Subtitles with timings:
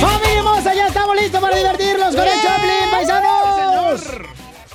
[0.00, 0.74] ¡Familia hermosa!
[0.74, 4.02] Ya estamos listos para divertirnos con el Chaplin, paisanos.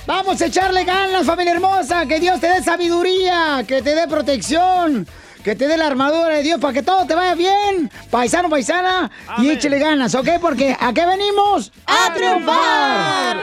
[0.06, 2.06] Vamos a echarle ganas, familia hermosa.
[2.06, 5.06] Que Dios te dé sabiduría, que te dé protección,
[5.42, 7.90] que te dé la armadura de Dios para que todo te vaya bien.
[8.10, 10.28] Paisano, paisana, y échele ganas, ¿ok?
[10.40, 11.72] Porque ¿a qué venimos?
[11.86, 13.38] ¡A triunfar!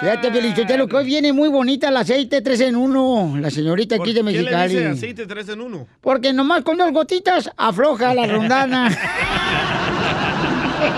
[0.00, 3.38] Fíjate, Felicitelo, que hoy viene muy bonita el aceite 3 en 1.
[3.40, 4.74] La señorita aquí de ¿Qué le Mexicali.
[4.74, 5.86] dice aceite 3 en 1?
[6.00, 8.88] Porque nomás con dos gotitas afloja la rondana.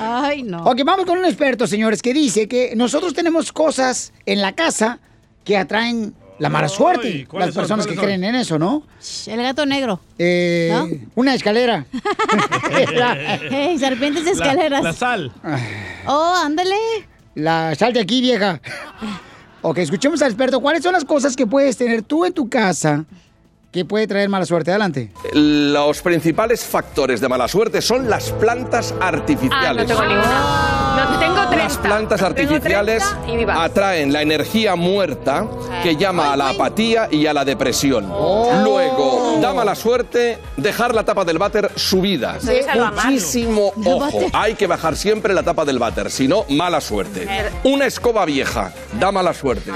[0.04, 0.64] Ay, no.
[0.64, 5.00] ok, vamos con un experto, señores, que dice que nosotros tenemos cosas en la casa
[5.44, 7.26] que atraen la mala Ay, suerte.
[7.28, 7.62] ¿cuáles Las son?
[7.62, 8.84] personas que creen en eso, ¿no?
[9.28, 10.00] El gato negro.
[10.18, 10.88] Eh, ¿No?
[11.16, 11.86] Una escalera.
[13.50, 14.82] Hey, serpientes de escaleras.
[14.84, 15.32] La, la sal.
[16.08, 16.76] Oh, ándale.
[17.36, 18.60] La sal de aquí, vieja.
[19.64, 20.60] Ok, escuchemos al experto.
[20.60, 23.06] ¿Cuáles son las cosas que puedes tener tú en tu casa
[23.72, 24.72] que puede traer mala suerte?
[24.72, 25.12] Adelante.
[25.34, 29.88] Los principales factores de mala suerte son las plantas Ah, artificiales.
[29.88, 31.08] no tengo ninguna.
[31.10, 31.56] No, tengo 30.
[31.56, 33.58] Las plantas artificiales 30 y vivas.
[33.60, 35.48] atraen la energía muerta
[35.84, 38.10] que llama a la apatía y a la depresión.
[38.12, 38.52] Oh.
[38.64, 42.38] Luego, da mala suerte dejar la tapa del váter subida.
[43.06, 44.20] Muchísimo ojo.
[44.34, 47.26] Hay que bajar siempre la tapa del váter, si no, mala suerte.
[47.64, 49.72] Una escoba vieja da mala suerte.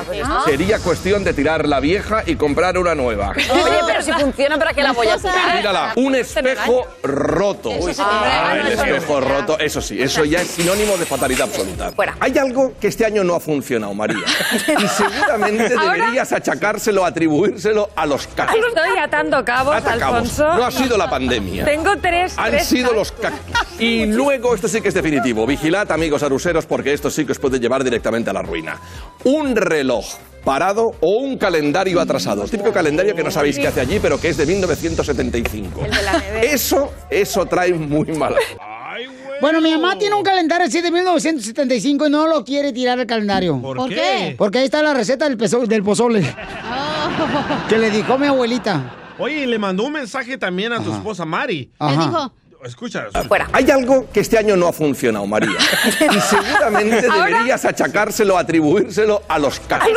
[0.45, 3.31] Sería cuestión de tirar la vieja y comprar una nueva.
[3.31, 5.55] Oye, pero si funciona, ¿para qué la voy a tirar?
[5.57, 7.71] Mírala, un espejo roto.
[7.93, 11.91] Se Ah, el espejo roto, eso sí, eso ya es sinónimo de fatalidad absoluta.
[11.91, 12.15] Fuera.
[12.19, 14.17] Hay algo que este año no ha funcionado, María.
[14.67, 18.59] Y seguramente deberías achacárselo, atribuírselo a los cactus.
[18.67, 19.75] Estoy atando cabos.
[19.85, 20.43] Alfonso.
[20.55, 21.65] No ha sido la pandemia.
[21.65, 22.33] Tengo tres.
[22.37, 22.97] Han tres sido cactus.
[22.97, 23.81] los cactus.
[23.81, 25.45] Y luego, esto sí que es definitivo.
[25.45, 28.77] Vigilad, amigos aruseros, porque esto sí que os puede llevar directamente a la ruina.
[29.23, 30.05] Un reloj
[30.45, 32.43] parado o un calendario atrasado.
[32.43, 35.81] El típico calendario que no sabéis qué hace allí, pero que es de 1975.
[35.85, 36.17] El de la.
[36.43, 38.37] Eso, eso trae muy mala.
[38.37, 39.09] Güey.
[39.41, 43.05] Bueno, mi mamá tiene un calendario así de 1975 y no lo quiere tirar el
[43.05, 43.59] calendario.
[43.61, 44.33] ¿Por, ¿Por qué?
[44.37, 46.21] Porque ahí está la receta del, peso- del pozole
[46.67, 47.67] Oh.
[47.67, 48.93] que le dijo mi abuelita.
[49.19, 51.69] Oye, y le mandó un mensaje también a tu esposa Mari.
[51.79, 52.31] ¿Qué dijo?
[52.63, 53.05] Escucha.
[53.27, 53.47] Fuera.
[53.53, 55.51] Hay algo que este año no ha funcionado, María.
[56.15, 59.91] Y seguramente Ahora- deberías achacárselo, atribuírselo a los cactus.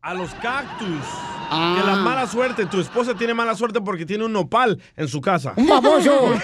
[0.00, 1.02] A los cactus.
[1.50, 1.76] Ah.
[1.80, 2.66] Que la mala suerte.
[2.66, 5.54] Tu esposa tiene mala suerte porque tiene un nopal en su casa.
[5.56, 6.34] Un baboso.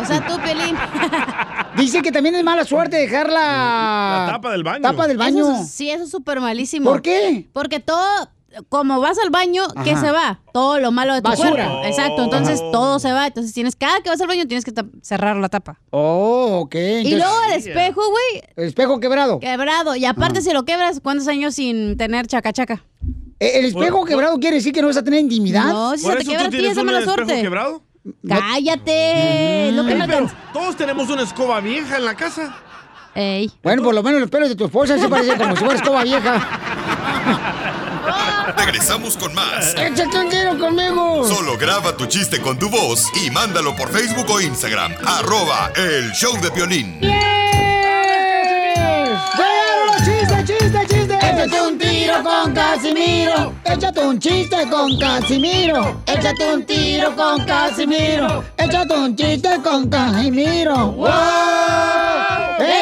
[0.00, 0.76] O sea, tú, Pelín.
[1.76, 4.24] Dice que también es mala suerte dejar la...
[4.26, 4.82] La tapa del baño.
[4.82, 5.50] Tapa del baño.
[5.52, 6.90] Eso es- sí, eso es súper malísimo.
[6.90, 7.48] ¿Por qué?
[7.52, 8.28] Porque todo,
[8.68, 10.00] como vas al baño, ¿qué Ajá.
[10.00, 10.40] se va?
[10.52, 11.50] Todo lo malo de tu Basura.
[11.68, 11.84] cuerpo.
[11.84, 13.26] Exacto, entonces todo se va.
[13.28, 15.78] Entonces tienes, cada que vas al baño tienes que cerrar la tapa.
[15.90, 16.74] Oh, ok.
[16.74, 19.40] y Entonces, luego el espejo, güey, Espejo quebrado.
[19.40, 19.96] quebrado.
[19.96, 22.84] Y aparte, si lo quebras, ¿cuántos años sin tener chaca chaca?
[23.40, 25.64] Eh, ¿El espejo quebrado quiere decir que no vas a tener intimidad?
[25.66, 27.40] No, si ¿Por se te tú a ti, un mala espejo suerte.
[27.42, 27.82] quebrado?
[28.26, 29.70] Cállate.
[29.72, 32.56] Lo que Ey, no pero alcanza- todos tenemos una escoba vieja en la casa.
[33.14, 33.50] Ey.
[33.62, 36.02] Bueno, por lo menos los pelos de tu esposa se parecen como si fuera escoba
[36.04, 36.48] vieja.
[38.56, 39.74] Regresamos con más.
[39.76, 41.26] ¡Échate un tiro conmigo!
[41.26, 44.94] Solo graba tu chiste con tu voz y mándalo por Facebook o Instagram.
[45.04, 46.98] Arroba el show de violín.
[47.00, 47.10] ¡Yes!
[49.36, 51.16] ¡Llegaron los chistes, chistes, chistes!
[51.22, 53.54] Échate un tiro con Casimiro.
[53.64, 56.02] Échate un chiste con Casimiro.
[56.06, 58.44] Échate un tiro con Casimiro.
[58.56, 60.92] Échate un chiste con Casimiro.
[60.92, 61.08] ¡Wow!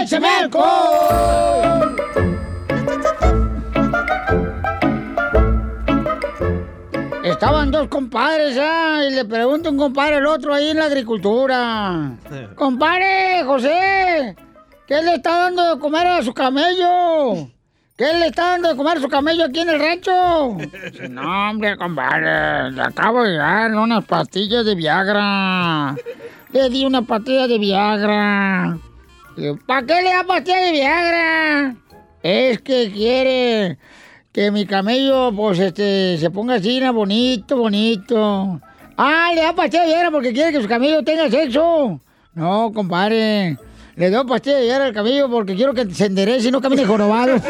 [0.00, 2.05] ¡Échame alcohol!
[7.30, 9.02] Estaban dos compadres, ¿ah?
[9.08, 12.16] Y le pregunta un compadre al otro ahí en la agricultura.
[12.56, 14.36] Compadre, José,
[14.86, 17.50] ¿Qué le está dando de comer a su camello?
[17.96, 20.58] ¿Qué le está dando de comer a su camello aquí en el rancho?
[21.10, 25.96] No, hombre, compadre, le acabo de dar unas pastillas de Viagra.
[26.52, 28.78] Le di una pastilla de Viagra.
[29.66, 31.76] ¿Para qué le da pastilla de Viagra?
[32.22, 33.78] Es que quiere
[34.36, 36.92] que mi camello, pues, este, se ponga así, ¿no?
[36.92, 38.60] bonito, bonito.
[38.98, 41.98] Ah, le da pastilla de Viagra porque quiere que su camello tenga sexo.
[42.34, 43.56] No, compadre.
[43.94, 46.84] Le doy pastilla de Viagra al camello porque quiero que se enderece y no camine
[46.84, 47.36] jorobado.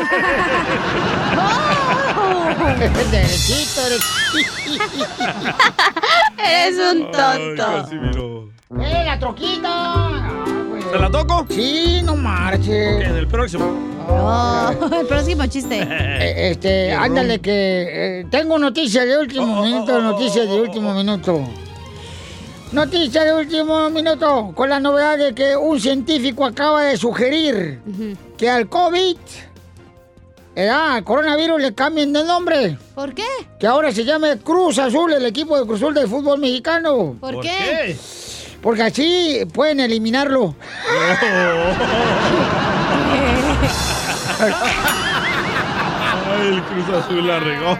[3.10, 4.84] derechito, derechito.
[6.38, 8.48] Eres un tonto.
[8.68, 10.34] ¡Eh, la troquita!
[10.90, 11.46] ¿Se la toco?
[11.48, 12.96] Sí, no marche.
[12.96, 13.64] Ok, en el próximo.
[14.08, 14.70] Oh,
[15.00, 15.86] el próximo chiste.
[16.18, 21.46] Eh, este, ándale que eh, tengo noticias de último minuto, noticias de último minuto.
[22.72, 27.80] Noticia de último minuto, con la novedad de que un científico acaba de sugerir
[28.36, 29.16] que al COVID,
[30.56, 32.78] eh, ah, al coronavirus le cambien de nombre.
[32.94, 33.28] ¿Por qué?
[33.60, 37.16] Que ahora se llame Cruz Azul, el equipo de Cruz Azul del fútbol mexicano.
[37.20, 37.96] ¿Por, qué?
[38.62, 40.54] Porque así pueden eliminarlo.
[46.28, 47.78] Ay, el Cruz Azul la regó.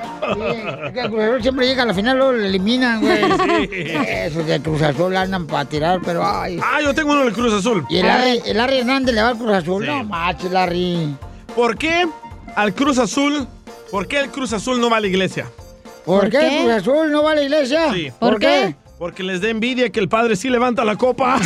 [0.95, 3.17] El Cruz Azul siempre llega a la final, luego lo eliminan, güey.
[3.67, 3.69] Sí.
[4.09, 6.59] Esos de Cruz Azul andan para tirar, pero ay.
[6.63, 7.85] Ah, yo tengo uno del Cruz Azul.
[7.89, 9.83] Y el Larry, el Larry Hernández le va al Cruz Azul.
[9.85, 9.89] Sí.
[9.91, 11.15] No macho, Larry.
[11.55, 12.07] ¿Por qué
[12.55, 13.47] al Cruz Azul?
[13.91, 15.47] ¿Por qué el Cruz Azul no va a la iglesia?
[16.05, 16.57] ¿Por, ¿Por qué, qué?
[16.59, 17.93] el Cruz Azul no va a la iglesia?
[17.93, 18.13] Sí.
[18.19, 18.75] ¿Por qué?
[18.99, 21.39] Porque les da envidia que el padre sí levanta la copa.
[21.41, 21.45] y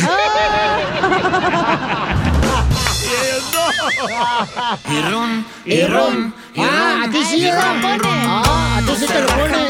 [3.25, 4.91] ellos no.
[4.93, 6.33] Y ron, Y ron.
[6.57, 7.49] Ah, a ti sí,
[7.81, 7.99] pone.
[8.05, 9.67] Ah, a ti sí te lo pone.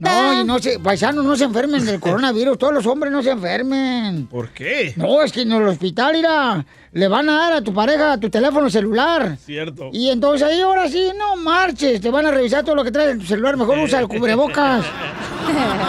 [0.00, 2.58] No, y no se, paisanos, no se enfermen del coronavirus.
[2.58, 4.26] Todos los hombres no se enfermen.
[4.26, 4.94] ¿Por qué?
[4.96, 8.30] No, es que en el hospital, mira, le van a dar a tu pareja tu
[8.30, 9.36] teléfono celular.
[9.44, 9.90] Cierto.
[9.92, 13.10] Y entonces ahí ahora sí, no marches, te van a revisar todo lo que traes
[13.10, 14.84] en tu celular, mejor usa el cubrebocas.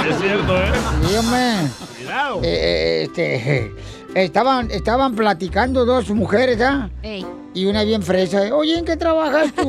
[0.09, 0.71] Es cierto, ¿eh?
[1.19, 1.53] Hombre.
[1.97, 2.39] Cuidado.
[2.43, 3.73] Eh, este,
[4.15, 6.89] estaban, estaban platicando dos mujeres, ¿ah?
[7.53, 8.55] Y una bien fresa.
[8.55, 9.67] Oye, ¿en qué trabajas tú?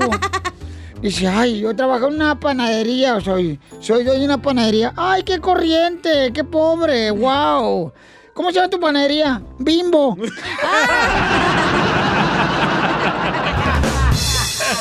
[1.03, 4.93] Dice, ay, yo trabajo en una panadería, soy, soy dueño de una panadería.
[4.97, 7.91] Ay, qué corriente, qué pobre, wow.
[8.35, 9.41] ¿Cómo se llama tu panadería?
[9.59, 10.17] Bimbo.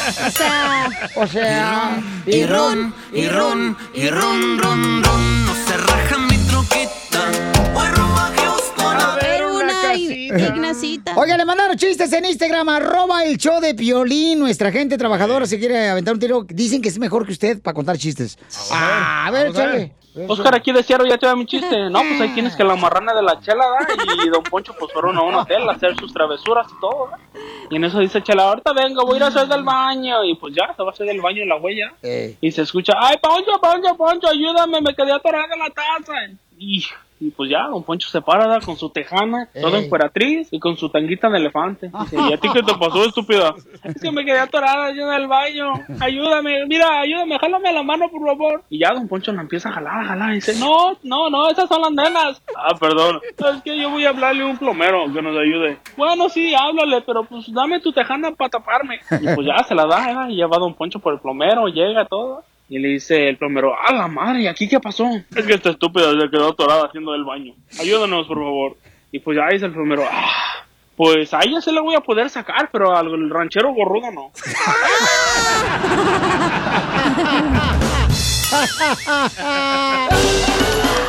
[0.10, 5.49] O sea, O sea, y ron, y ron, y ron, ron, ron.
[10.30, 10.56] Casita.
[10.56, 11.14] Ignacita.
[11.16, 14.40] Oiga, le mandaron chistes en Instagram, arroba el show de Piolín.
[14.40, 16.46] Nuestra gente trabajadora se quiere aventar un tiro.
[16.48, 18.38] Dicen que es mejor que usted para contar chistes.
[18.72, 19.94] Ah, a ver, échale.
[20.28, 21.78] Oscar aquí de Cierro ya te da mi chiste.
[21.90, 24.26] No, pues ahí tienes que la marrana de la chela, ¿da?
[24.26, 27.18] Y don Poncho pues fueron a un hotel a hacer sus travesuras y todo, ¿da?
[27.70, 30.24] Y en eso dice Chela, ahorita vengo, voy a ir a hacer del baño.
[30.24, 31.94] Y pues ya, se va a hacer del baño la huella.
[32.02, 32.36] Eh.
[32.42, 36.14] Y se escucha, ay, Poncho, Poncho, Poncho, ayúdame, me quedé atorada en la taza.
[36.58, 36.84] Y,
[37.19, 38.60] y pues ya, don Poncho se para, ¿da?
[38.62, 39.83] Con su tejana, toda Ey.
[39.83, 41.92] emperatriz y con su tanguita de elefante.
[42.01, 43.54] Dice, ¿y a ti qué te pasó, estúpida?
[43.83, 45.74] Es que me quedé atorada yo en el baño.
[46.00, 48.63] Ayúdame, mira, ayúdame, jálame la mano, por favor.
[48.69, 50.31] Y ya don Poncho la empieza a jalar, a jalar.
[50.31, 52.42] Y dice, no, no, no, esas son las nenas.
[52.56, 53.19] Ah, perdón.
[53.38, 55.77] Es que yo voy a hablarle a un plomero que nos ayude.
[55.98, 59.00] Bueno, sí, háblale, pero pues dame tu tejana para taparme.
[59.22, 60.32] Y pues ya se la da, ¿eh?
[60.34, 62.44] y ya va don Poncho por el plomero, llega todo.
[62.70, 65.10] Y le dice el plomero, a la madre, ¿y aquí qué pasó?
[65.36, 67.56] Es que esta estúpida se quedó atorada haciendo del baño.
[67.80, 68.78] Ayúdanos, por favor.
[69.12, 72.30] Y pues ya dice el plomero, ah, pues a ella se la voy a poder
[72.30, 74.32] sacar, pero al ranchero gorrudo no.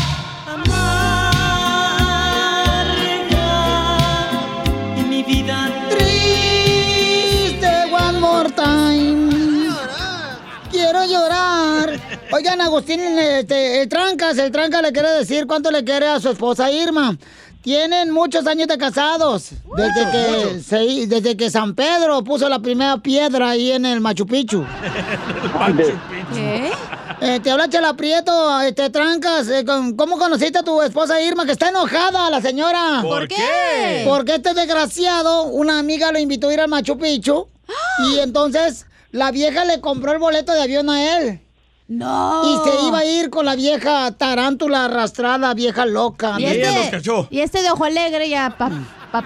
[5.31, 9.69] Vida Triste, one more time.
[10.71, 11.99] Quiero llorar.
[12.31, 16.29] Oigan, Agustín, este, el Trancas, el Trancas le quiere decir cuánto le quiere a su
[16.29, 17.17] esposa Irma.
[17.61, 19.51] Tienen muchos años de casados.
[19.77, 24.25] Desde que, se- desde que San Pedro puso la primera piedra ahí en el Machu
[24.25, 24.65] Picchu.
[26.33, 26.71] ¿Qué?
[27.21, 29.47] Eh, te habla Chela Prieto, este, Trancas.
[29.49, 31.45] eh, con- ¿Cómo conociste a tu esposa Irma?
[31.45, 32.99] Que está enojada la señora.
[33.03, 33.35] ¿Por ¿Por qué?
[33.35, 34.03] qué?
[34.07, 37.47] Porque este desgraciado, una amiga lo invitó a ir al Machu Picchu.
[38.11, 41.41] Y entonces la vieja le compró el boleto de avión a él.
[41.93, 42.41] No.
[42.45, 46.35] Y se iba a ir con la vieja tarántula arrastrada, vieja loca.
[46.39, 48.69] Y este, y este de ojo alegre ya pa,
[49.11, 49.23] pa,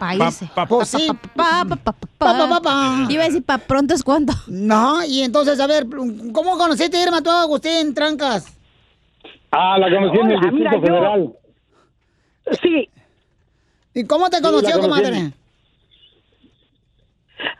[0.00, 0.46] pa irse.
[0.46, 1.06] Pa- pa- Pues sí.
[1.06, 3.06] Pa, pa, pa, pa, Pa, pa, pa, pa.
[3.08, 4.32] Iba a decir pa pronto es cuando.
[4.48, 5.86] No, y entonces, a ver,
[6.32, 8.46] ¿cómo conociste a Irma tú, Agustín Trancas?
[9.52, 11.32] Ah, la conocí en el Hola, Distrito mira, yo- Federal.
[12.60, 12.88] Sí.
[13.94, 15.16] ¿Y cómo te Sí, conoció, conocí comadre?
[15.16, 15.34] en-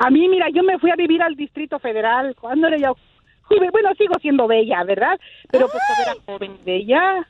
[0.00, 2.96] A mí, mira, yo me fui a vivir al Distrito Federal cuando era yo
[3.42, 3.70] joven.
[3.72, 5.18] Bueno, sigo siendo bella, ¿verdad?
[5.50, 7.26] Pero pues cuando era joven y bella.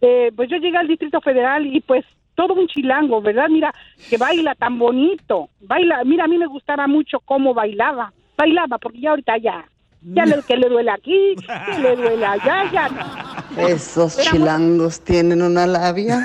[0.00, 2.04] Eh, pues yo llegué al Distrito Federal y pues
[2.36, 3.48] todo un chilango, ¿verdad?
[3.48, 3.74] Mira,
[4.08, 5.48] que baila tan bonito.
[5.60, 8.12] Baila, mira, a mí me gustaba mucho cómo bailaba.
[8.36, 9.64] Bailaba, porque ya ahorita ya.
[10.00, 13.66] Ya le, que le duele aquí, que le duele allá, ya no.
[13.66, 16.20] Esos Éramos- chilangos tienen una labia.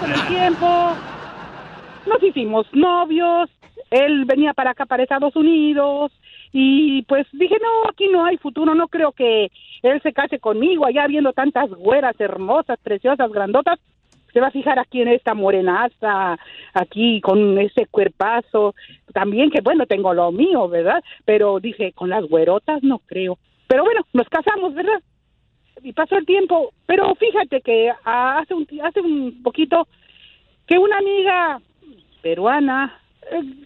[0.00, 0.92] Con el tiempo
[2.06, 3.48] nos hicimos novios,
[3.90, 6.10] él venía para acá, para Estados Unidos,
[6.56, 9.50] y pues dije, no, aquí no hay futuro, no creo que
[9.82, 13.80] él se case conmigo, allá viendo tantas güeras hermosas, preciosas, grandotas,
[14.32, 16.38] se va a fijar aquí en esta morenaza,
[16.72, 18.76] aquí con ese cuerpazo,
[19.12, 21.02] también que bueno, tengo lo mío, ¿verdad?
[21.24, 23.36] Pero dije, con las güerotas no creo.
[23.66, 25.00] Pero bueno, nos casamos, ¿verdad?
[25.82, 29.86] y pasó el tiempo, pero fíjate que hace un hace un poquito
[30.66, 31.60] que una amiga
[32.22, 33.00] peruana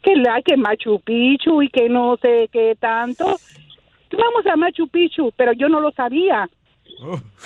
[0.03, 3.25] que la que Machu Picchu y que no sé qué tanto
[4.11, 6.49] vamos a Machu Picchu, pero yo no lo sabía.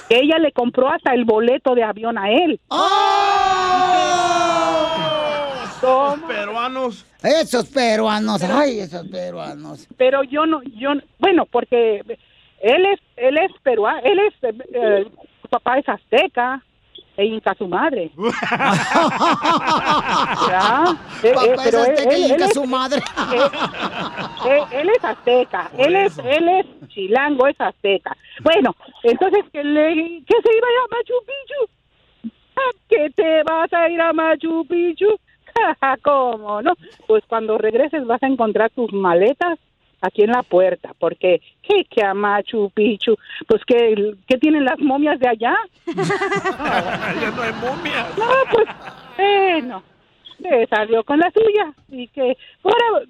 [0.08, 2.58] Que ella le compró hasta el boleto de avión a él.
[5.82, 7.06] Los peruanos.
[7.22, 9.88] Esos peruanos, ay, esos peruanos.
[9.96, 11.98] Pero yo no, yo, no- bueno, porque
[12.60, 15.06] él es, él es peruano, él es, eh, eh,
[15.42, 16.62] su papá es azteca
[17.16, 18.10] e inca su madre.
[20.48, 20.84] Ya,
[21.22, 23.02] eh, Papá eh, es pero él- azteca y él- inca él su madre.
[24.46, 28.16] eh, él es azteca, él es, él es chilango, es azteca.
[28.42, 29.94] Bueno, entonces que le,
[30.26, 32.32] que se iba a ir a Machu Picchu.
[32.56, 35.16] Ah, ¿Que te vas a ir a Machu Picchu?
[36.02, 36.74] ¿Cómo no?
[37.06, 39.58] Pues cuando regreses vas a encontrar tus maletas
[40.02, 43.16] aquí en la puerta, porque ¿qué que a Machu Picchu?
[43.46, 45.56] Pues que ¿qué tienen las momias de allá?
[45.86, 48.08] ya no hay momia.
[48.18, 48.68] No, pues,
[49.16, 49.82] bueno,
[50.42, 53.06] se salió con la suya y que, ahora,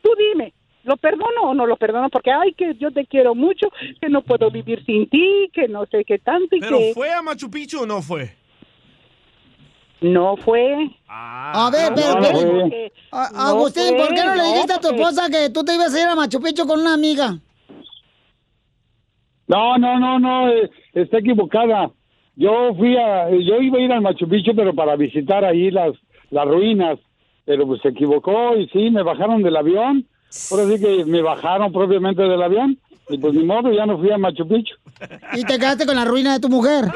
[0.00, 2.08] tú dime, ¿lo perdono o no lo perdono?
[2.08, 3.68] Porque, ay, que yo te quiero mucho,
[4.00, 6.92] que no puedo vivir sin ti, que no sé qué tanto y ¿Pero que...
[6.94, 8.41] fue a Machu Picchu o no fue?
[10.02, 10.90] No fue.
[11.08, 12.92] A ver, pero, no pero- fue.
[13.12, 15.94] A- No Agustín, ¿por qué no le dijiste a tu esposa que tú te ibas
[15.94, 17.38] a ir a Machu Picchu con una amiga?
[19.46, 21.90] No, no, no, no, eh, está equivocada.
[22.36, 25.92] Yo fui a, yo iba a ir al Machu Picchu, pero para visitar ahí las,
[26.30, 26.98] las ruinas,
[27.44, 30.06] pero pues se equivocó y sí, me bajaron del avión.
[30.50, 32.78] Ahora sí que me bajaron propiamente del avión
[33.08, 34.74] y pues ni modo, ya no fui a Machu Picchu.
[35.34, 36.84] Y te quedaste con la ruina de tu mujer.
[36.86, 36.92] Me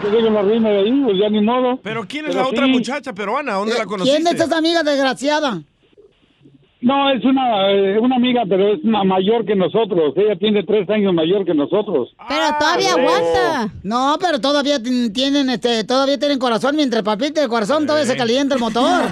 [0.00, 1.78] quedé con la ruina de ahí, pues ya ni modo.
[1.82, 3.54] ¿Pero quién es Pero la otra muchacha peruana?
[3.54, 4.18] ¿Dónde la conociste?
[4.18, 5.62] Eh, ¿Quién es esa amiga desgraciada?
[6.82, 10.12] No, es una, eh, una amiga, pero es una mayor que nosotros.
[10.16, 12.10] Ella tiene tres años mayor que nosotros.
[12.28, 12.98] Pero todavía Oh.
[12.98, 13.68] aguanta.
[13.82, 16.76] No, pero todavía tienen, este, todavía tienen corazón.
[16.76, 19.02] Mientras palpite el corazón, todavía se calienta el motor.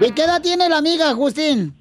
[0.00, 1.74] ¿Y qué edad tiene la amiga, Agustín?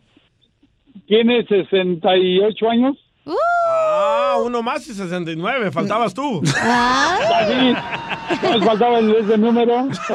[1.09, 2.95] Tiene 68 años.
[3.27, 5.71] Ah, uno más y 69.
[5.71, 6.41] Faltabas tú.
[6.45, 7.73] Así,
[8.43, 9.87] nos faltaba el- ese número.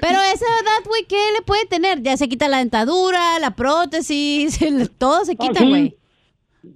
[0.00, 2.02] Pero esa edad, güey, ¿qué le puede tener?
[2.02, 5.68] Ya se quita la dentadura, la prótesis, el- todo se quita, Ah, sí.
[5.68, 5.96] güey.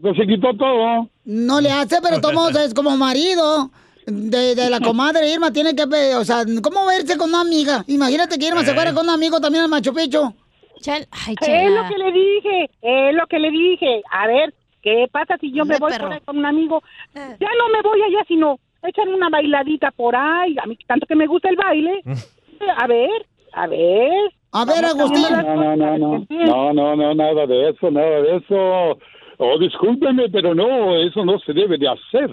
[0.00, 1.08] Pues se quitó todo.
[1.24, 3.70] No le hace, pero todos es como marido
[4.06, 5.52] de, de la comadre Irma.
[5.52, 7.84] Tiene que, ver, o sea, ¿cómo verse con una amiga?
[7.88, 10.32] Imagínate que Irma se fuera con un amigo también al Machu Picchu.
[10.88, 14.02] Ay, Es lo que le dije, es lo que le dije.
[14.10, 16.82] A ver, ¿qué pasa si yo me voy por ahí con un amigo?
[17.14, 20.56] Ya no me voy allá, sino echar una bailadita por ahí.
[20.62, 22.02] A mí tanto que me gusta el baile.
[22.76, 24.32] A ver, a ver.
[24.52, 25.22] A ver, Agustín.
[25.30, 26.26] No, no, no, no.
[26.28, 28.98] No, no, no, nada de eso, nada de eso.
[29.42, 32.30] Oh, discúlpeme, pero no, eso no se debe de hacer.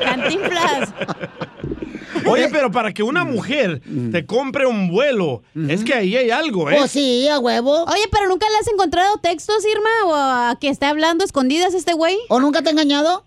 [0.00, 0.94] Cantinflas.
[2.26, 3.80] Oye, pero para que una mujer
[4.12, 6.78] te compre un vuelo, es que ahí hay algo, ¿eh?
[6.80, 7.84] Oh, sí, a huevo.
[7.84, 11.92] Oye, pero nunca le has encontrado textos, Irma, o a que esté hablando escondidas este
[11.92, 12.16] güey.
[12.28, 13.24] ¿O nunca te ha engañado?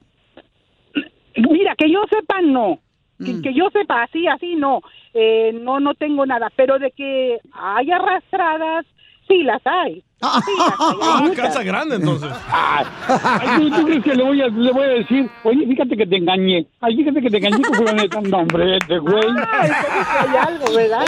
[1.35, 2.79] Mira, que yo sepa, no.
[3.17, 3.25] Mm.
[3.25, 4.81] Que, que yo sepa, así, así, no.
[5.13, 6.51] Eh, no, no tengo nada.
[6.55, 8.85] Pero de que hay arrastradas,
[9.33, 9.95] sí Sí, las hay.
[9.95, 12.29] Sí, las hay, hay Ah, casa grande entonces.
[12.51, 12.85] Ay,
[13.57, 16.17] ¿tú, tú crees que le voy, a, le voy a decir, oye, fíjate que te
[16.17, 16.65] engañé?
[16.81, 18.21] Ay, fíjate que te engañé con fulaneta.
[18.21, 19.23] No, hombre, este güey.
[19.51, 19.71] Ay,
[20.19, 21.05] hay algo, ¿verdad?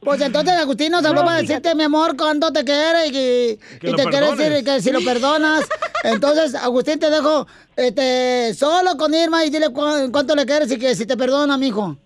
[0.00, 3.90] Pues entonces Agustín nos habló para decirte, mi amor, cuánto te quiere y, que- Que
[3.90, 5.66] y te quiere decir que si lo perdonas.
[6.04, 10.78] Entonces, Agustín, te dejo este, solo con Irma y dile cu- cuánto le quieres y
[10.78, 11.96] que si te perdona, mijo.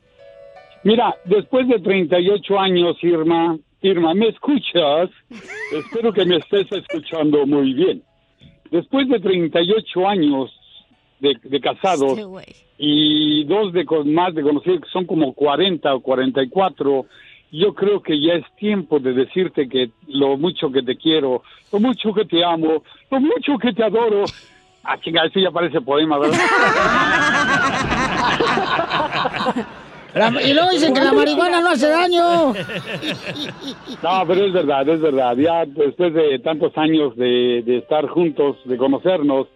[0.82, 5.10] Mira, después de 38 años, Irma, Irma, ¿me escuchas?
[5.72, 8.02] Espero que me estés escuchando muy bien.
[8.70, 10.50] Después de 38 años
[11.18, 12.24] de, de casados Este
[12.78, 17.04] y dos de con- más de conocidos, que son como 40 o 44,
[17.52, 21.80] yo creo que ya es tiempo de decirte que lo mucho que te quiero, lo
[21.80, 24.24] mucho que te amo, lo mucho que te adoro.
[24.82, 26.38] Ah, chinga, eso ya parece poema, ¿verdad?
[30.14, 32.52] La- y luego dicen que la marihuana no hace daño.
[34.02, 35.36] No, pero es verdad, es verdad.
[35.36, 39.46] Ya después de tantos años de, de estar juntos, de conocernos,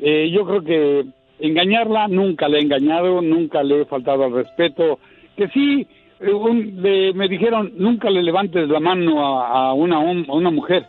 [0.00, 1.04] eh, yo creo que
[1.40, 4.98] engañarla nunca le he engañado, nunca le he faltado al respeto.
[5.36, 5.86] Que sí,
[6.20, 10.50] eh, un- le- me dijeron, nunca le levantes la mano a, a una, a una
[10.50, 10.86] mujer.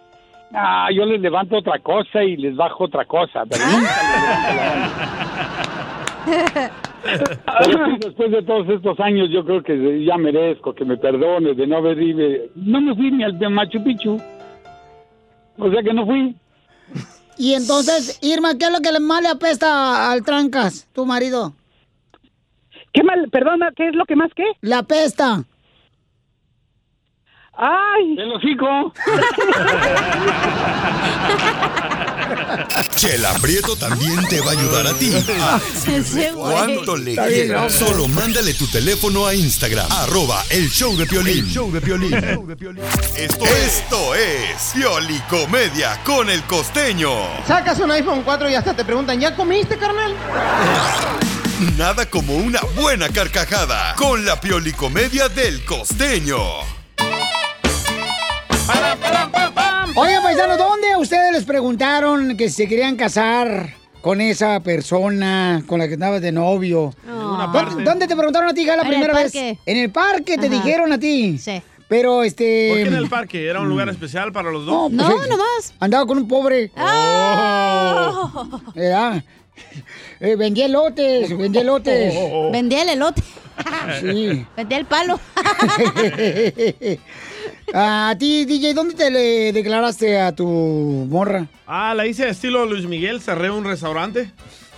[0.53, 4.55] Ah, yo les levanto otra cosa y les bajo otra cosa, pero nunca les levanto
[4.55, 4.65] la
[6.65, 6.69] mano.
[7.03, 11.67] Pero después de todos estos años, yo creo que ya merezco que me perdones de
[11.67, 12.49] no haber ido.
[12.55, 14.19] No me fui ni al de Machu Picchu.
[15.57, 16.35] O sea que no fui.
[17.37, 21.53] Y entonces, Irma, ¿qué es lo que más le apesta al Trancas, tu marido?
[22.91, 24.45] ¿Qué mal, perdona, qué es lo que más qué?
[24.61, 25.43] La apesta.
[27.53, 28.15] Ay.
[28.17, 28.93] El hocico.
[32.95, 36.53] Chela Prieto también te va a ayudar a ti a decirle Ese güey.
[36.53, 37.69] cuánto le loco.
[37.69, 41.47] Solo mándale tu teléfono a Instagram, arroba el show de Piolín.
[41.47, 42.13] show de Piolín.
[43.15, 47.11] Esto, esto es Piolicomedia con el costeño.
[47.47, 50.15] Sacas un iPhone 4 y hasta te preguntan, ¿ya comiste, carnal?
[51.77, 56.37] Nada como una buena carcajada con la Piolicomedia del costeño.
[59.95, 65.63] Oigan, paisano, ¿dónde a ustedes les preguntaron que si se querían casar con esa persona
[65.67, 66.93] con la que estabas de novio?
[67.07, 67.49] Ah.
[67.53, 69.23] ¿Dónde, dónde te preguntaron a ti, Gala, la En el primera vez?
[69.33, 69.57] parque.
[69.65, 70.55] En el parque te Ajá.
[70.55, 71.37] dijeron a ti.
[71.37, 71.61] Sí.
[71.87, 72.69] Pero este.
[72.69, 73.47] ¿Por qué en el parque?
[73.47, 74.91] ¿Era un lugar especial para los No, dos?
[74.95, 75.73] pues, No, eh, nomás.
[75.79, 76.71] Andaba con un pobre.
[76.77, 78.61] Oh.
[78.75, 79.23] ¿Verdad?
[80.21, 82.13] Eh, vendía elotes, vendía elotes.
[82.51, 83.21] Vendía el elote.
[84.01, 84.45] Sí.
[84.57, 85.17] Vendía el palo.
[87.73, 90.47] a ti, DJ, ¿dónde te le declaraste a tu
[91.09, 91.47] morra?
[91.67, 94.31] Ah, la hice estilo Luis Miguel, cerré un restaurante.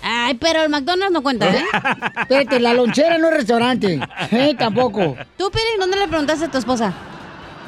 [0.03, 1.63] Ay, pero el McDonald's no cuenta, ¿eh?
[2.21, 3.99] Espérate, la lonchera no es restaurante.
[4.31, 5.15] Eh, tampoco.
[5.37, 6.93] Tú, Piri, ¿dónde le preguntaste a tu esposa?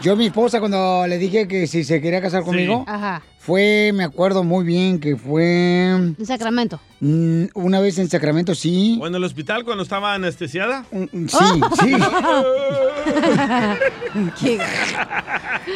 [0.01, 3.21] Yo, mi esposa, cuando le dije que si se quería casar conmigo, Ajá.
[3.45, 6.79] Fue, me acuerdo muy bien que fue En Sacramento.
[7.01, 8.97] mm, una vez en Sacramento, sí.
[9.01, 10.85] O en el hospital cuando estaba anestesiada.
[10.91, 11.93] Sí, sí.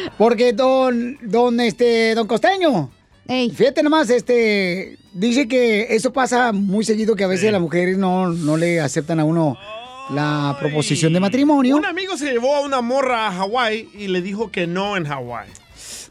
[0.18, 2.90] Porque don, don, este, don Costeño,
[3.28, 8.30] fíjate nomás, este, dice que eso pasa muy seguido que a veces las mujeres no,
[8.30, 9.58] no le aceptan a uno
[10.10, 11.76] la proposición de matrimonio.
[11.76, 15.04] Un amigo se llevó a una morra a Hawái y le dijo que no en
[15.04, 15.50] Hawái.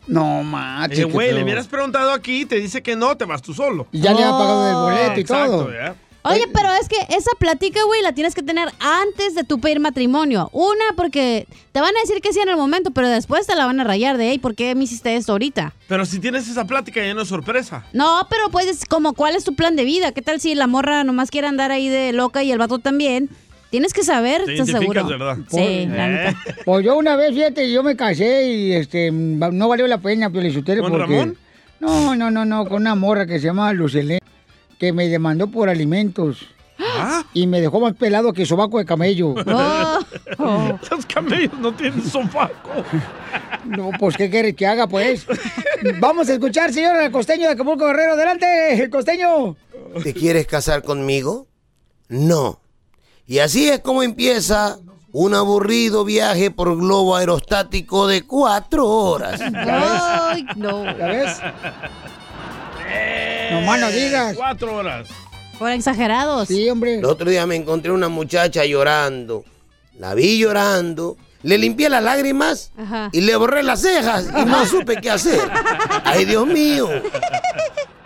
[0.07, 1.03] No, macho.
[1.03, 3.87] Eh, güey, le hubieras preguntado aquí, te dice que no, te vas tú solo.
[3.93, 5.73] Y ya le ha pagado el boleto y Exacto, todo.
[5.73, 5.95] ya.
[6.29, 9.79] Oye, pero es que esa plática, güey, la tienes que tener antes de tu pedir
[9.79, 10.51] matrimonio.
[10.53, 13.65] Una, porque te van a decir que sí en el momento, pero después te la
[13.65, 15.73] van a rayar de, hey, ¿por qué me hiciste esto ahorita?
[15.87, 17.85] Pero si tienes esa plática ya no es sorpresa.
[17.93, 20.11] No, pero pues, como, ¿cuál es tu plan de vida?
[20.11, 23.31] ¿Qué tal si la morra nomás quiere andar ahí de loca y el vato también?
[23.71, 25.07] Tienes que saber, Te ¿estás seguro?
[25.07, 25.39] ¿verdad?
[25.49, 26.35] Sí, la Eh.
[26.35, 26.39] neta.
[26.65, 30.83] Pues yo una vez, fíjate, yo me casé y este no valió la pena, Piolichotelo,
[30.83, 31.07] ¿Con porque...
[31.19, 31.37] Ramón?
[31.81, 34.19] No, no, no, no, con una morra que se llama Lucelé,
[34.79, 36.47] que me demandó por alimentos.
[36.79, 37.25] ¿Ah?
[37.35, 39.35] Y me dejó más pelado que sobaco de camello.
[40.39, 40.79] Oh.
[40.91, 42.71] Los camellos no tienen sofaco.
[43.65, 45.27] No, pues, ¿qué quieres que haga, pues?
[45.99, 48.13] Vamos a escuchar, señor el costeño de Acapulco Guerrero.
[48.13, 48.47] ¡Adelante,
[48.81, 49.57] el costeño!
[50.05, 51.49] ¿Te quieres casar conmigo?
[52.09, 52.61] No.
[53.27, 54.79] Y así es como empieza
[55.13, 59.41] un aburrido viaje por globo aerostático de cuatro horas.
[59.55, 60.85] Ay, no.
[60.85, 61.37] ¿Ya ves?
[63.53, 64.37] No más no digas.
[64.37, 65.09] Cuatro horas.
[65.59, 66.49] Por exagerados.
[66.49, 66.97] Sí, hombre.
[66.99, 69.45] El otro día me encontré una muchacha llorando.
[69.99, 71.17] La vi llorando.
[71.43, 73.09] Le limpié las lágrimas Ajá.
[73.13, 75.41] y le borré las cejas y no supe qué hacer.
[76.05, 76.89] Ay, Dios mío.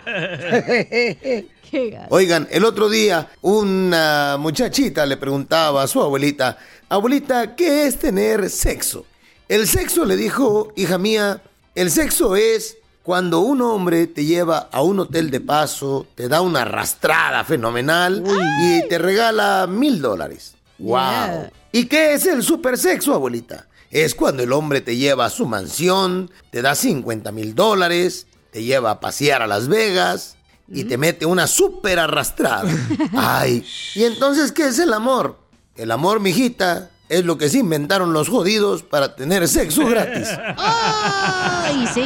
[2.09, 6.57] Oigan, el otro día una muchachita le preguntaba a su abuelita,
[6.89, 9.05] abuelita, ¿qué es tener sexo?
[9.47, 11.41] El sexo, le dijo, hija mía,
[11.75, 16.41] el sexo es cuando un hombre te lleva a un hotel de paso, te da
[16.41, 18.23] una arrastrada fenomenal
[18.63, 20.55] y te regala mil dólares.
[20.77, 20.99] ¡Wow!
[20.99, 21.51] Yeah.
[21.71, 23.67] ¿Y qué es el supersexo, abuelita?
[23.89, 28.63] Es cuando el hombre te lleva a su mansión, te da 50 mil dólares, te
[28.63, 30.37] lleva a pasear a Las Vegas
[30.73, 32.71] y te mete una super arrastrada.
[33.13, 35.37] Ay, ¿y entonces qué es el amor?
[35.75, 40.27] El amor, mijita, es lo que se inventaron los jodidos para tener sexo gratis.
[40.57, 42.05] Ay, sí.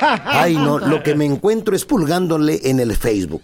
[0.00, 3.42] Ay, no, lo que me encuentro es pulgándole en el Facebook.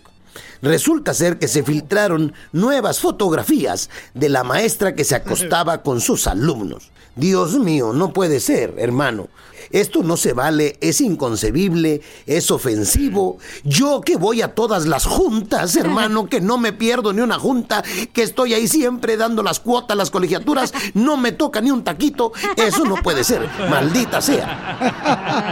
[0.62, 6.26] Resulta ser que se filtraron nuevas fotografías de la maestra que se acostaba con sus
[6.26, 6.90] alumnos.
[7.16, 9.28] Dios mío, no puede ser, hermano.
[9.70, 13.38] Esto no se vale, es inconcebible, es ofensivo.
[13.64, 17.82] Yo que voy a todas las juntas, hermano, que no me pierdo ni una junta,
[18.12, 22.32] que estoy ahí siempre dando las cuotas, las colegiaturas, no me toca ni un taquito,
[22.56, 25.44] eso no puede ser, maldita sea.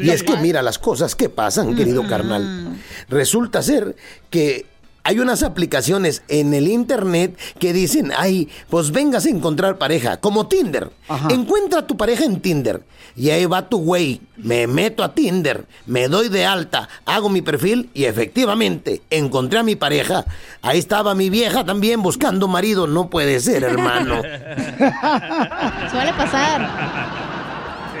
[0.00, 2.78] Y es que mira las cosas que pasan, querido carnal.
[3.08, 3.96] Resulta ser
[4.30, 4.66] que
[5.02, 10.46] hay unas aplicaciones en el internet que dicen, ay, pues vengas a encontrar pareja, como
[10.46, 10.90] Tinder.
[11.30, 12.82] Encuentra a tu pareja en Tinder.
[13.16, 14.20] Y ahí va tu güey.
[14.36, 19.62] Me meto a Tinder, me doy de alta, hago mi perfil y efectivamente encontré a
[19.62, 20.24] mi pareja.
[20.62, 22.86] Ahí estaba mi vieja también buscando marido.
[22.86, 24.22] No puede ser, hermano.
[25.90, 26.70] Suele pasar.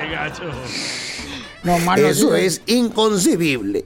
[0.00, 0.44] Qué gacho.
[1.96, 3.84] Eso es inconcebible.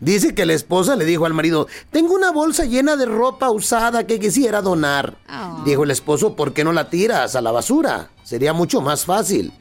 [0.00, 4.06] Dice que la esposa le dijo al marido, tengo una bolsa llena de ropa usada
[4.06, 5.16] que quisiera donar.
[5.64, 8.10] Dijo el esposo, ¿por qué no la tiras a la basura?
[8.22, 9.52] Sería mucho más fácil.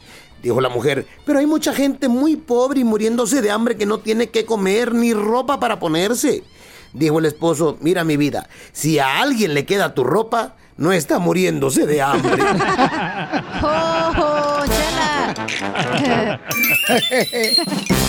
[0.41, 3.99] Dijo la mujer, pero hay mucha gente muy pobre y muriéndose de hambre que no
[3.99, 6.43] tiene que comer ni ropa para ponerse.
[6.93, 11.19] Dijo el esposo, mira mi vida, si a alguien le queda tu ropa, no está
[11.19, 12.41] muriéndose de hambre.
[13.63, 14.63] ¡Oh!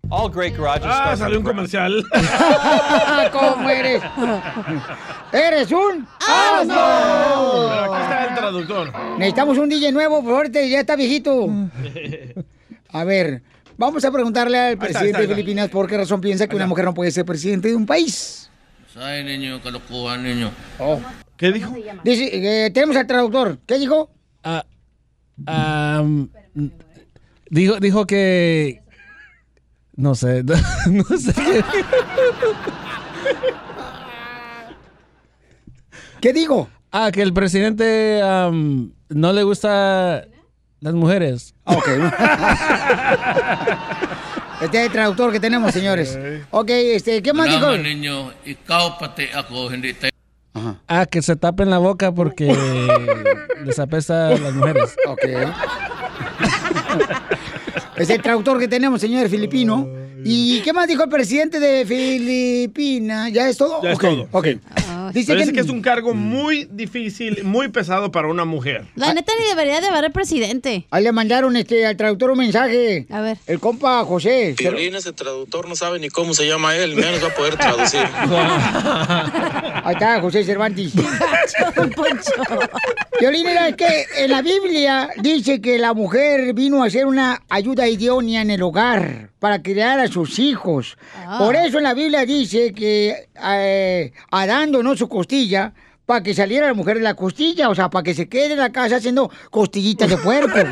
[0.09, 2.05] All great garages Ah, salió un comercial.
[3.31, 4.01] ¿Cómo eres?
[5.33, 7.93] ¡Eres un Pero asno!
[7.93, 8.93] aquí está el traductor.
[9.17, 11.49] Necesitamos un DJ nuevo, por favor, ya está viejito.
[12.93, 13.43] A ver,
[13.77, 15.35] vamos a preguntarle al está, presidente ahí de está.
[15.35, 18.49] Filipinas por qué razón piensa que una mujer no puede ser presidente de un país.
[18.95, 20.51] Ay, niño, kalokohan niño.
[21.35, 21.75] ¿Qué dijo?
[22.03, 23.59] Dice, eh, tenemos al traductor.
[23.67, 24.09] ¿Qué dijo?
[25.45, 26.29] Am,
[27.49, 28.81] dijo, dijo que.
[29.95, 30.43] No sé.
[30.91, 31.33] No sé.
[36.21, 36.69] ¿Qué digo?
[36.91, 40.25] Ah, que el presidente am, no le gusta
[40.79, 41.53] las mujeres.
[41.65, 41.87] Ok.
[44.59, 46.17] Este es el traductor que tenemos, señores.
[46.49, 47.61] Ok, este, ¿qué más dijo?
[47.61, 50.11] Kailangan ninyo, ikaw pati ako, hindi tayo.
[50.87, 52.47] a que se tapen la boca porque
[53.63, 54.95] les apesta a las mujeres.
[55.07, 55.21] Ok.
[57.97, 59.87] Es el traductor que tenemos, señor filipino.
[60.23, 63.31] ¿Y qué más dijo el presidente de Filipinas?
[63.31, 63.81] ¿Ya es todo?
[63.81, 64.27] Ya es todo.
[64.31, 64.47] Ok.
[65.13, 68.85] Dice Parece que, que es un cargo muy difícil, muy pesado para una mujer.
[68.95, 70.85] La neta ni debería de haber presidente.
[70.91, 73.05] Ahí le mandaron este, al traductor un mensaje.
[73.09, 73.37] A ver.
[73.47, 74.55] El compa José.
[74.57, 77.99] Violín, ese traductor no sabe ni cómo se llama él, menos va a poder traducir.
[79.83, 80.93] Ahí está, José Cervantes.
[83.19, 87.87] Violín, era que en la Biblia dice que la mujer vino a ser una ayuda
[87.87, 90.97] idónea en el hogar para criar a sus hijos.
[91.15, 91.37] Ah.
[91.39, 95.73] Por eso en la Biblia dice que eh, Adán donó su costilla
[96.05, 98.59] para que saliera la mujer de la costilla, o sea, para que se quede en
[98.59, 100.57] la casa haciendo costillitas de puerco.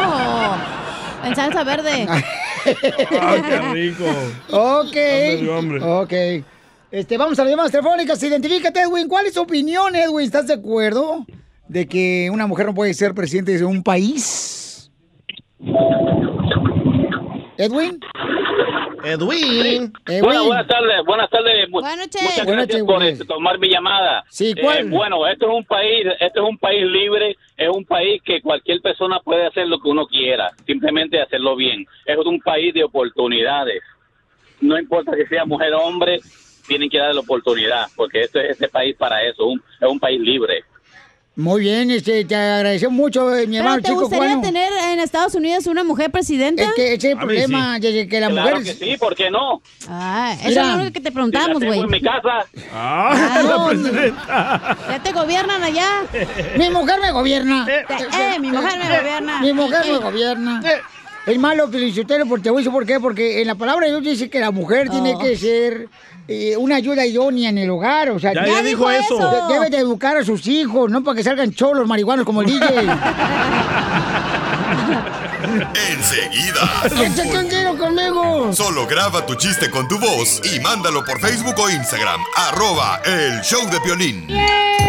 [0.00, 0.54] Oh,
[1.24, 2.06] en salsa verde.
[3.20, 4.04] ¡Ay, qué rico!
[4.50, 5.48] Ok.
[5.50, 5.82] Hombre.
[5.82, 6.44] Ok.
[6.90, 8.22] Este, vamos a las llamadas telefónicas.
[8.22, 9.08] Identifícate, Edwin.
[9.08, 10.24] ¿Cuál es tu opinión, Edwin?
[10.24, 11.26] ¿Estás de acuerdo
[11.68, 14.90] de que una mujer no puede ser presidente de un país?
[17.56, 17.98] ¿Edwin?
[19.04, 19.92] Edwin.
[20.22, 21.70] Bueno, buenas tardes, buenas tardes.
[21.70, 24.24] Buenas Muchas Buenas gracias noches, por este, tomar mi llamada.
[24.28, 24.84] Sí, Eh, ¿cuál?
[24.90, 28.80] bueno, esto es un país, esto es un país libre, es un país que cualquier
[28.80, 31.86] persona puede hacer lo que uno quiera, simplemente hacerlo bien.
[32.06, 33.82] Es un país de oportunidades.
[34.60, 36.20] No importa que sea mujer o hombre,
[36.66, 39.98] tienen que darle la oportunidad, porque este es este país para eso, un- es un
[40.00, 40.64] país libre.
[41.40, 44.98] Muy bien, este, te agradecemos mucho, eh, mi ¿Pero hermano te chico gustaría tener en
[44.98, 46.64] Estados Unidos una mujer presidenta?
[46.64, 48.76] Es que ese es el problema, desde que la Claro mujer...
[48.76, 49.62] que sí, ¿por qué no?
[49.88, 50.62] Ah, eso Mira.
[50.62, 51.78] es lo único que te preguntamos, Si güey.
[51.78, 52.44] en mi casa.
[52.74, 54.76] ¡Ah, no, la presidenta!
[54.90, 55.88] Ya te gobiernan allá.
[56.56, 57.66] Mi mujer me gobierna.
[57.70, 59.40] Eh, mi mujer me gobierna.
[59.40, 60.62] Mi mujer me gobierna.
[61.24, 62.98] Es malo, Felicitero, porque te voy a decir por qué.
[62.98, 65.18] Porque en la palabra de Dios dice que la mujer tiene Oh.
[65.20, 65.88] que ser
[66.28, 68.10] eh, una ayuda idónea en el hogar.
[68.10, 69.16] O sea, Ya, ya dijo eso.
[69.18, 72.48] de- Debe de educar a sus hijos, no para que salgan cholos marihuanos como el
[72.48, 72.66] DJ.
[75.90, 76.60] Enseguida.
[76.84, 78.52] ¡Échate un tiro conmigo!
[78.52, 82.20] Solo graba tu chiste con tu voz y mándalo por Facebook o Instagram.
[82.36, 84.26] Arroba el show de Piolín.
[84.28, 84.87] Échate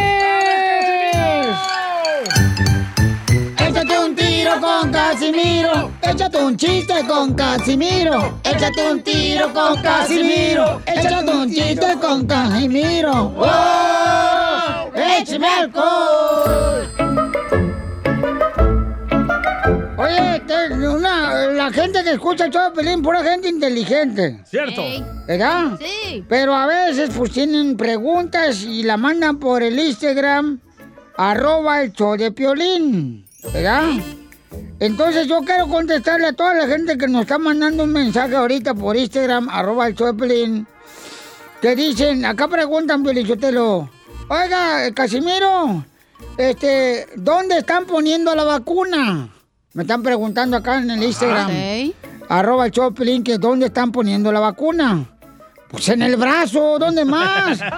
[4.80, 5.92] con Casimiro.
[6.02, 8.40] Échate un chiste con Casimiro.
[8.44, 10.82] Échate un tiro con Casimiro.
[10.86, 13.30] Échate un chiste con Casimiro.
[13.30, 14.92] ¡Wow!
[14.96, 16.88] ¡Échame alcohol!
[19.98, 24.40] Oye, te- una- la gente que escucha el show de Pelín, pura gente inteligente.
[24.46, 24.82] Cierto.
[25.28, 25.78] ¿Verdad?
[25.80, 26.24] Sí.
[26.30, 30.60] Pero a veces pues tienen preguntas y la mandan por el Instagram,
[31.18, 33.90] arroba el show de Piolín, ¿verdad?
[34.80, 38.74] Entonces yo quiero contestarle a toda la gente que nos está mandando un mensaje ahorita
[38.74, 40.68] por Instagram, arroba el Piolín,
[41.62, 43.90] que dicen, acá preguntan Piolín Sotelo,
[44.30, 45.84] oiga, Casimiro,
[46.38, 49.30] este, ¿dónde están poniendo la vacuna?
[49.74, 51.48] Me están preguntando acá en el Instagram.
[51.48, 51.96] Ok.
[52.30, 55.06] Arroba el Piolín, que ¿dónde están poniendo la vacuna?
[55.70, 57.60] Pues en el brazo, ¿dónde más?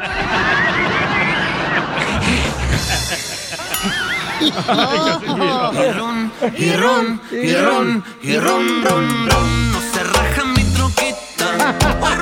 [6.57, 9.71] y ron, y ron, y ron, ron, ron.
[9.71, 11.75] No se raja mi troquita.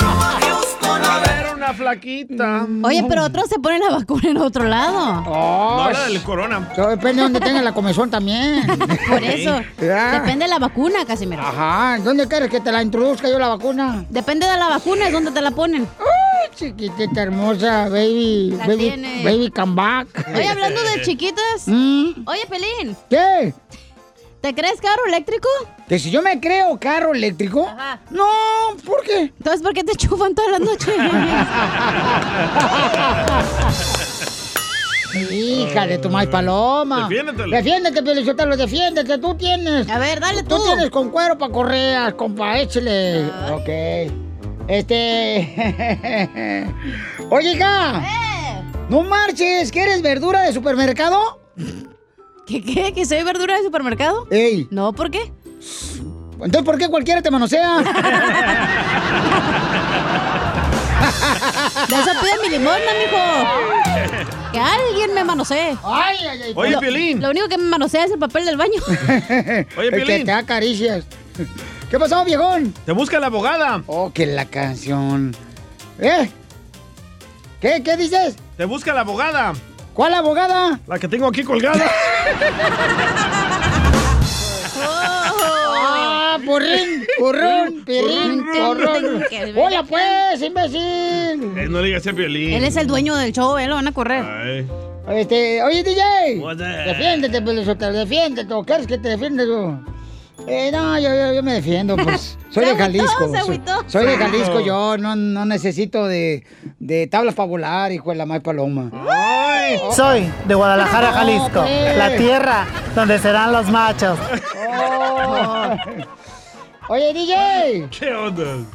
[1.12, 2.68] A ver, una flaquita.
[2.84, 5.22] Oye, pero otros se ponen la vacuna en otro lado.
[5.22, 6.70] No, la del corona.
[6.76, 8.66] Todo depende de donde tenga la comezón también.
[9.08, 9.60] Por eso.
[9.78, 11.42] Depende de la vacuna, Casimiro.
[11.42, 14.06] Ajá, ¿dónde quieres que te la introduzca yo la vacuna?
[14.10, 15.88] Depende de la vacuna, es donde te la ponen.
[16.00, 19.24] Ay, chiquitita hermosa, baby, La baby, tiene.
[19.24, 20.08] baby come back.
[20.36, 21.64] Oye, hablando de chiquitas.
[21.68, 22.10] Mm.
[22.26, 23.54] Oye, Pelín, ¿Qué?
[24.42, 25.48] ¿Te crees carro eléctrico?
[25.88, 27.68] ¿Que si yo me creo carro eléctrico?
[27.68, 28.00] Ajá.
[28.12, 28.26] No,
[28.86, 29.34] ¿por qué?
[29.38, 30.96] Entonces, ¿por qué te chufan todas las noches?
[35.32, 37.08] Hija de tu maíz paloma.
[37.10, 37.56] Defiéndetelo.
[37.56, 39.18] Defiéndete, Pielichotelo, defiéndete.
[39.18, 39.90] Tú tienes.
[39.90, 40.64] A ver, dale Tú tú.
[40.66, 43.26] tienes con cuero para correas, compa, échale.
[43.52, 43.70] Ok.
[44.68, 46.68] Este.
[47.32, 48.02] Oye, hija.
[48.04, 48.64] Eh.
[48.90, 51.40] No marches, ¿que eres verdura de supermercado?
[52.50, 52.94] ¿Qué, qué?
[52.94, 54.28] ¿Que soy verdura de supermercado?
[54.32, 54.68] Ey.
[54.72, 55.32] No, ¿por qué?
[56.42, 57.78] Entonces, ¿por qué cualquiera te manosea?
[61.88, 63.18] De eso pide mi limosna, mijo.
[64.52, 65.78] Que alguien me manosee.
[65.84, 66.54] Ay, ay, ay.
[66.56, 67.22] Oye, Lo- Piolín.
[67.22, 68.82] Lo único que me manosea es el papel del baño.
[68.88, 70.26] Oye, El que Piolín.
[70.26, 71.06] te da caricias.
[71.90, 72.74] ¿Qué pasó, viejón?
[72.86, 73.82] Te busca la abogada.
[73.88, 75.36] Oh, que la canción.
[76.00, 76.30] ¿Eh?
[77.62, 77.82] ¿Qué?
[77.84, 78.36] ¿Qué dices?
[78.58, 79.54] Te busca la abogada.
[80.00, 80.80] ¿Cuál abogada?
[80.88, 81.86] La que tengo aquí colgada.
[84.82, 89.26] Ah, porrín, porrón, pirrín, porrón.
[89.58, 90.80] Hola, pues, imbécil.
[90.80, 92.54] Eh, no le digas a Piolín.
[92.54, 94.24] Él es el dueño del show, él lo van a correr.
[94.24, 94.66] Ay.
[95.20, 96.46] Este, oye, DJ.
[96.86, 98.54] Defiéndete, Pelizotelo, defiéndete.
[98.54, 99.84] ¿o ¿Quieres que te defienda tú?
[100.48, 102.38] Eh, no, yo, yo, yo me defiendo, pues.
[102.52, 103.30] Soy de Jalisco.
[103.32, 103.62] se soy-.
[103.88, 106.46] Soy, de Jalisco, yo no, no necesito de,
[106.80, 108.90] de tablas para volar, hijo de la más paloma.
[109.96, 111.98] Soy de Guadalajara, No, Jalisco, pues.
[111.98, 114.18] la tierra donde serán los machos.
[114.68, 115.76] Oh.
[116.90, 117.88] Oye, DJ.
[117.92, 118.66] ¿Qué onda?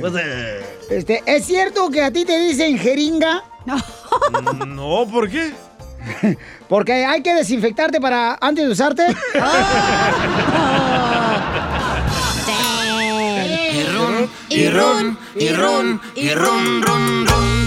[0.00, 0.90] What's that?
[0.90, 3.42] Este, ¿Es cierto que a ti te dicen jeringa?
[4.66, 5.52] No, ¿por qué?
[6.68, 9.06] Porque hay que desinfectarte para antes de usarte.
[13.74, 17.63] Y ron, y ron, y ron, y ron, ron, ron.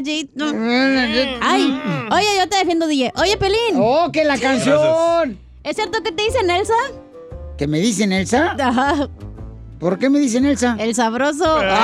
[0.00, 0.44] Rayita.
[1.40, 1.80] Ay,
[2.10, 3.12] oye, yo te defiendo, DJ.
[3.16, 3.76] Oye, Pelín.
[3.76, 5.38] ¡Oh, que la canción!
[5.64, 6.74] ¿Es cierto que te dicen Elsa?
[7.58, 8.54] ¿Que me dicen Elsa?
[8.58, 9.08] Ajá.
[9.78, 10.76] ¿Por qué me dicen Elsa?
[10.78, 11.60] El sabroso.
[11.62, 11.74] Esto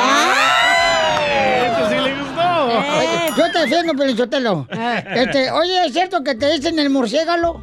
[1.89, 2.65] sí le gustó.
[2.67, 4.67] Oye, Yo te defiendo, Pelichotelo.
[5.15, 7.63] Este, oye, ¿es cierto que te dicen el murciégalo?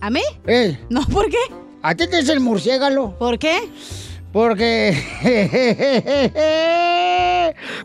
[0.00, 0.22] ¿A mí?
[0.46, 0.78] Eh.
[0.88, 1.38] No, ¿por qué?
[1.82, 3.18] ¿A ti te dicen el murciégalo?
[3.18, 3.60] ¿Por qué?
[4.32, 4.96] Porque.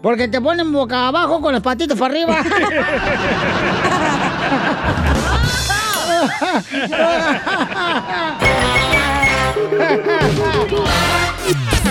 [0.01, 2.43] Porque te ponen boca abajo con las patitas para arriba.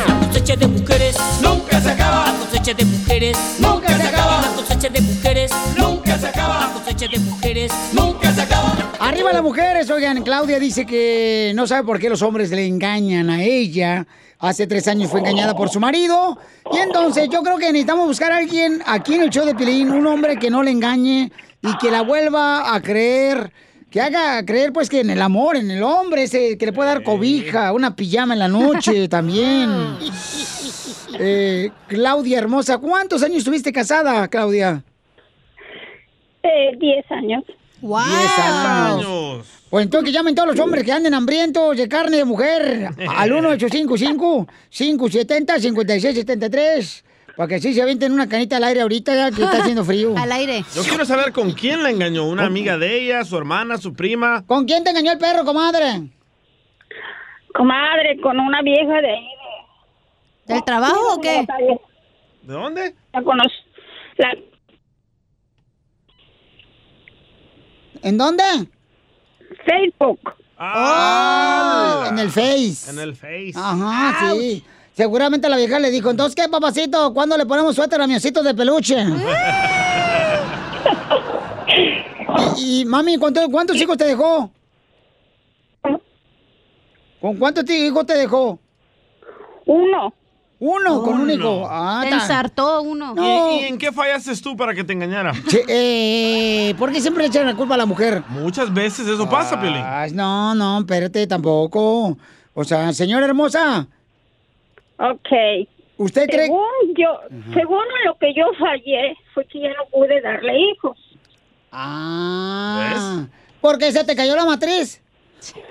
[0.06, 2.26] La cosecha de mujeres nunca se acaba.
[2.26, 4.40] La cosecha de mujeres nunca se acaba.
[4.40, 6.60] La cosecha de mujeres nunca se acaba.
[6.60, 8.72] La cosecha de mujeres nunca se acaba.
[9.00, 13.30] Arriba las mujeres, oigan, Claudia dice que no sabe por qué los hombres le engañan
[13.30, 14.06] a ella.
[14.44, 16.36] Hace tres años fue engañada por su marido.
[16.70, 19.90] Y entonces yo creo que necesitamos buscar a alguien aquí en el show de Pilín,
[19.90, 23.50] un hombre que no le engañe y que la vuelva a creer,
[23.90, 26.90] que haga creer pues que en el amor, en el hombre, ese que le puede
[26.90, 29.70] dar cobija, una pijama en la noche también.
[31.16, 34.82] Eh, Claudia hermosa, ¿cuántos años estuviste casada, Claudia?
[36.42, 37.44] Eh, 10 años.
[37.84, 38.00] ¡Wow!
[38.02, 39.46] 10 años.
[39.68, 43.30] Pues entonces que llamen todos los hombres que anden hambrientos de carne de mujer al
[44.70, 47.02] 1855-570-5673
[47.36, 50.14] para que sí se avienten una canita al aire ahorita ya que está haciendo frío.
[50.18, 50.64] Al aire.
[50.74, 52.26] Yo quiero saber con quién la engañó.
[52.26, 54.46] ¿Una amiga de ella, su hermana, su prima?
[54.46, 56.08] ¿Con quién te engañó el perro, comadre?
[57.54, 59.26] Comadre, con una vieja de ahí.
[60.46, 61.44] ¿Del trabajo o qué?
[62.42, 62.94] ¿De dónde?
[63.12, 63.54] La conocí.
[64.16, 64.34] La,
[68.04, 68.44] ¿En dónde?
[69.66, 70.20] Facebook.
[70.58, 72.90] Ah, en el Face.
[72.90, 73.52] En el Face.
[73.56, 74.62] Ajá, sí.
[74.92, 77.12] Seguramente la vieja le dijo, entonces, ¿qué, papacito?
[77.14, 78.94] ¿Cuándo le ponemos suéter a mi osito de peluche?
[82.58, 84.50] y, y, mami, ¿cuánto- ¿cuántos hijos te dejó?
[87.20, 88.58] ¿Con cuántos hijos te dejó?
[89.64, 90.12] Uno.
[90.66, 91.66] Uno, con un hijo.
[91.68, 93.14] Ah, ta- ensartó uno.
[93.18, 95.32] ¿Y, y en qué fallaste tú para que te engañara?
[95.46, 98.22] Che, eh, ¿Por qué siempre le echan la culpa a la mujer?
[98.30, 99.82] Muchas veces eso pasa, Piolín.
[99.84, 102.16] Ay, no, no, espérate, tampoco.
[102.54, 103.86] O sea, señora hermosa,
[104.98, 105.28] Ok.
[105.98, 106.46] ¿usted cree...?
[106.46, 107.20] Según yo,
[107.52, 110.96] según lo que yo fallé, fue que ya no pude darle hijos.
[111.72, 113.26] Ah,
[113.60, 115.02] porque se te cayó la matriz.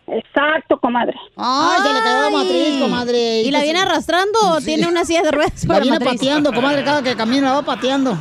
[0.08, 1.16] Exacto, comadre.
[1.36, 3.42] Ay, se le cayó la matriz, comadre.
[3.42, 4.66] ¿Y la viene se- arrastrando o Sí.
[4.66, 6.14] tiene una silla de ruedas La viene matriz?
[6.20, 8.18] pateando, comadre, cada que camina la va pateando.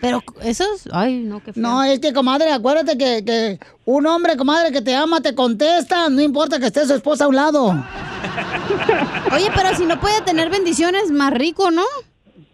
[0.00, 0.88] Pero eso es...
[0.92, 1.60] Ay, no, qué feo.
[1.62, 6.08] No, es que, comadre, acuérdate que, que un hombre, comadre, que te ama, te contesta,
[6.08, 7.74] no importa que esté su esposa a un lado.
[9.34, 11.82] Oye, pero si no puede tener bendiciones, más rico, ¿no?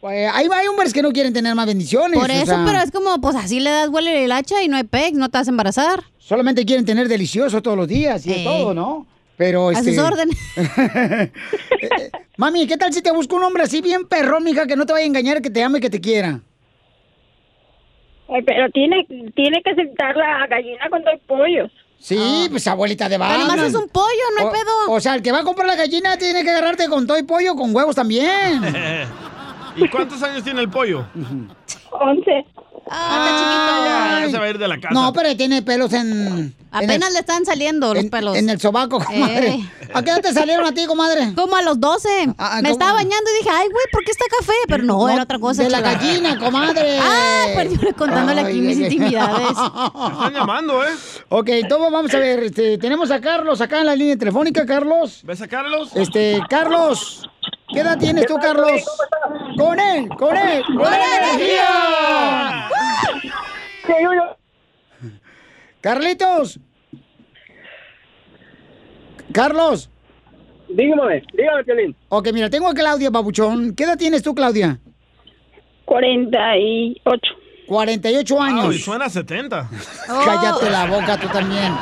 [0.05, 2.21] Pues, hay, hay hombres que no quieren tener más bendiciones.
[2.21, 4.69] Por o eso, sea, pero es como, pues así le das vuelo el hacha y
[4.69, 6.05] no hay pex, no te vas a embarazar.
[6.19, 8.45] Solamente quieren tener delicioso todos los días y es Eh.
[8.45, 9.07] todo, ¿no?
[9.39, 9.95] Pero A este...
[9.95, 10.37] sus órdenes.
[12.37, 14.93] Mami, ¿qué tal si te busco un hombre así bien perrón, mija, que no te
[14.93, 16.41] vaya a engañar, que te ame, que te quiera?
[18.29, 21.73] Eh, Pero tiene, tiene que aceptar la gallina cuando hay pollos.
[21.99, 23.47] Sí, pues abuelita de Pero Batman.
[23.57, 24.93] nomás es un pollo, no hay O- pedo.
[24.93, 27.23] O sea, el que va a comprar la gallina tiene que agarrarte con todo y
[27.23, 28.61] pollo, con huevos también.
[29.77, 31.05] ¿Y cuántos años tiene el pollo?
[31.91, 32.45] Once.
[32.91, 34.93] Ah, Ya, ya se va a ir de la casa.
[34.93, 36.55] No, pero tiene pelos en...
[36.71, 38.37] Apenas le están saliendo los en, pelos.
[38.37, 39.49] En el sobaco, comadre.
[39.55, 39.71] Eh.
[39.95, 41.33] ¿A qué edad te salieron a ti, comadre?
[41.35, 42.35] Como a los 12.
[42.37, 42.73] Ah, Me ¿cómo?
[42.73, 44.53] estaba bañando y dije, ay, güey, ¿por qué está café?
[44.69, 45.63] Pero no, No, era otra cosa.
[45.63, 46.99] de la gallina, comadre.
[47.01, 48.93] Ah, pero yo contándole aquí Ay, mis ay, ay.
[48.93, 49.49] intimidades.
[49.51, 50.91] Están llamando, ¿eh?
[51.31, 55.21] Ok, entonces vamos a ver, este, tenemos a Carlos acá en la línea telefónica, Carlos.
[55.23, 55.91] ¿Ves a Carlos?
[55.95, 57.31] Este, Carlos,
[57.69, 58.85] ¿qué edad tienes tú, Carlos?
[59.57, 62.71] Con él, con él, con él, energía.
[65.81, 66.59] Carlitos.
[69.33, 69.91] Carlos.
[70.69, 71.97] Dígame, dígame, Piolín.
[72.09, 73.75] Ok, mira, tengo a Claudia Babuchón.
[73.75, 74.81] ¿Qué edad tienes tú, Claudia?
[75.85, 77.21] 48.
[77.67, 78.67] 48 años.
[78.71, 79.69] Ay, suena a 70.
[80.07, 81.73] Cállate la boca, tú también.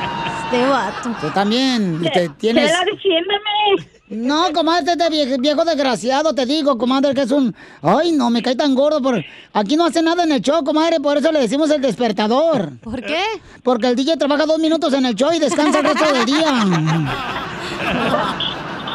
[0.45, 1.11] Este vato.
[1.20, 2.03] Tú también.
[2.12, 2.70] Te, tienes...
[2.70, 4.01] Chela, defiéndeme.
[4.12, 7.54] No, comadre, este viejo, viejo desgraciado, te digo, comadre, que es un...
[7.80, 9.00] Ay, no, me cae tan gordo.
[9.00, 9.24] Por...
[9.54, 12.72] Aquí no hace nada en el show, comadre, por eso le decimos el despertador.
[12.82, 13.22] ¿Por qué?
[13.62, 16.52] Porque el DJ trabaja dos minutos en el show y descansa el resto del día.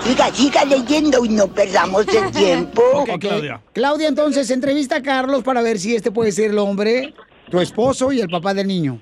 [0.03, 2.83] Siga, siga leyendo y no perdamos el tiempo.
[3.09, 3.25] Ok.
[3.73, 7.15] Claudia, entonces, entrevista a Carlos para ver si este puede ser el hombre,
[7.49, 8.99] tu esposo y el papá del niño.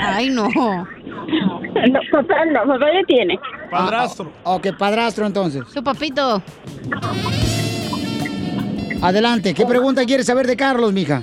[0.00, 0.48] Ay, no.
[0.48, 3.38] No, papá, no, papá ya tiene.
[3.78, 4.32] Padrastro.
[4.44, 5.64] Ah, ok, padrastro entonces.
[5.72, 6.42] Su papito.
[9.02, 11.22] Adelante, ¿qué pregunta quieres saber de Carlos, mija?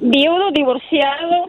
[0.00, 1.46] Viudo, divorciado.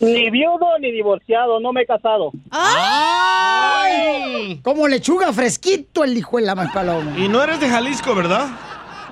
[0.00, 2.30] Ni viudo ni divorciado, no me he casado.
[2.50, 4.60] ¡Ay!
[4.62, 7.18] Como lechuga fresquito el hijo de la más paloma.
[7.18, 8.46] Y no eres de Jalisco, ¿verdad?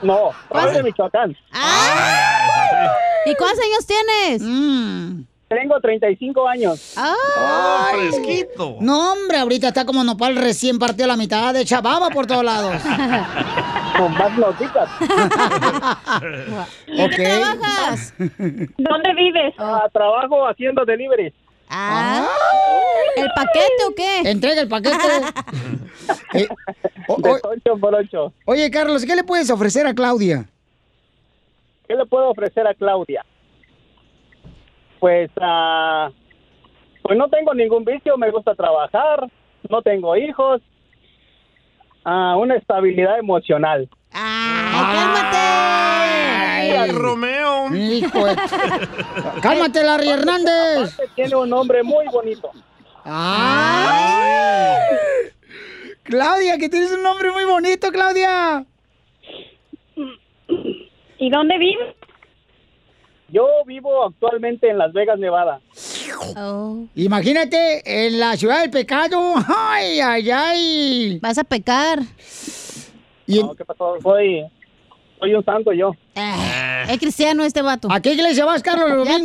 [0.02, 1.36] No, soy de Michoacán.
[3.24, 4.42] ¿Y cuántos años tienes?
[5.48, 6.94] Tengo 35 años.
[6.96, 7.90] ¡Ah!
[7.92, 8.76] fresquito.
[8.80, 12.42] No, hombre, ahorita está como nopal recién partió a la mitad de chababa por todos
[12.44, 12.82] lados.
[13.96, 14.88] Con más notitas.
[16.88, 18.12] ¿Y en qué trabajas?
[18.18, 19.54] ¿Dónde vives?
[19.58, 21.32] Ah, trabajo haciendo delivery.
[21.70, 22.26] Ah.
[23.16, 24.30] ¿El paquete o qué?
[24.30, 24.96] Entrega el paquete.
[26.34, 26.46] Eh,
[27.08, 28.32] o- De o- 8 por 8.
[28.44, 30.44] oye, Carlos, ¿qué le puedes ofrecer a Claudia?
[31.88, 33.24] ¿Qué le puedo ofrecer a Claudia?
[35.06, 36.10] Pues, ah,
[37.02, 39.30] pues no tengo ningún vicio, me gusta trabajar,
[39.70, 40.60] no tengo hijos,
[42.04, 43.88] ah, una estabilidad emocional.
[46.50, 47.72] ¡Ay, Romeo!
[47.72, 48.34] Hijo de-
[49.42, 50.94] ¡Cálmate, Larry Hernández!
[50.94, 52.50] Aparte, Tiene un nombre muy bonito.
[53.04, 54.80] ¡Ay!
[56.02, 58.64] Claudia, que tienes un nombre muy bonito, Claudia.
[61.18, 61.94] ¿Y dónde vives?
[63.28, 65.60] Yo vivo actualmente en Las Vegas, Nevada.
[66.94, 69.34] Imagínate, en la ciudad del pecado.
[69.48, 71.18] ¡Ay, ay, ay!
[71.20, 71.98] Vas a pecar.
[73.26, 73.96] Y No, ¿qué pasó?
[74.00, 74.44] Soy,
[75.18, 75.92] soy un santo yo.
[76.88, 77.88] Es cristiano este vato.
[77.90, 79.16] ¿A qué iglesia vas, Carlos, los Ya.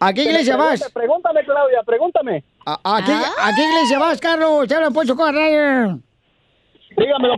[0.00, 0.90] ¿A qué iglesia vas?
[0.92, 2.44] Pregúntame, Claudia, pregúntame.
[2.64, 3.32] ¿A, a qué, Ah.
[3.48, 4.66] a qué iglesia vas, Carlos?
[4.68, 5.14] Te hablan Poncho.
[5.14, 6.00] Dígamelo,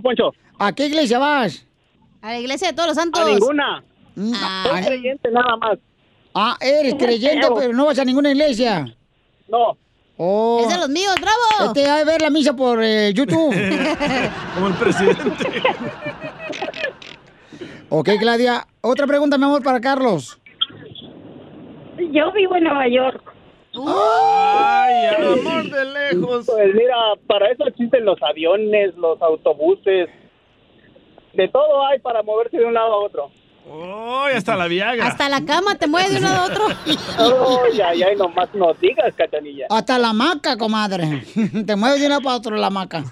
[0.03, 0.33] Poncho.
[0.59, 1.66] ¿A qué iglesia vas?
[2.27, 3.23] A la iglesia de todos los santos.
[3.23, 3.85] A ninguna.
[4.35, 4.65] Ah.
[4.69, 5.79] Soy creyente nada más.
[6.35, 8.85] Ah, eres creyente, pero no vas a ninguna iglesia.
[9.47, 9.79] No.
[10.17, 10.59] Oh.
[10.61, 11.69] Es de los míos, bravo.
[11.73, 13.55] Este de ver la misa por eh, YouTube.
[14.55, 15.63] Como el presidente.
[17.91, 18.67] ok, Claudia.
[18.81, 20.37] Otra pregunta, mi amor, para Carlos.
[22.11, 23.23] Yo vivo en Nueva York.
[23.73, 26.45] Ay, amor de lejos.
[26.45, 26.97] Pues mira,
[27.29, 30.09] para eso existen los aviones, los autobuses.
[31.37, 33.31] De todo hay para moverse de un lado a otro.
[33.69, 35.07] Ay, hasta la Viagra.
[35.07, 36.65] Hasta la cama te mueve de uno a otro.
[36.87, 39.67] Ay, ay, ay, nomás no digas, cachanilla.
[39.69, 41.25] Hasta la maca, comadre.
[41.67, 43.05] Te mueves de una para otro la maca.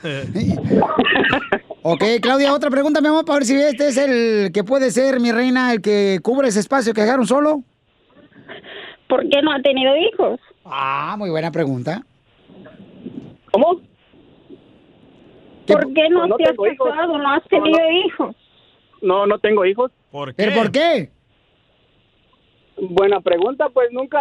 [1.82, 5.20] ok, Claudia, otra pregunta, mi amor, para ver si este es el que puede ser,
[5.20, 7.62] mi reina, el que cubre ese espacio que dejaron solo.
[9.08, 10.40] ¿Por qué no ha tenido hijos?
[10.64, 12.02] Ah, muy buena pregunta.
[13.52, 13.80] ¿Cómo?
[15.66, 16.88] ¿Por qué no, no te has hijos.
[16.90, 17.18] casado?
[17.18, 17.90] No has tenido no.
[17.90, 18.36] hijos.
[19.02, 19.90] No, no tengo hijos.
[20.10, 20.44] ¿Por qué?
[20.44, 21.10] ¿Pero por qué?
[22.76, 24.20] Buena pregunta, pues nunca...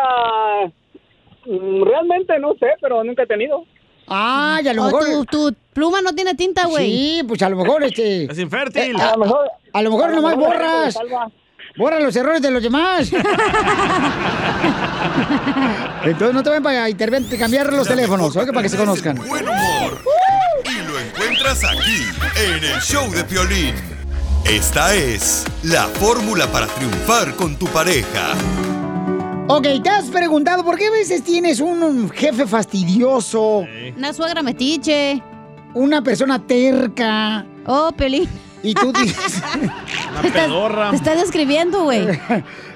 [1.46, 3.66] mm, Realmente no sé, pero nunca he tenido.
[4.08, 5.06] Ah, y a lo O mejor...
[5.06, 6.86] tu, tu pluma no tiene tinta, güey.
[6.90, 8.26] Sí, pues a lo mejor este...
[8.26, 8.96] Es infértil.
[8.96, 9.50] Eh, a, A lo mejor...
[9.74, 11.00] a lo mejor a lo nomás mejor borras.
[11.76, 13.12] Borra los errores de los demás.
[16.04, 19.16] Entonces no te ven para intervenir, cambiar los teléfonos, oiga, para que se conozcan.
[19.16, 19.98] Buen humor.
[21.08, 22.04] Encuentras aquí,
[22.48, 23.74] en el show de Piolín.
[24.46, 28.34] Esta es la fórmula para triunfar con tu pareja.
[29.48, 33.66] Ok, ¿te has preguntado por qué a veces tienes un, jefe fastidioso,
[33.98, 35.22] Una suegra metiche.
[35.74, 37.46] una persona terca?
[37.66, 38.30] Oh, Pelín.
[38.62, 39.42] Y tú dices,
[40.20, 40.90] Una pedorra.
[40.92, 42.08] Te estás describiendo, güey.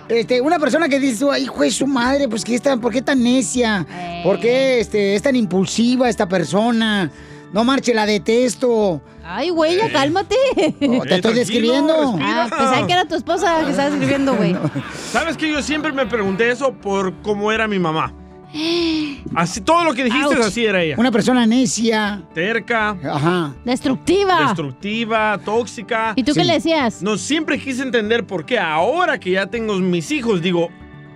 [0.10, 3.02] este, una persona que dice, "Ay, hijo de su madre, pues ¿qué está, ¿por qué
[3.02, 3.86] tan necia?
[4.24, 7.10] ¿Por qué este, es tan impulsiva esta persona?
[7.54, 9.02] No marche, la detesto.
[9.24, 10.36] Ay, güey, ya cálmate.
[10.58, 11.94] Oh, te Eh, estoy describiendo.
[12.14, 12.44] respira.
[12.44, 14.56] Ah, pensaba que era tu esposa que estaba escribiendo, güey.
[15.12, 18.14] ¿Sabes que yo siempre me pregunté eso por cómo era mi mamá?
[19.36, 20.46] Así, todo lo que dijiste Ouch.
[20.46, 20.96] así era ella.
[20.98, 22.24] Una persona necia.
[22.34, 22.98] Terca.
[23.04, 23.54] Ajá.
[23.66, 24.40] Destructiva.
[24.48, 26.14] Destructiva, tóxica.
[26.16, 27.02] ¿Y tú qué le decías?
[27.02, 30.70] No, siempre quise entender por qué ahora que ya tengo mis hijos, digo,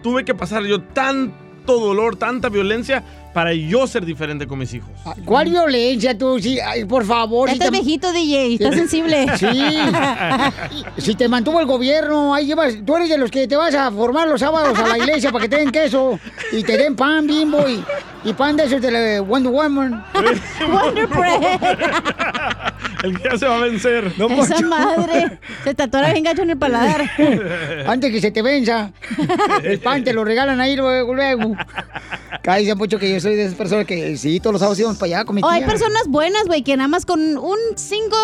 [0.04, 3.04] tuve que pasar yo tanto dolor, tanta violencia
[3.34, 4.90] para yo ser diferente con mis hijos.
[5.26, 6.40] ¿Cuál violencia tú?
[6.40, 7.48] Sí, ay, por favor.
[7.48, 9.26] Ya si estás viejito, DJ, estás sensible.
[9.42, 9.48] Sí.
[10.98, 13.90] si te mantuvo el gobierno, ahí llevas, tú eres de los que te vas a
[13.92, 16.20] formar los sábados a la iglesia para que te den queso
[16.52, 17.84] y te den pan bimbo y,
[18.24, 20.04] y pan de esos de la Wonder Woman.
[20.72, 21.60] Wonder Bread.
[23.04, 24.12] El ya se va a vencer.
[24.18, 25.40] No, Esa madre.
[25.64, 27.10] Se te atora bien gacho en el paladar.
[27.88, 28.92] Antes que se te venza.
[29.64, 31.56] El pan te lo regalan ahí luego, luego.
[32.44, 35.18] Cállate, Poncho, que yo soy de esas personas que sí, todos los sábados íbamos para
[35.18, 35.68] allá con mi O hay tía.
[35.68, 38.18] personas buenas, güey, que nada más con un cinco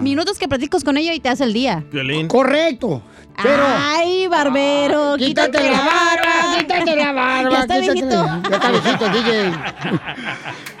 [0.00, 1.84] minutos que platicas con ella y te hace el día.
[1.90, 2.28] Violín.
[2.28, 3.02] Correcto.
[3.42, 3.62] Pero.
[3.66, 7.50] Ay, barbero, Quítate la barba, quítate la barba.
[7.50, 8.22] Ya está quítate viejito.
[8.24, 9.52] la- Ya está viejito, DJ.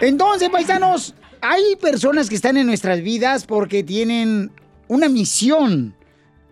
[0.00, 4.50] Entonces, paisanos, hay personas que están en nuestras vidas porque tienen
[4.88, 5.94] una misión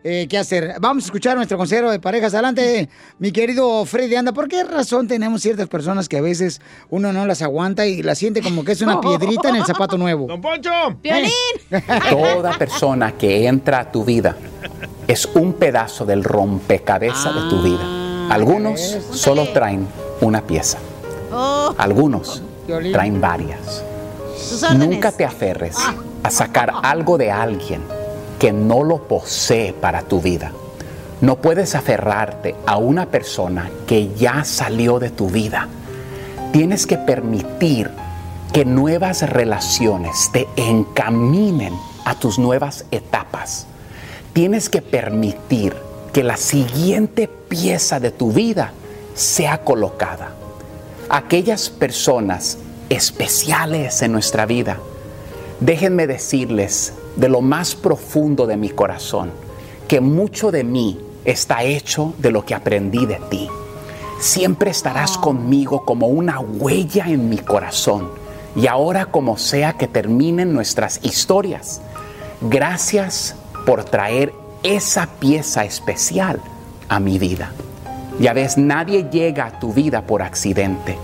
[0.06, 0.74] eh, que hacer.
[0.80, 2.34] Vamos a escuchar a nuestro consejero de parejas.
[2.34, 4.32] Adelante, mi querido Freddy Anda.
[4.32, 8.18] ¿Por qué razón tenemos ciertas personas que a veces uno no las aguanta y las
[8.18, 10.26] siente como que es una piedrita en el zapato nuevo?
[10.26, 10.70] ¡Don Poncho!
[12.10, 14.36] Toda persona que entra a tu vida
[15.08, 18.28] es un pedazo del rompecabezas de tu vida.
[18.28, 18.80] Algunos
[19.10, 19.88] solo traen
[20.20, 20.76] una pieza.
[21.32, 22.42] Oh, Algunos
[22.92, 23.82] traen varias.
[24.76, 25.78] Nunca te aferres
[26.22, 28.03] a sacar algo de alguien
[28.44, 30.52] que no lo posee para tu vida.
[31.22, 35.66] No puedes aferrarte a una persona que ya salió de tu vida.
[36.52, 37.90] Tienes que permitir
[38.52, 41.72] que nuevas relaciones te encaminen
[42.04, 43.66] a tus nuevas etapas.
[44.34, 45.74] Tienes que permitir
[46.12, 48.74] que la siguiente pieza de tu vida
[49.14, 50.34] sea colocada.
[51.08, 52.58] Aquellas personas
[52.90, 54.80] especiales en nuestra vida,
[55.60, 59.30] déjenme decirles de lo más profundo de mi corazón
[59.88, 63.48] que mucho de mí está hecho de lo que aprendí de ti.
[64.20, 68.08] Siempre estarás conmigo como una huella en mi corazón
[68.56, 71.80] y ahora como sea que terminen nuestras historias.
[72.40, 73.34] Gracias
[73.66, 76.40] por traer esa pieza especial
[76.88, 77.52] a mi vida.
[78.20, 80.96] Ya ves, nadie llega a tu vida por accidente.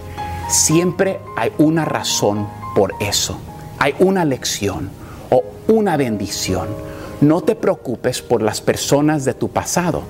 [0.48, 3.38] Siempre hay una razón por eso.
[3.78, 4.90] Hay una lección
[5.30, 6.68] o una bendición.
[7.20, 10.02] No te preocupes por las personas de tu pasado.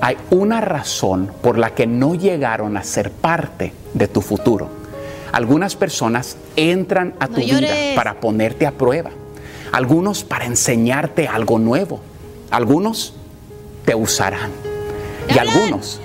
[0.00, 4.68] Hay una razón por la que no llegaron a ser parte de tu futuro.
[5.32, 9.10] Algunas personas entran a tu vida para ponerte a prueba.
[9.72, 12.00] Algunos para enseñarte algo nuevo.
[12.50, 13.14] Algunos
[13.84, 14.50] te usarán.
[15.28, 16.00] Y algunos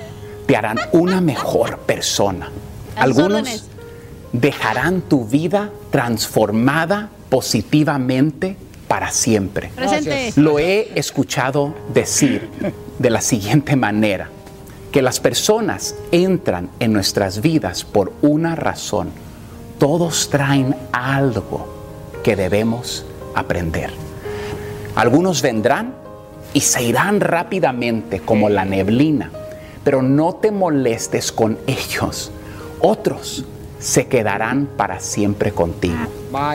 [0.46, 2.50] te harán una mejor persona.
[2.96, 3.66] Algunos
[4.34, 8.56] dejarán tu vida transformada positivamente
[8.88, 9.72] para siempre.
[9.76, 10.34] Presente.
[10.36, 12.48] Lo he escuchado decir
[13.00, 14.30] de la siguiente manera,
[14.92, 19.10] que las personas entran en nuestras vidas por una razón.
[19.80, 21.66] Todos traen algo
[22.24, 23.04] que debemos
[23.34, 23.90] aprender.
[24.94, 25.96] Algunos vendrán
[26.54, 29.32] y se irán rápidamente como la neblina,
[29.84, 32.32] pero no te molestes con ellos.
[32.80, 33.44] Otros
[33.84, 35.98] se quedarán para siempre contigo,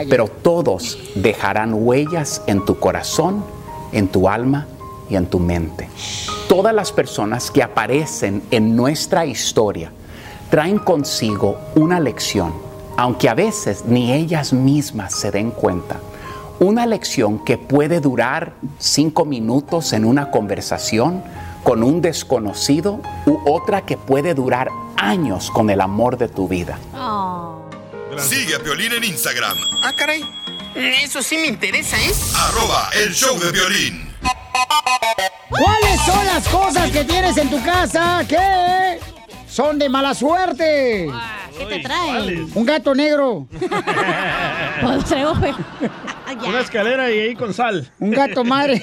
[0.09, 3.45] pero todos dejarán huellas en tu corazón,
[3.91, 4.65] en tu alma
[5.11, 5.87] y en tu mente.
[6.47, 9.91] Todas las personas que aparecen en nuestra historia
[10.49, 12.51] traen consigo una lección,
[12.97, 15.99] aunque a veces ni ellas mismas se den cuenta.
[16.59, 21.21] Una lección que puede durar cinco minutos en una conversación
[21.63, 26.77] con un desconocido u otra que puede durar años con el amor de tu vida.
[28.17, 30.23] Sigue a Piolín en Instagram, Ah, caray.
[30.75, 32.11] Eso sí me interesa, ¿eh?
[32.35, 34.09] arroba el show de violín.
[35.49, 38.99] ¿Cuáles son las cosas que tienes en tu casa que
[39.47, 41.09] son de mala suerte?
[41.57, 42.45] ¿Qué te trae?
[42.53, 43.47] Un gato negro.
[44.81, 45.11] Pues
[46.47, 47.91] Una escalera y ahí con sal.
[47.99, 48.81] Un gato madre.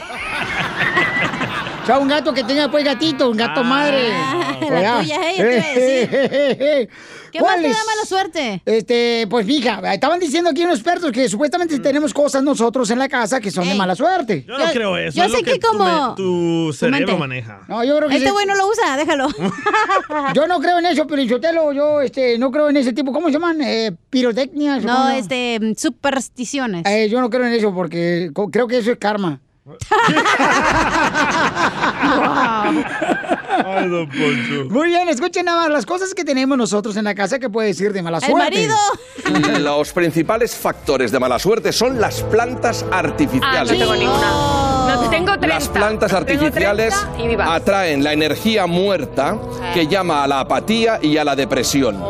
[1.87, 4.09] O sea, un gato que tenga pues gatito, un gato madre.
[4.13, 5.01] Ah, la ¿Verdad?
[5.03, 6.29] tuya, eh, te iba a
[6.59, 6.89] decir.
[7.31, 8.63] ¿Qué más te da mala suerte?
[8.65, 13.09] Este, pues mija, estaban diciendo aquí unos expertos que supuestamente tenemos cosas nosotros en la
[13.09, 14.45] casa que son de mala suerte.
[14.49, 15.17] Yo no creo eso.
[15.19, 17.61] yo es lo sé que tu como- tu cerebro maneja.
[17.69, 18.33] No, yo creo que Este sí.
[18.33, 19.29] güey no lo usa, déjalo.
[20.35, 23.29] Yo no creo en eso, pero Chotelo, yo este, no creo en ese tipo, ¿cómo
[23.29, 23.61] se llaman?
[23.63, 24.83] Eh, pirotecnias.
[24.85, 26.85] ¿o No, este, supersticiones.
[26.87, 29.41] Eh, yo no creo en eso porque creo que eso es karma.
[32.07, 33.43] wow.
[33.65, 34.65] Ay, don Poncho.
[34.71, 37.69] Muy bien, escuchen nada más las cosas que tenemos nosotros en la casa que puede
[37.69, 38.69] decir de mala suerte.
[39.61, 43.73] Los principales factores de mala suerte son las plantas Ah, artificiales.
[43.73, 44.31] no tengo ninguna.
[44.87, 45.47] No, tengo 30.
[45.49, 47.49] Las plantas artificiales 30 y vivas.
[47.51, 49.37] atraen la energía muerta
[49.75, 52.01] que llama a la apatía y a la depresión.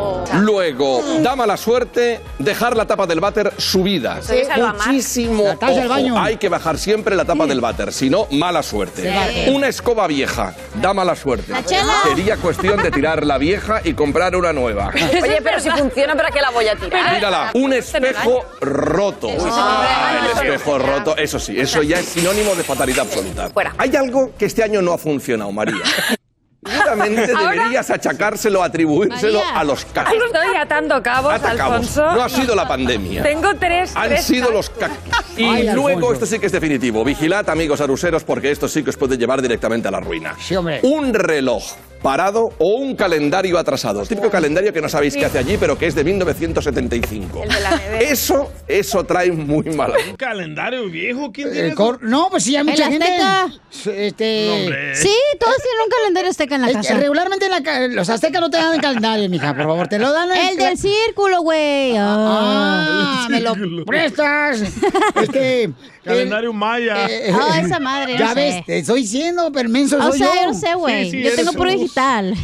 [0.41, 4.19] Luego, da mala suerte dejar la tapa del váter subida.
[4.59, 4.87] Más.
[4.87, 5.43] Muchísimo.
[5.59, 6.19] Ojo.
[6.19, 9.11] Hay que bajar siempre la tapa del váter, si no, mala suerte.
[9.11, 9.49] Sí.
[9.51, 11.36] Una escoba vieja, da mala suerte.
[11.47, 11.93] La chela.
[12.03, 14.91] Sería cuestión de tirar la vieja y comprar una nueva.
[15.21, 17.15] Oye, pero si funciona, ¿para qué la voy a tirar?
[17.15, 19.29] Mírala, un espejo roto.
[19.41, 23.49] Ah, el espejo roto, eso sí, eso ya es sinónimo de fatalidad absoluta.
[23.77, 25.77] Hay algo que este año no ha funcionado, María.
[26.65, 29.59] Seguramente deberías achacárselo, atribuírselo María.
[29.59, 30.13] a los casos.
[30.25, 31.33] Estoy atando cabos.
[31.43, 32.11] Alfonso.
[32.13, 33.23] No ha sido la pandemia.
[33.23, 33.95] Tengo tres.
[33.95, 34.91] Han tres sido ca- los ca-
[35.37, 36.13] Y Ay, luego, Alfonso.
[36.13, 37.03] esto sí que es definitivo.
[37.03, 40.35] Vigilad, amigos aruseros, porque esto sí que os puede llevar directamente a la ruina.
[40.81, 41.63] Un reloj
[42.01, 44.01] parado o un calendario atrasado.
[44.01, 47.43] El típico calendario que no sabéis qué hace allí, pero que es de 1975.
[47.43, 47.99] El de la nevera.
[48.01, 49.95] Eso, eso trae muy mala.
[50.09, 51.31] ¿Un calendario viejo?
[51.31, 51.75] ¿Quién tiene Eh, eso?
[51.75, 53.07] cor- no, pues sí, hay mucha El gente.
[53.07, 53.47] Azteca.
[53.95, 54.45] Este.
[54.47, 54.95] No, hombre.
[54.95, 56.93] Sí, todos tienen un calendario azteca en la Es- casa.
[56.95, 59.99] regularmente en la ca- los aztecas no te dan el calendario, mija, por favor, te
[59.99, 61.93] lo dan en El del círculo, güey.
[61.97, 64.61] Ah, El me lo prestas.
[65.21, 65.69] Este.
[66.03, 67.05] Calendario maya.
[67.09, 68.35] eh, Ah, esa madre, no Ya sé.
[68.35, 70.47] ves, te estoy diciendo, permenso O soy sea, yo.
[70.47, 71.11] no sé, güey.
[71.11, 71.69] Sí, sí, yo tengo puro.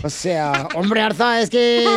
[0.03, 1.87] O sea, hombre, Arza, es que,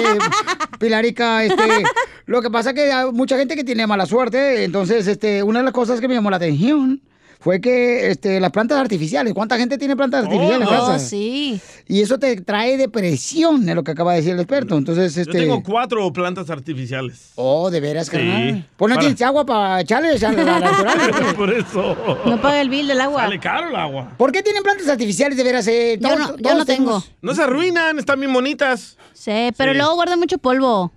[0.78, 1.84] Pilarica, este,
[2.26, 5.60] lo que pasa es que hay mucha gente que tiene mala suerte, entonces, este, una
[5.60, 7.00] de las cosas que me llamó la atención
[7.38, 10.98] fue que, este, las plantas artificiales, ¿cuánta gente tiene plantas artificiales en Oh, casa?
[10.98, 11.60] sí.
[11.86, 15.22] Y eso te trae depresión, es lo que acaba de decir el experto, entonces, Yo
[15.22, 15.32] este...
[15.40, 17.32] tengo cuatro plantas artificiales.
[17.36, 18.12] Oh, de veras, Sí.
[18.12, 18.66] carnal.
[18.76, 21.34] Pues no Para- tienes agua para echarles a la natural.
[21.36, 21.96] Por eso.
[22.26, 23.22] No paga el bill del agua.
[23.22, 24.12] Sale caro el agua.
[24.16, 25.66] ¿Por qué tienen plantas artificiales de veras?
[25.68, 25.98] Eh?
[26.00, 27.02] Yo no, yo no tengo.
[27.22, 28.96] No se arruinan, están bien bonitas.
[29.12, 29.78] Sí, pero Sí.
[29.78, 30.92] luego guarda mucho polvo.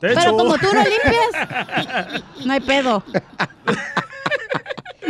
[0.00, 3.02] Pero como tú no limpias, no hay pedo.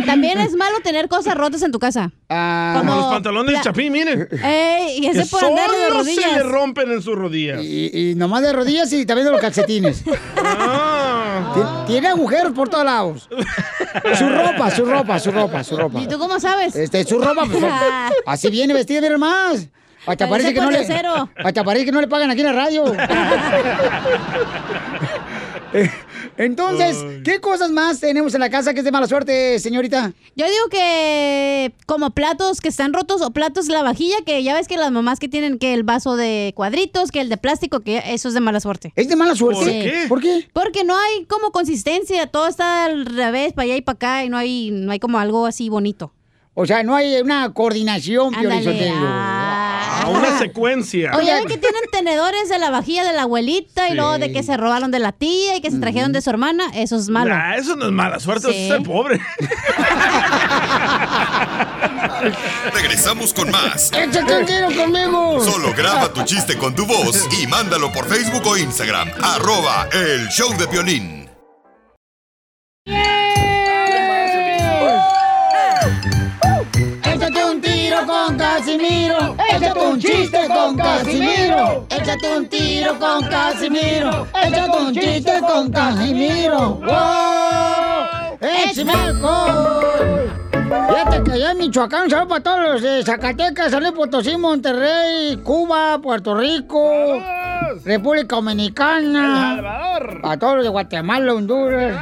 [0.06, 2.10] También es malo tener cosas rotas en tu casa.
[2.28, 4.28] Ah, Como los pantalones de pla- Chapín, miren.
[4.42, 6.42] Ey, y ese Que por de solo se le rodillas.
[6.46, 7.62] rompen en sus rodillas.
[7.62, 10.02] Y, y nomás de rodillas y también de los calcetines.
[11.36, 11.52] Ah.
[11.54, 13.28] Tien- Tiene agujeros por todos lados.
[14.16, 16.00] Su ropa, su ropa, su ropa, su ropa.
[16.00, 16.76] ¿Y tú cómo sabes?
[16.76, 17.62] Este, su ropa, pues,
[18.26, 19.68] así viene vestida, mira más.
[20.06, 21.28] Hasta Parece que no le, pordicero.
[21.42, 22.84] hasta parece que no le pagan aquí en la radio.
[26.36, 30.12] Entonces, ¿qué cosas más tenemos en la casa que es de mala suerte, señorita?
[30.36, 34.66] Yo digo que como platos que están rotos o platos la vajilla, que ya ves
[34.68, 38.02] que las mamás que tienen que el vaso de cuadritos, que el de plástico, que
[38.06, 38.92] eso es de mala suerte.
[38.96, 39.64] ¿Es de mala suerte?
[39.64, 39.78] ¿Por Sí.
[39.80, 40.04] qué?
[40.08, 40.48] ¿Por qué?
[40.52, 44.28] Porque no hay como consistencia, todo está al revés, para allá y para acá, y
[44.28, 46.12] no hay, no hay como algo así bonito.
[46.56, 48.92] O sea, no hay una coordinación, Ándale.
[50.04, 50.06] Ah.
[50.06, 51.12] A una secuencia.
[51.16, 54.32] O ya ven que tienen tenedores de la vajilla de la abuelita y luego de
[54.32, 57.08] que se robaron de la tía y que se trajeron de su hermana, eso es
[57.08, 57.30] malo.
[57.34, 58.56] Nah, eso no es mala suerte, Sí.
[58.64, 59.20] es ser pobre.
[62.72, 63.90] Regresamos con más.
[63.92, 65.40] ¡Échate un tiro conmigo!
[65.44, 69.10] Solo graba tu chiste con tu voz y mándalo por Facebook o Instagram.
[69.22, 71.28] Arroba el show de violín.
[72.86, 73.23] Échate
[78.78, 79.36] Casimiro.
[79.50, 81.86] Échate un chiste con Casimiro.
[81.90, 84.26] Échate un tiro con Casimiro.
[84.42, 86.74] Échate un chiste con Casimiro.
[86.74, 88.38] ¡Wow!
[88.40, 88.92] ¡Échame!
[90.88, 95.36] Fíjate que allá en Michoacán, saludos para todos los de Zacatecas, San Luis Potosí, Monterrey,
[95.44, 96.90] Cuba, Puerto Rico,
[97.84, 99.56] República Dominicana.
[99.56, 100.20] Salvador.
[100.24, 101.96] A todos los de Guatemala, Honduras.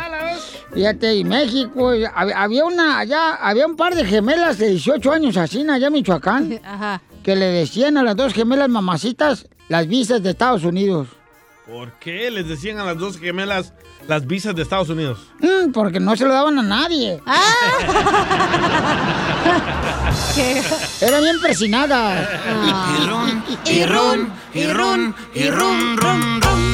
[0.74, 1.94] Fíjate, y México.
[1.94, 5.92] y Había una, allá, había un par de gemelas de 18 años así, allá en
[5.92, 7.02] Michoacán, Ajá.
[7.22, 11.08] que le decían a las dos gemelas mamacitas las visas de Estados Unidos.
[11.66, 13.72] ¿Por qué les decían a las dos gemelas
[14.08, 15.18] las visas de Estados Unidos?
[15.40, 17.20] Mm, porque no se lo daban a nadie.
[21.00, 22.28] Era bien persinada.
[22.98, 26.71] Y ron, y ron, y ron, y ron, ron, ron.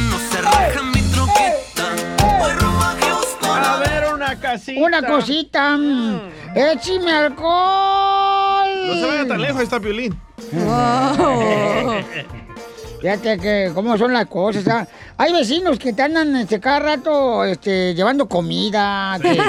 [4.39, 4.81] Una casita.
[4.81, 5.77] Una cosita.
[5.77, 6.21] mm,
[6.55, 8.69] ¡Échime alcohol!
[8.87, 10.19] No se vaya tan lejos, ahí está Piolín.
[13.01, 14.67] Fíjate que cómo son las cosas.
[14.69, 14.87] ah.
[15.17, 19.19] Hay vecinos que te andan este, cada rato este, llevando comida.
[19.23, 19.41] que- Sí.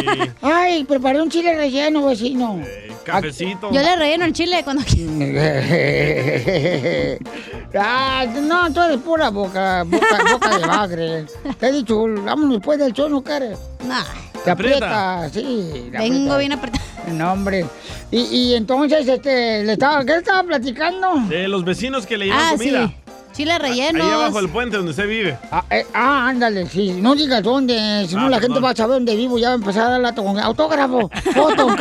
[0.42, 2.62] Ay, preparé un chile relleno, vecino.
[3.04, 3.72] Cafecito.
[3.72, 4.84] Yo le relleno el chile cuando
[7.76, 11.26] ah, no, tú eres pura boca, boca, boca de bagre.
[11.60, 13.58] Te he dicho, vámonos después del show, ¿no quieres?
[13.88, 14.04] Nah,
[14.44, 15.26] Te aprieta.
[15.26, 15.90] aprieta, sí.
[15.92, 16.38] te vengo aprieta.
[16.38, 16.84] bien apretado.
[17.14, 17.66] No, hombre.
[18.12, 21.16] Y, y entonces, este, le estaba, ¿qué le estaba platicando?
[21.28, 22.88] De los vecinos que le llevan Ah, comida.
[22.88, 22.96] sí.
[23.34, 24.06] Chile rellenos.
[24.06, 25.38] Ahí abajo del puente donde usted vive.
[25.52, 26.92] Ah, eh, ah, ándale, sí.
[27.00, 29.38] No digas dónde, si no Ah, la gente va a saber dónde vivo.
[29.38, 31.68] Ya va a empezar a dar la con autógrafo, foto.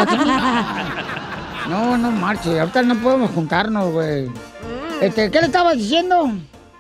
[1.69, 2.59] No, no marche.
[2.59, 4.27] Ahorita no podemos juntarnos, güey.
[5.03, 6.33] Este, ¿qué le estabas diciendo?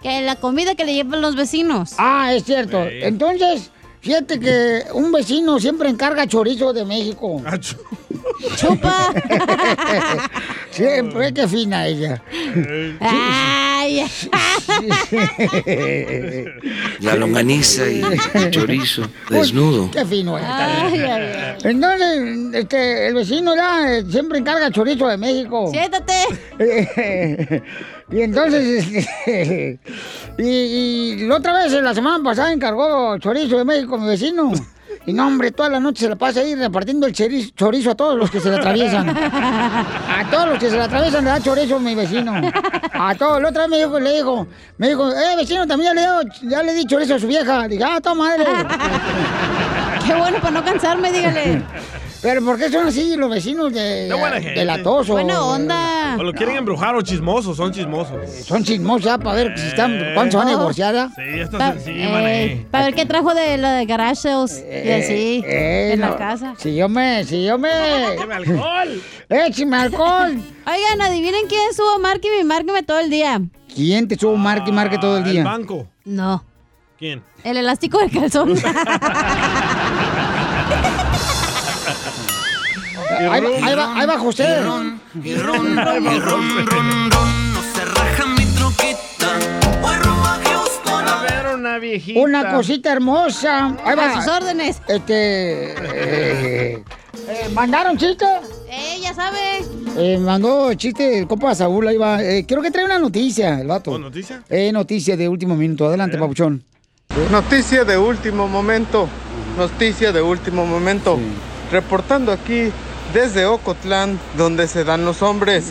[0.03, 1.95] Que la comida que le llevan los vecinos.
[1.99, 2.85] Ah, es cierto.
[2.85, 3.71] Entonces,
[4.09, 7.43] fíjate que un vecino siempre encarga chorizo de México.
[8.57, 9.13] Chupa.
[10.71, 12.23] siempre, qué fina ella.
[13.01, 14.07] Ay.
[17.01, 18.01] La longaniza y
[18.33, 19.91] el chorizo desnudo.
[19.91, 20.45] Qué fino es.
[20.47, 21.57] Ay, ay, ay.
[21.65, 25.71] Entonces, este, el vecino ya siempre encarga chorizo de México.
[25.71, 26.15] Siéntate.
[28.11, 28.87] y entonces,
[29.27, 29.79] este,
[30.39, 34.53] y, y la otra vez, la semana pasada, encargó chorizo de México mi vecino.
[35.07, 37.95] Y no, hombre, toda la noche se la pasa ahí repartiendo el chorizo, chorizo a
[37.95, 39.09] todos los que se le atraviesan.
[39.09, 42.35] A todos los que se le atraviesan le da chorizo mi vecino.
[42.93, 43.41] A todos.
[43.41, 44.47] La otra vez me dijo, le dijo,
[44.77, 47.69] me dijo, eh, vecino, también ya le, ya le di chorizo a su vieja.
[47.69, 48.45] Dije, ah, toma, madre.
[50.07, 51.63] Qué bueno para no cansarme, dígale.
[52.21, 54.65] Pero ¿por qué son así los vecinos de, De buena de gente.
[54.65, 55.13] latoso?
[55.13, 56.17] Buena onda.
[56.19, 58.17] O lo quieren embrujar o chismosos, son chismosos.
[58.45, 61.11] Son chismosos ya para ver si están, cuándo se van a divorciar.
[61.11, 62.67] Sí, Pa- estás encima, eh, eh.
[62.73, 66.11] para ver qué trajo de la de garage sales y así Eh, en no.
[66.11, 66.55] la casa.
[66.59, 68.15] Si yo me, si yo me...
[68.15, 69.03] ¡Écheme alcohol!
[69.29, 70.39] ¡Écheme alcohol!
[70.67, 73.41] Oigan, adivinen quién estuvo márqueme y márqueme todo el día.
[73.73, 75.45] ¿Quién te estuvo marque y marque todo el El día?
[75.45, 75.87] banco.
[76.05, 76.43] No,
[76.99, 77.23] ¿Quién?
[77.45, 78.55] el elástico del calzón.
[83.19, 84.45] Ahí, va- ahí va, ahí va José.
[84.47, 84.65] Ahí
[86.01, 86.69] va José.
[91.07, 92.21] A ver, una viejita.
[92.21, 93.77] Una cosita hermosa.
[93.85, 94.11] Ahí va.
[94.13, 94.81] A sus órdenes.
[94.89, 95.73] Este...
[95.73, 96.83] eh,
[97.29, 98.27] eh, ¿Mandaron chiste?
[98.71, 99.65] Eh, ya sabe.
[99.97, 102.23] Eh, mandó chiste el compa Saúl, ahí va.
[102.23, 103.93] Eh, creo que trae una noticia, el vato.
[103.93, 104.43] ¿Oh, noticia?
[104.49, 105.87] Eh, noticia de último minuto.
[105.87, 106.63] Adelante, papuchón.
[107.31, 109.09] Noticia de último momento.
[109.57, 111.19] Noticia de último momento.
[111.73, 112.71] Reportando aquí
[113.13, 115.71] desde Ocotlán, donde se dan los hombres.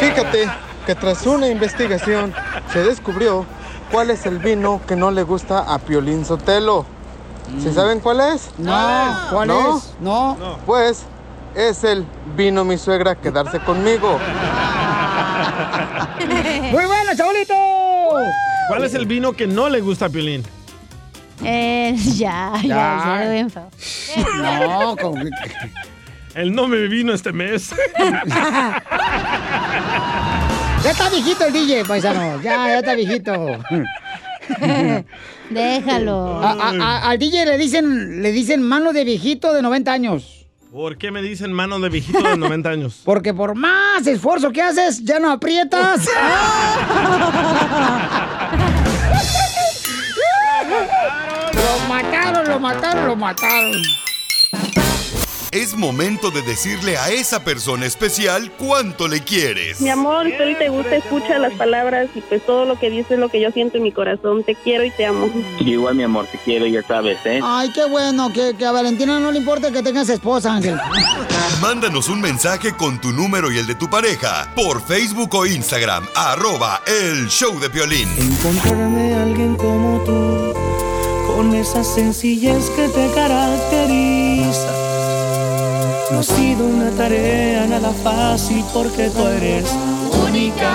[0.00, 0.48] Fíjate
[0.86, 2.34] que tras una investigación
[2.72, 3.44] se descubrió
[3.90, 6.84] cuál es el vino que no le gusta a Piolín Sotelo.
[7.62, 8.50] ¿Sí saben cuál es?
[8.58, 8.72] No,
[9.32, 9.78] ¿cuál ¿No?
[9.78, 9.94] es?
[10.00, 10.36] No.
[10.66, 11.04] Pues
[11.54, 12.04] es el
[12.36, 14.18] vino mi suegra a quedarse conmigo.
[16.70, 17.54] Muy bueno, Saúlito.
[18.68, 20.44] ¿Cuál es el vino que no le gusta a Piolín?
[21.42, 23.22] Eh, ya, ya, Ya.
[23.24, 23.70] ya, bien feo.
[24.42, 25.16] No, como
[26.34, 27.74] Él no me vino este mes.
[30.84, 32.40] Ya está viejito el DJ, paisano.
[32.40, 33.32] Ya, ya está viejito.
[35.50, 36.40] Déjalo.
[36.40, 40.46] A- a- a- al DJ le dicen, le dicen mano de viejito de 90 años.
[40.72, 43.00] ¿Por qué me dicen mano de viejito de 90 años?
[43.04, 46.06] Porque por más esfuerzo que haces, ya no aprietas.
[51.54, 53.82] lo mataron, lo mataron, lo mataron.
[55.50, 59.80] Es momento de decirle a esa persona especial cuánto le quieres.
[59.80, 63.12] Mi amor, si hoy te gusta, escucha las palabras y pues todo lo que dices
[63.12, 64.44] es lo que yo siento en mi corazón.
[64.44, 65.30] Te quiero y te amo.
[65.58, 67.40] Igual, mi amor, te quiero, ya sabes, ¿eh?
[67.42, 70.78] Ay, qué bueno, que, que a Valentina no le importa que tengas esposa, Ángel.
[71.62, 76.06] Mándanos un mensaje con tu número y el de tu pareja por Facebook o Instagram,
[76.14, 78.08] arroba el show de Piolín.
[78.18, 80.52] Encontrarme a alguien como tú,
[81.26, 84.47] con esa sencillez que te caracteriza.
[86.10, 89.70] No ha sido una tarea nada fácil porque tú eres
[90.26, 90.72] única.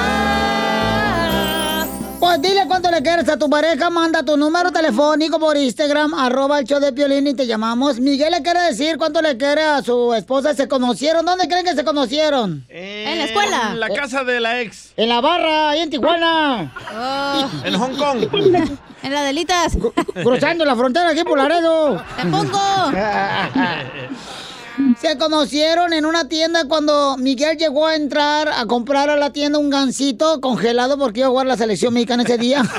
[2.20, 6.60] Pues dile cuánto le quieres a tu pareja, manda tu número telefónico por Instagram, arroba
[6.60, 8.00] el show de Piolín y te llamamos.
[8.00, 10.54] Miguel le quiere decir cuánto le quiere a su esposa.
[10.54, 11.26] ¿Se conocieron?
[11.26, 12.64] ¿Dónde creen que se conocieron?
[12.70, 13.70] En la escuela.
[13.72, 14.94] En la casa de la ex.
[14.96, 16.72] En la barra, ahí en Tijuana.
[16.96, 18.28] Oh, En Hong Kong.
[19.04, 19.78] en la delitas.
[20.14, 22.02] Cruzando la frontera aquí por Laredo.
[22.16, 22.92] Te pongo.
[25.00, 29.60] Se conocieron en una tienda cuando Miguel llegó a entrar a comprar a la tienda
[29.60, 32.64] un gansito congelado porque iba a jugar la selección mexicana ese día.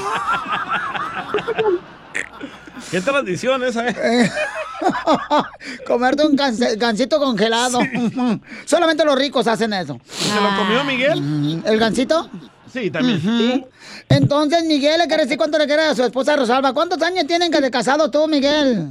[2.90, 4.30] ¿Qué tradición esa, eh?
[5.86, 7.78] Comerte un ganse- gansito congelado.
[8.66, 9.98] Solamente los ricos hacen eso.
[10.06, 11.62] ¿Se lo comió Miguel?
[11.64, 12.28] ¿El gansito?
[12.72, 13.66] Sí, también.
[14.08, 16.72] Entonces, Miguel le quiere decir cuánto le quiere a su esposa Rosalba.
[16.72, 18.90] ¿Cuántos años tienen que de casado tú, Miguel?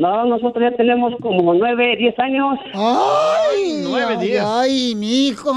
[0.00, 2.58] No, nosotros ya tenemos como nueve, diez años.
[2.72, 4.42] Ay, nueve, diez.
[4.42, 5.52] Ay, mi hijo.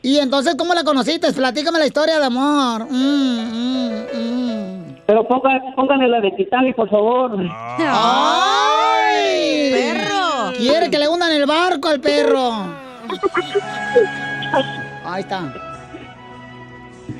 [0.00, 1.30] Y entonces, ¿cómo la conociste?
[1.34, 2.86] Platícame la historia de amor.
[2.88, 4.96] Mm, mm, mm.
[5.06, 7.38] Pero ponga, pónganle la de Titanic, por favor.
[7.78, 9.72] ¡Ay!
[9.74, 10.52] Perro.
[10.56, 12.52] Quiere que le hundan el barco al perro.
[15.04, 15.52] Ahí está.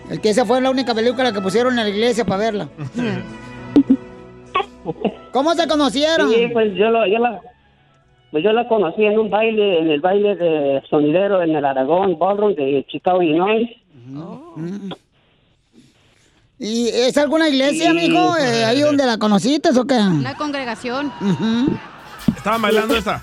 [0.09, 2.69] El que esa fue la única película que pusieron en la iglesia para verla.
[5.33, 6.31] ¿Cómo se conocieron?
[6.33, 7.41] Sí, pues yo, lo, yo la...
[8.31, 12.19] Pues yo la conocí en un baile, en el baile de sonidero en el Aragón
[12.19, 13.69] Ballroom de Chicago, Illinois.
[16.59, 17.97] ¿Y es alguna iglesia, Sí.
[17.97, 18.37] mijo?
[18.39, 19.95] Eh, ¿Ahí donde la conociste o qué?
[19.95, 21.13] Una congregación.
[22.37, 23.21] ¿Estaban bailando esta?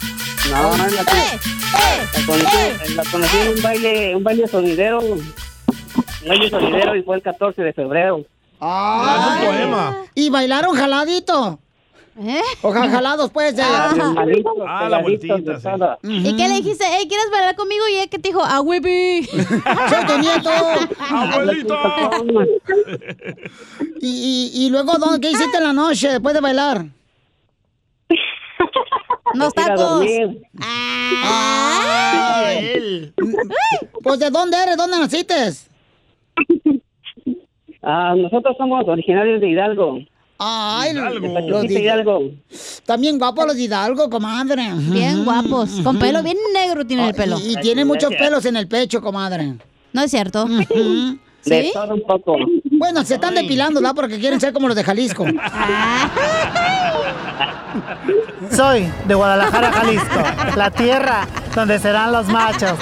[0.51, 1.03] No, no, la, la
[2.25, 4.99] conocí, la conocí en un baile, un baile sonidero.
[4.99, 5.21] Un
[6.27, 8.21] baile sonidero y fue el 14 de febrero.
[8.65, 9.97] Ah, es un poema.
[10.15, 11.59] ¿Y bailaron jaladito?
[12.21, 12.41] ¿Eh?
[12.61, 13.57] O ja- jalados, pues.
[13.57, 13.63] eh.
[13.65, 15.67] Ah, la vueltita, sí.
[16.03, 16.85] ¿Y qué le dijiste?
[16.87, 17.83] Hey, ¿quieres bailar conmigo?
[17.91, 19.25] Y él que te dijo, ah, Wibi.
[19.25, 20.49] Soy tu nieto.
[21.09, 21.75] Abuelito.
[23.99, 26.85] ¿Y, y, y luego ¿dónde, qué hiciste en la noche después de bailar?
[29.33, 29.79] Los Ir a tacos.
[29.79, 30.41] dormir.
[31.25, 33.11] Ay.
[34.03, 34.77] Pues ¿de dónde eres?
[34.77, 35.33] ¿Dónde naciste?
[37.83, 39.99] Ah, nosotros somos originarios de Hidalgo.
[40.39, 42.19] Ay, De los de Hidalgo.
[42.85, 44.63] También guapos los de Hidalgo, comadre.
[44.75, 45.69] Bien guapos.
[45.83, 47.37] Con pelo bien negro tiene el pelo.
[47.39, 49.55] Y, y tiene muchos pelos en el pecho, comadre.
[49.91, 50.45] No es cierto.
[51.45, 52.37] De todo un poco.
[52.71, 53.95] Bueno, se están depilando, ¿verdad?
[53.95, 55.25] Porque quieren ser como los de Jalisco.
[58.51, 60.23] Soy de Guadalajara, Jalisco,
[60.55, 62.77] la tierra donde serán los machos.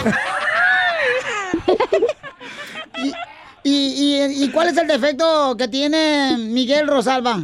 [3.64, 7.44] ¿Y, y, y cuál es el defecto que tiene Miguel Rosalba?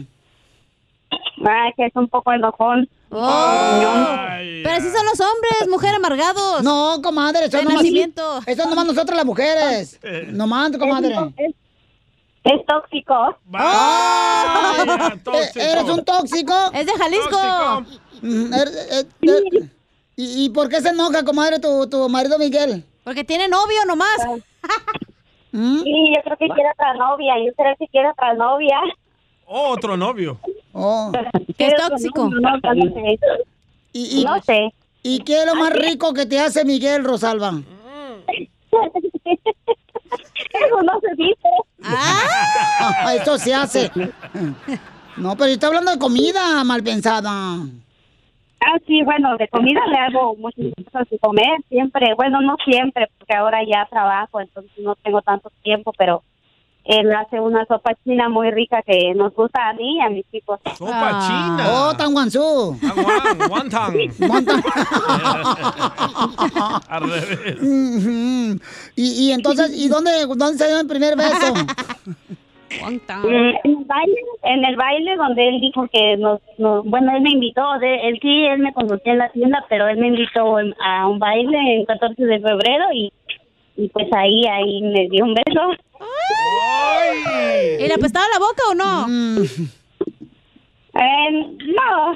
[1.48, 2.90] Ah, que es un poco enojón.
[3.10, 3.80] Oh.
[4.64, 6.62] Pero así son los hombres, mujer amargados.
[6.64, 8.42] No, comadre, eso nomás, nacimiento.
[8.46, 10.00] eso nomás nosotras las mujeres.
[10.28, 11.16] Nomás, comadre.
[11.38, 11.54] Es,
[12.44, 13.38] es tóxico.
[13.54, 15.20] ¡Ay!
[15.24, 15.60] tóxico.
[15.60, 16.54] ¿E- ¿Eres un tóxico?
[16.74, 17.86] Es de Jalisco.
[18.22, 19.70] Mm, er- eh, eh,
[20.18, 22.84] ¿Y, y por qué se enoja, comadre, tu, tu marido Miguel?
[23.04, 24.18] Porque tiene novio nomás.
[25.58, 25.80] ¿Mm?
[25.82, 27.34] Sí, yo creo que quiere otra novia.
[27.44, 28.78] Yo creo que quiere otra novia.
[29.48, 30.38] Oh, otro novio.
[30.72, 31.12] Oh.
[31.58, 32.30] Que es tóxico.
[32.30, 33.20] No, no, no sé.
[33.92, 34.72] ¿Y, y, No sé.
[35.02, 37.50] ¿Y qué es lo más rico que te hace Miguel Rosalba?
[40.54, 41.50] Eso no se dice.
[41.84, 43.90] Ah, Esto se hace.
[45.16, 47.32] No, pero estoy hablando de comida mal pensada.
[48.60, 53.08] Ah, sí, bueno, de comida le hago muchas cosas de comer, siempre, bueno, no siempre,
[53.28, 56.24] porque ahora ya trabajo, entonces no tengo tanto tiempo, pero
[56.86, 60.26] él hace una sopa china muy rica que nos gusta a mí y a mis
[60.34, 60.60] hijos.
[60.78, 61.66] Sopa china.
[61.70, 62.78] Oh, tan guanzú.
[63.50, 63.94] Wonton.
[64.30, 64.62] Wonton.
[66.88, 67.58] Al revés.
[68.96, 71.54] Y, y entonces, ¿y dónde, dónde se dio el primer beso?
[72.70, 73.00] Mm,
[73.64, 77.30] En el baile, en el baile donde él dijo que nos, nos- bueno, él me
[77.32, 81.08] invitó, de, él sí, él me conoció en la tienda, pero él me invitó a
[81.08, 83.12] un baile el 14 de febrero y,
[83.78, 85.62] y pues ahí, ahí me dio un beso.
[87.80, 89.08] ¿Y le apestaba la boca o no?
[89.08, 89.44] Mm.
[91.00, 92.16] Eh, no.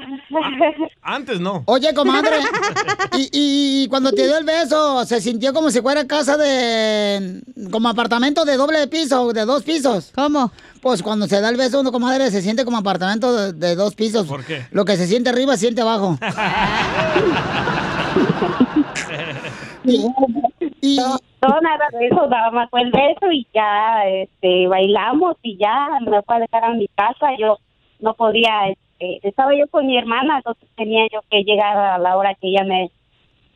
[1.02, 1.62] Antes no.
[1.66, 2.38] Oye, comadre,
[3.16, 7.40] y, y cuando te dio el beso, ¿se sintió como si fuera casa de...
[7.70, 10.10] como apartamento de doble piso, de dos pisos?
[10.12, 10.50] ¿Cómo?
[10.80, 13.94] Pues cuando se da el beso uno, comadre, se siente como apartamento de, de dos
[13.94, 14.26] pisos.
[14.26, 14.66] ¿Por qué?
[14.72, 16.18] Lo que se siente arriba, se siente abajo.
[19.84, 25.36] y, no, no, nada de eso, nada más fue el beso y ya este, bailamos
[25.42, 27.28] y ya me fue a dejar a mi casa.
[27.38, 27.58] Yo
[28.00, 32.16] no podía, este, estaba yo con mi hermana, entonces tenía yo que llegar a la
[32.16, 32.90] hora que ella me,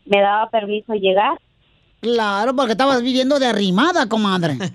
[0.05, 1.39] me daba permiso de llegar.
[2.01, 4.57] Claro, porque estabas viviendo de arrimada, comadre.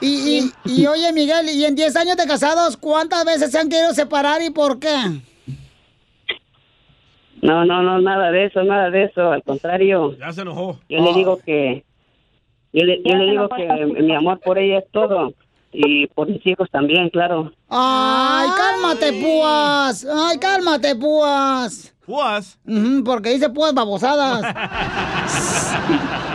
[0.00, 3.68] Y, y, y oye, Miguel, y en 10 años de casados, ¿cuántas veces se han
[3.68, 4.94] querido separar y por qué?
[7.42, 9.30] No, no, no, nada de eso, nada de eso.
[9.32, 10.78] Al contrario, Ya se enojó.
[10.88, 11.84] yo le digo que,
[12.72, 13.66] yo le, yo le digo que
[14.02, 15.32] mi amor por ella es todo
[15.72, 17.52] y por mis hijos también, claro.
[17.68, 20.06] Ay, cálmate, púas.
[20.10, 21.94] Ay, cálmate, púas.
[22.06, 22.58] ¿Púas?
[23.04, 24.42] Porque dice púas babosadas.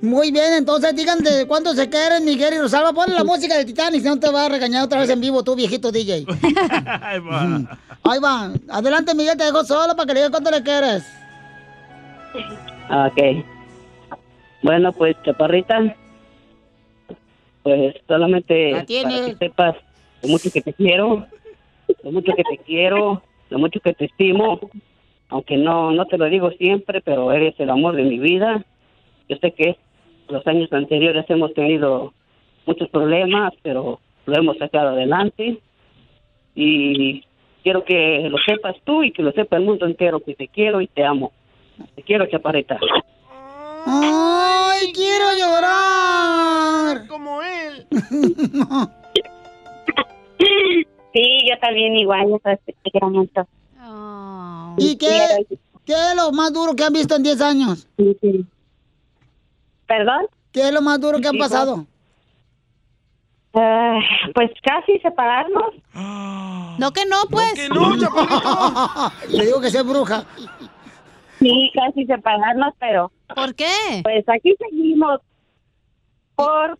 [0.00, 2.92] Muy bien, entonces digan de cuánto se quieren, Miguel y Rosalba.
[2.92, 5.42] Ponle la música de Titanic, si no te va a regañar otra vez en vivo
[5.42, 6.26] tú, viejito DJ.
[7.02, 7.78] Ahí va.
[8.04, 8.52] Ahí va.
[8.68, 11.04] Adelante, Miguel, te dejo solo para que le digas cuánto le quieres.
[12.90, 13.44] Ok.
[14.62, 15.96] Bueno, pues, chaparrita,
[17.62, 19.76] pues solamente La para que sepas
[20.22, 21.26] lo mucho que te quiero,
[22.02, 24.60] lo mucho que te quiero, lo mucho que te estimo,
[25.28, 28.64] aunque no, no te lo digo siempre, pero eres el amor de mi vida.
[29.30, 29.76] Yo sé que
[30.28, 32.12] los años anteriores hemos tenido
[32.66, 35.60] muchos problemas, pero lo hemos sacado adelante
[36.56, 37.22] y
[37.62, 40.80] quiero que lo sepas tú y que lo sepa el mundo entero que te quiero
[40.80, 41.30] y te amo.
[41.94, 42.76] Te quiero, chaparrita.
[43.86, 47.06] ¡Ay, quiero llorar!
[47.06, 47.86] Como él.
[51.12, 53.46] Sí, yo también igual, te quiero mucho.
[54.78, 55.44] ¿Y qué,
[55.84, 57.88] qué es lo más duro que han visto en 10 años?
[59.90, 60.26] ¿Perdón?
[60.52, 61.84] ¿Qué es lo más duro que han pasado?
[63.52, 63.98] Ah,
[64.36, 65.74] pues casi separarnos.
[66.78, 67.54] No que no, pues.
[67.54, 67.96] que no,
[69.30, 70.24] Le digo que soy bruja.
[71.40, 73.10] Sí, casi separarnos, pero...
[73.34, 73.66] ¿Por qué?
[74.04, 75.22] Pues aquí seguimos.
[76.36, 76.78] Por...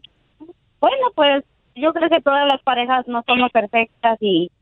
[0.79, 1.43] Bueno, pues
[1.75, 4.53] yo creo que todas las parejas no somos perfectas y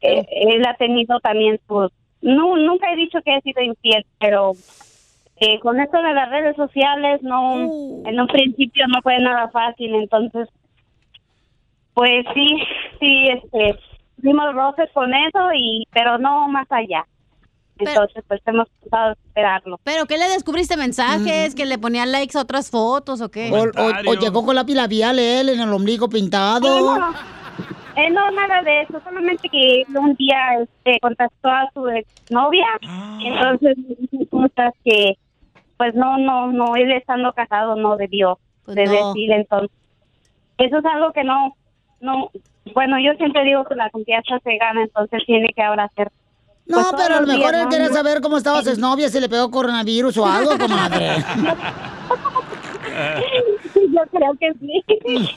[0.00, 1.92] eh, él ha tenido también sus...
[2.22, 4.54] No, nunca he dicho que he sido infiel, pero
[5.40, 7.54] eh, con esto de las redes sociales, no,
[8.06, 10.48] en un principio no fue nada fácil, entonces,
[11.94, 12.46] pues sí,
[13.00, 13.78] sí, este,
[14.18, 17.04] dimos roces con eso y, pero no más allá.
[17.76, 19.80] Entonces, pues hemos tratado de esperarlo.
[19.82, 21.56] ¿Pero qué le descubriste mensajes?
[21.56, 23.50] ¿Que le ponía likes a otras fotos o qué?
[23.52, 26.60] O, o- o llegó con la pila vial él en el ombligo pintado.
[26.98, 27.10] No,
[27.96, 31.84] eh, no, nada de eso, solamente que un día este, contactó a su
[32.30, 32.66] novia,
[33.24, 35.14] entonces me dijo cosas que,
[35.76, 39.08] pues no, no, no, él estando casado no debió de no.
[39.08, 39.70] decir, entonces,
[40.58, 41.54] eso es algo que no,
[42.00, 42.30] no,
[42.72, 46.10] bueno, yo siempre digo que la confianza se gana, entonces tiene que ahora hacer.
[46.66, 47.68] No, pues, pero a lo mejor días, él ¿no?
[47.68, 51.16] quería saber cómo estaba su exnovia, si le pegó coronavirus o algo, comadre.
[53.74, 54.84] Yo creo que sí.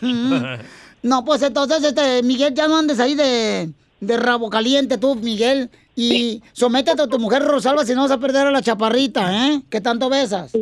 [1.03, 3.69] No, pues entonces, este, Miguel, ya no andes ahí de,
[3.99, 5.69] de rabo caliente tú, Miguel.
[5.95, 9.61] Y sométete a tu mujer Rosalba si no vas a perder a la chaparrita, ¿eh?
[9.69, 10.51] Que tanto besas.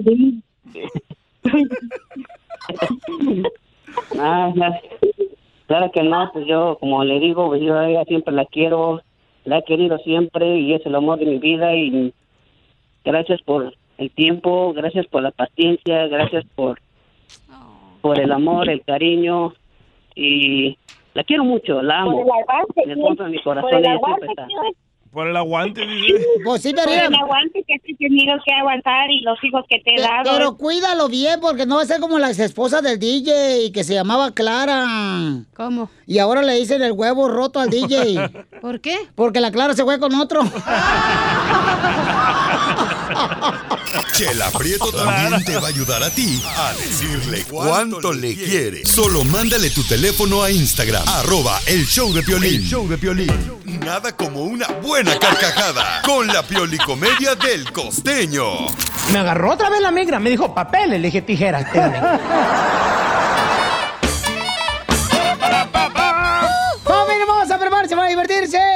[4.20, 4.82] Ah, la-
[5.68, 9.02] claro que no, pues yo, como le digo, pues yo a ella siempre la quiero,
[9.46, 12.14] la he querido siempre y es el amor de mi vida y
[13.04, 16.80] gracias por el tiempo, gracias por la paciencia, gracias por,
[18.02, 19.54] por el amor, el cariño
[20.16, 20.78] y
[21.16, 22.12] la quiero mucho, la amo.
[22.12, 22.36] Por
[22.86, 24.48] el aguante, mi corazón por el aguante, está.
[25.14, 26.26] Por el aguante, dice.
[26.44, 29.80] Pues sí, Por pero, el aguante que has tenido que aguantar y los hijos que
[29.80, 30.30] te he dado.
[30.30, 33.86] pero cuídalo bien, porque no va a ser como la ex esposa del DJ, que
[33.86, 34.86] se llamaba Clara.
[35.56, 35.90] ¿Cómo?
[36.06, 38.30] Y ahora le dicen el huevo roto al DJ.
[38.62, 38.98] ¿Por qué?
[39.16, 40.42] Porque la Clara se fue con otro.
[44.14, 48.86] Chela Prieto también te va a ayudar a ti a decirle cuánto le quiere.
[48.86, 52.62] Solo mándale tu teléfono a Instagram, arroba el show de Piolín.
[52.62, 53.32] El show de Piolín.
[53.84, 58.68] Nada como una buena carcajada con la piolicomedia del costeño.
[59.12, 61.66] Me agarró otra vez la migra, me dijo papeles, le dije tijeras.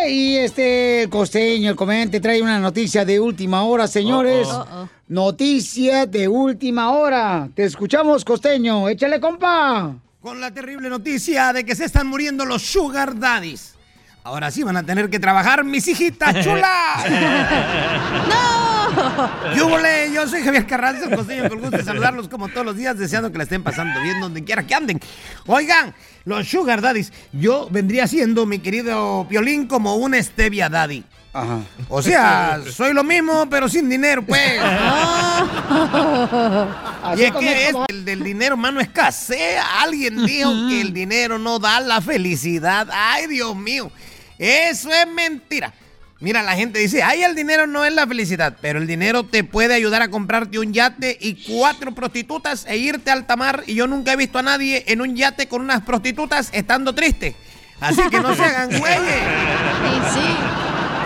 [0.09, 4.47] Y este, costeño, el comente, trae una noticia de última hora, señores.
[4.49, 4.89] Oh, oh.
[5.07, 7.47] Noticia de última hora.
[7.53, 8.89] Te escuchamos, costeño.
[8.89, 9.95] Échale, compa.
[10.19, 13.75] Con la terrible noticia de que se están muriendo los sugar daddies.
[14.23, 17.05] Ahora sí van a tener que trabajar mis hijitas chulas.
[18.29, 19.55] ¡No!
[19.55, 22.75] Yo volé, yo soy Javier Carranza, el costeño, con gusto de saludarlos como todos los
[22.75, 24.99] días, deseando que la estén pasando bien donde quiera que anden.
[25.45, 25.93] Oigan,
[26.25, 31.03] los sugar daddies, yo vendría siendo, mi querido Piolín, como un stevia daddy.
[31.31, 31.61] Ajá.
[31.87, 34.41] O sea, soy lo mismo, pero sin dinero, pues.
[37.17, 39.81] y es que es el del dinero, mano, escasea.
[39.81, 42.87] Alguien dijo que el dinero no da la felicidad.
[42.91, 43.91] Ay, Dios mío.
[44.37, 45.73] Eso es mentira.
[46.21, 49.45] Mira, la gente dice, ay, el dinero no es la felicidad, pero el dinero te
[49.45, 53.63] puede ayudar a comprarte un yate y cuatro prostitutas e irte al tamar.
[53.67, 57.37] Y yo nunca he visto a nadie en un yate con unas prostitutas estando triste.
[57.79, 58.99] Así que no se hagan güeyes.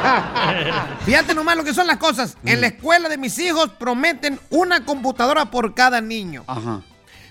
[1.05, 2.36] Fíjate nomás lo que son las cosas.
[2.43, 6.43] En la escuela de mis hijos prometen una computadora por cada niño.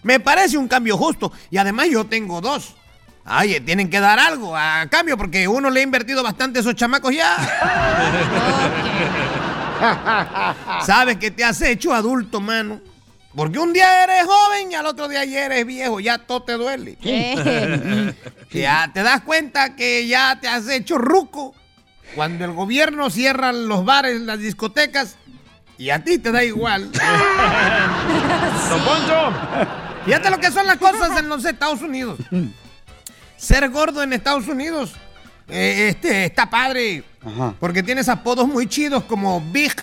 [0.05, 1.33] Me parece un cambio justo.
[1.51, 2.77] Y además yo tengo dos.
[3.25, 6.75] Oye, tienen que dar algo a cambio porque uno le ha invertido bastante a esos
[6.75, 7.37] chamacos ya.
[10.85, 12.81] Sabes que te has hecho adulto, mano.
[13.35, 16.53] Porque un día eres joven y al otro día ya eres viejo, ya todo te
[16.53, 16.99] duele.
[17.03, 18.15] Eh.
[18.51, 21.55] ya te das cuenta que ya te has hecho ruco.
[22.15, 25.17] Cuando el gobierno cierra los bares, las discotecas,
[25.79, 26.93] y a ti te da igual.
[28.69, 29.33] Don Poncho.
[30.05, 32.19] Fíjate lo que son las cosas en los Estados Unidos.
[33.43, 34.93] Ser gordo en Estados Unidos
[35.49, 37.03] eh, este, está padre.
[37.59, 39.75] Porque tienes apodos muy chidos como Big,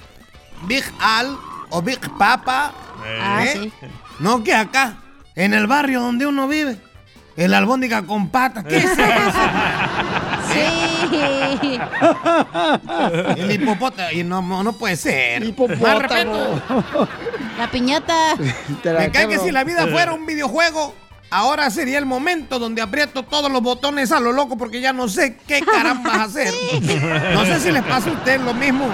[0.63, 1.37] Big Al
[1.69, 2.73] o Big Papa.
[3.21, 3.51] Ah, ¿eh?
[3.53, 3.73] sí.
[4.19, 4.99] No que acá,
[5.35, 6.77] en el barrio donde uno vive.
[7.35, 8.63] El albóndiga con patas.
[8.63, 8.95] ¿Qué es eso?
[10.49, 10.57] Sí.
[13.37, 14.09] El hipopótamo.
[14.11, 15.43] Y no, no puede ser.
[15.43, 15.85] Hipopótamo.
[15.85, 16.59] Más respeto.
[17.55, 18.35] La piñata.
[18.83, 20.95] Me cae que si la vida fuera un videojuego,
[21.29, 25.07] ahora sería el momento donde aprieto todos los botones a lo loco porque ya no
[25.07, 26.53] sé qué carambas hacer.
[27.33, 28.87] No sé si les pasa a ustedes lo mismo.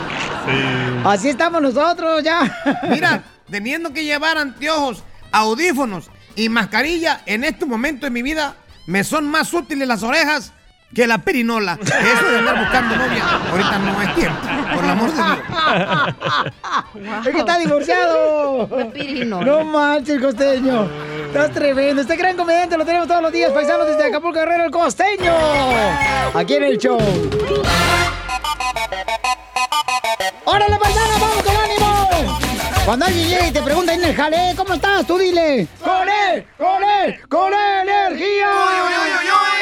[1.03, 2.51] Así estamos nosotros ya.
[2.89, 8.55] Mira, teniendo que llevar anteojos, audífonos y mascarilla, en este momento de mi vida
[8.87, 10.53] me son más útiles las orejas
[10.93, 11.77] que la perinola.
[11.81, 14.39] Eso de andar buscando novia, ahorita no es tiempo,
[14.73, 15.37] por el amor de Dios.
[17.25, 18.69] Es que está divorciado.
[18.93, 19.45] pirinola.
[19.45, 20.87] No manches, costeño.
[21.35, 22.01] Estás tremendo.
[22.01, 25.33] Este gran comediante lo tenemos todos los días, paisanos, desde Acapulco Guerrero, el costeño.
[26.33, 26.97] Aquí en el show.
[30.45, 31.19] ¡Órale, paisano!
[31.19, 32.09] ¡Vamos con ánimo!
[32.85, 35.05] Cuando alguien llega y te pregunta en el jale, ¿cómo estás?
[35.05, 35.67] Tú dile.
[35.83, 36.47] ¡Con él!
[36.57, 37.19] ¡Con él!
[37.27, 39.54] ¡Con energía!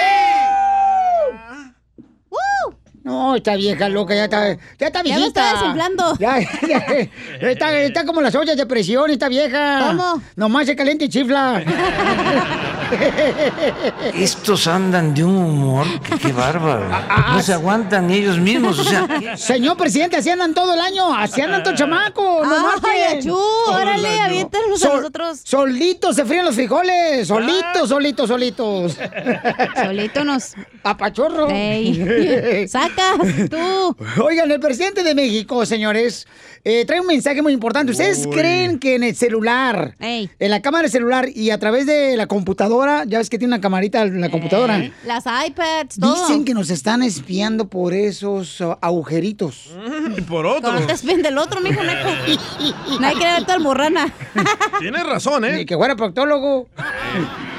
[3.04, 5.41] No, esta vieja loca ya está, ya está Ya viejita.
[5.41, 6.18] me está desinflando.
[6.20, 9.88] Ya, ya, está, está como las ollas de presión esta vieja.
[9.88, 10.22] ¿Cómo?
[10.38, 11.64] Nomás se calienta y chifla.
[14.13, 16.89] Estos andan de un humor que qué bárbaro.
[17.33, 19.37] No se aguantan ellos mismos, o sea.
[19.37, 22.47] Señor presidente, así andan todo el año, así andan todos chamacos.
[22.47, 23.37] No Ay, achú,
[23.67, 25.41] órale, aviéntanos a nosotros.
[25.43, 28.97] Solitos se fríen los frijoles, solitos, solitos, solitos.
[29.83, 30.53] Solito nos.
[30.83, 31.49] Apachorro.
[31.49, 32.67] Ey.
[32.67, 33.17] Sacas,
[33.49, 33.95] tú.
[34.21, 36.27] Oigan, el presidente de México, señores,
[36.65, 37.91] eh, trae un mensaje muy importante.
[37.91, 38.35] ¿Ustedes Uy.
[38.35, 42.27] creen que en el celular, en la cámara del celular y a través de la
[42.27, 46.13] computadora, ya ves que tiene una camarita en la computadora, Las iPads, todo.
[46.27, 49.71] dicen que nos están espiando por esos uh, agujeritos?
[50.17, 50.69] Y por otro.
[50.69, 51.81] Cuando te espien del otro, mijo.
[51.84, 54.13] No hay que ver tu almorrana.
[54.79, 55.65] Tienes razón, ¿eh?
[55.65, 56.67] que fuera proctólogo.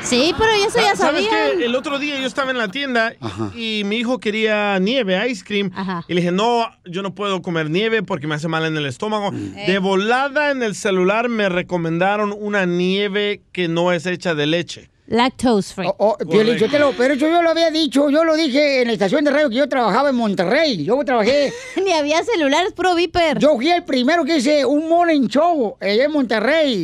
[0.02, 1.58] Sí, pero eso ya ¿Sabes sabían.
[1.58, 1.64] qué?
[1.64, 3.14] El otro día yo estaba en la tienda
[3.54, 5.70] y mi hijo quería nieve, ice cream.
[6.08, 8.86] Y le dije, no, yo no puedo comer nieve porque me hace mal en el
[8.86, 9.30] estómago.
[9.32, 14.90] De volada en el celular me recomendaron una nieve que no es hecha de leche.
[15.06, 15.88] Lactose free.
[15.98, 18.86] Oh, Piolín, yo te lo- pero eso yo lo había dicho, yo lo dije en
[18.88, 20.82] la estación de radio que yo trabajaba en Monterrey.
[20.82, 21.52] Yo trabajé.
[21.84, 23.38] Ni había celulares, puro viper.
[23.38, 26.82] Yo fui el primero que hice un morning show allá en Monterrey.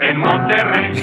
[0.00, 1.02] En Monterrey.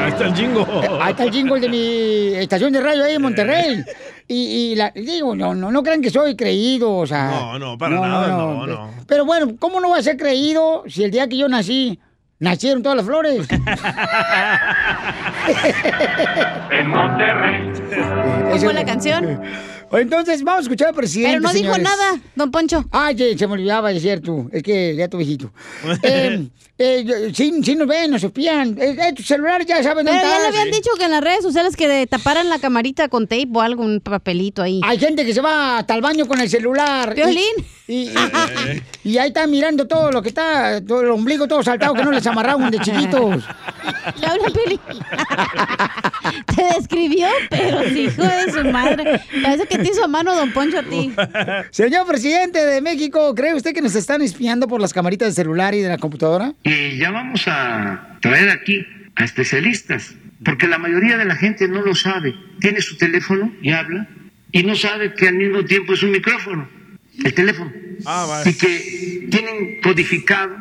[0.00, 0.66] Ahí está el jingo.
[1.00, 3.82] Ahí está el jingle de mi estación de radio ahí en Monterrey.
[4.26, 4.34] Y,
[4.72, 7.30] y la- digo, no, no, no crean que soy creído, o sea.
[7.30, 8.90] No, no, para nada, no, no.
[9.06, 11.98] Pero bueno, ¿cómo no voy a ser creído si el día que yo nací,
[12.38, 13.46] nacieron todas las flores?
[16.70, 17.72] En Monterrey.
[18.58, 19.40] ¿Cómo la canción?
[19.92, 21.38] Entonces, vamos a escuchar al presidente.
[21.38, 21.98] Pero no dijo señores.
[21.98, 22.84] nada, don Poncho.
[22.90, 24.48] Ay, se, me olvidaba decir tú.
[24.52, 25.50] Es que ya tu viejito.
[26.02, 26.48] eh,
[26.80, 28.76] eh, sí nos ven, nos espían.
[28.80, 31.42] Eh, eh, tu celular ya saben dónde ya le habían dicho que en las redes
[31.42, 34.80] sociales que taparan la camarita con tape o algo, un papelito ahí.
[34.84, 37.14] Hay gente que se va hasta el baño con el celular.
[37.14, 37.42] Piolín.
[37.58, 41.62] Y, y- y- y ahí está mirando todo lo que está, todo el ombligo todo
[41.62, 43.44] saltado que no les amarraron de chiquitos.
[44.20, 44.78] Te habla Pili.
[46.54, 49.20] Te describió, pero hijo de su madre.
[49.42, 51.12] Parece que te hizo a mano don Poncho a ti.
[51.70, 55.74] Señor presidente de México, ¿cree usted que nos están espiando por las camaritas del celular
[55.74, 56.52] y de la computadora?
[56.64, 58.84] Y ya vamos a traer aquí
[59.16, 60.14] a especialistas,
[60.44, 62.34] porque la mayoría de la gente no lo sabe.
[62.60, 64.06] Tiene su teléfono y habla,
[64.52, 66.68] y no sabe que al mismo tiempo es un micrófono,
[67.24, 67.72] el teléfono.
[68.44, 70.56] Y que tienen codificado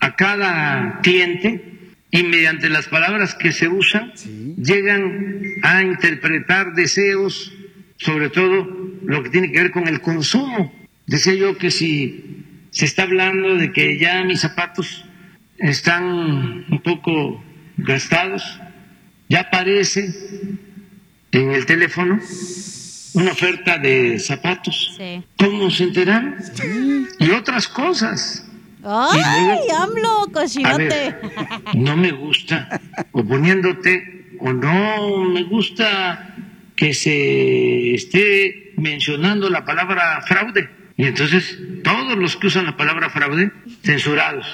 [0.00, 1.68] a cada cliente
[2.10, 4.12] y mediante las palabras que se usan
[4.56, 7.52] llegan a interpretar deseos,
[7.96, 10.72] sobre todo lo que tiene que ver con el consumo.
[11.06, 15.04] Decía yo que si se está hablando de que ya mis zapatos
[15.58, 16.04] están
[16.70, 17.42] un poco
[17.76, 18.60] gastados,
[19.28, 20.14] ya aparece
[21.32, 22.20] en el teléfono
[23.14, 24.94] una oferta de zapatos.
[24.96, 25.22] Sí.
[25.38, 26.36] ¿Cómo se enteraron?
[27.18, 28.44] Y otras cosas.
[28.84, 30.84] ¡Ay, luego- AMLO, A cochinote!
[30.88, 31.20] ver,
[31.74, 32.80] no me gusta
[33.12, 36.34] oponiéndote o no me gusta
[36.76, 40.70] que se esté mencionando la palabra fraude.
[40.96, 43.50] Y entonces todos los que usan la palabra fraude,
[43.84, 44.46] censurados.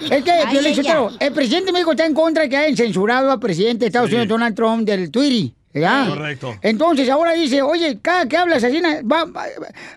[0.00, 3.30] Es que, Ay, ay, el presidente de México está en contra de que hayan censurado
[3.32, 5.52] al presidente de Estados Unidos, Donald Trump, del Twitter.
[5.74, 6.08] ¿Verdad?
[6.08, 6.56] Correcto.
[6.62, 9.46] Entonces ahora dice, oye, cada que hablas así, va- va-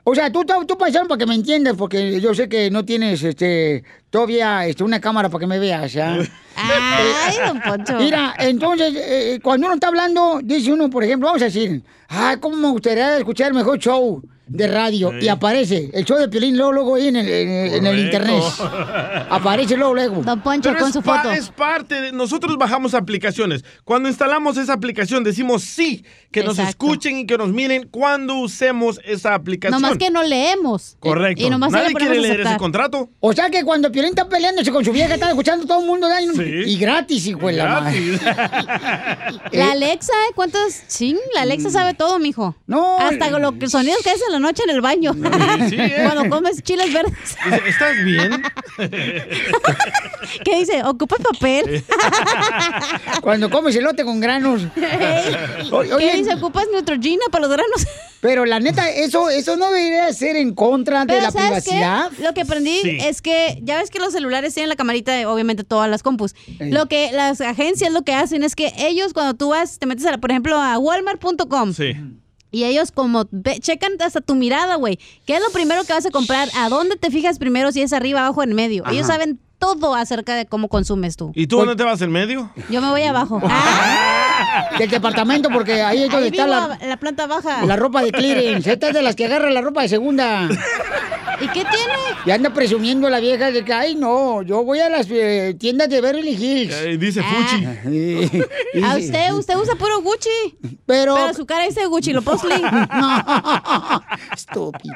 [0.04, 3.24] o sea, tú, tú, tú para que me entiendas, porque yo sé que no tienes
[3.24, 6.18] este, todavía este, una cámara para que me veas, ¿ya?
[6.56, 7.96] Ay, don Poncho.
[8.00, 12.36] Mira, entonces, eh, cuando uno está hablando, dice uno, por ejemplo, vamos a decir, ah,
[12.40, 14.22] ¿cómo me gustaría escuchar el mejor show?
[14.48, 17.74] De radio y aparece el show de Piolín luego, luego ahí en el, en el-
[17.76, 18.44] en el internet.
[19.30, 20.22] Aparece luego, luego.
[20.24, 22.12] Don Poncho Pero es, pa- es parte de...
[22.12, 23.64] Nosotros bajamos aplicaciones.
[23.84, 29.00] Cuando instalamos esa aplicación decimos sí, que nos escuchen y que nos miren cuando usemos
[29.04, 29.82] esa aplicación.
[29.82, 30.98] Nomás que no leemos.
[31.00, 31.44] Correcto.
[31.44, 32.58] Y nomás ahí Nadie quiere leer ese aceptar.
[32.58, 33.10] contrato.
[33.20, 36.08] O sea que cuando Piolín está peleándose con su vieja, está escuchando todo el mundo
[36.36, 37.98] y, y gratis, hijo de la madre.
[39.52, 40.34] La Alexa, ¿eh?
[40.36, 40.74] ¿Cuántos?
[40.88, 42.56] Sí, la Alexa sabe todo, mijo.
[42.68, 42.98] No.
[43.00, 45.14] Hasta lo que sonidos que haces en la noche en el baño.
[45.70, 46.08] sí, ¿eh?
[46.12, 47.14] Cuando comes chiles verdes.
[47.46, 48.42] Dice, ¿Estás bien?
[50.44, 50.84] ¿Qué dice?
[50.84, 51.84] ¿Ocupas papel?
[53.22, 54.64] Cuando comes elote con granos.
[55.72, 56.34] Oye, ¿Qué dice?
[56.36, 57.88] ¿Ocupas Neutrogena para los granos?
[58.20, 61.72] Pero la neta, eso, eso no debería ser en contra de la ¿sabes qué?
[61.72, 62.12] privacidad.
[62.20, 62.98] Lo que aprendí Sí.
[63.02, 66.34] es que ya ves que los celulares tienen la camarita de obviamente todas las compus.
[66.60, 70.06] Lo que las agencias lo que hacen es que ellos cuando tú vas, te metes
[70.06, 71.74] a, por ejemplo a walmart.com.
[71.74, 71.94] Sí.
[72.58, 74.98] Y ellos como ve- checan hasta tu mirada, güey.
[75.28, 76.50] ¿Qué es lo primero que vas a comprar?
[76.56, 78.82] ¿A dónde te fijas primero si es arriba, abajo, en medio?
[78.84, 78.94] Ajá.
[78.96, 81.32] Ellos saben todo acerca de cómo consumes tú.
[81.36, 82.52] ¿Y tú dónde te vas, en medio?
[82.72, 83.40] Yo me voy abajo.
[84.80, 87.64] Del departamento, porque ahí es donde Ahí está la, la planta baja.
[87.64, 88.72] la ropa de clearance.
[88.72, 90.50] Esta es de las que agarra la ropa de segunda.
[91.40, 91.94] ¿Y qué tiene?
[92.26, 95.88] Y anda presumiendo la vieja de que, ay, no, yo voy a las eh, tiendas
[95.90, 96.74] de Beverly Hills.
[96.74, 97.66] Eh, dice Fuchi.
[98.84, 100.30] A usted, usted usa puro Gucci.
[100.86, 101.16] Pero...
[101.16, 102.64] Pero su cara dice Gucci, lo postling.
[104.34, 104.94] Estúpido.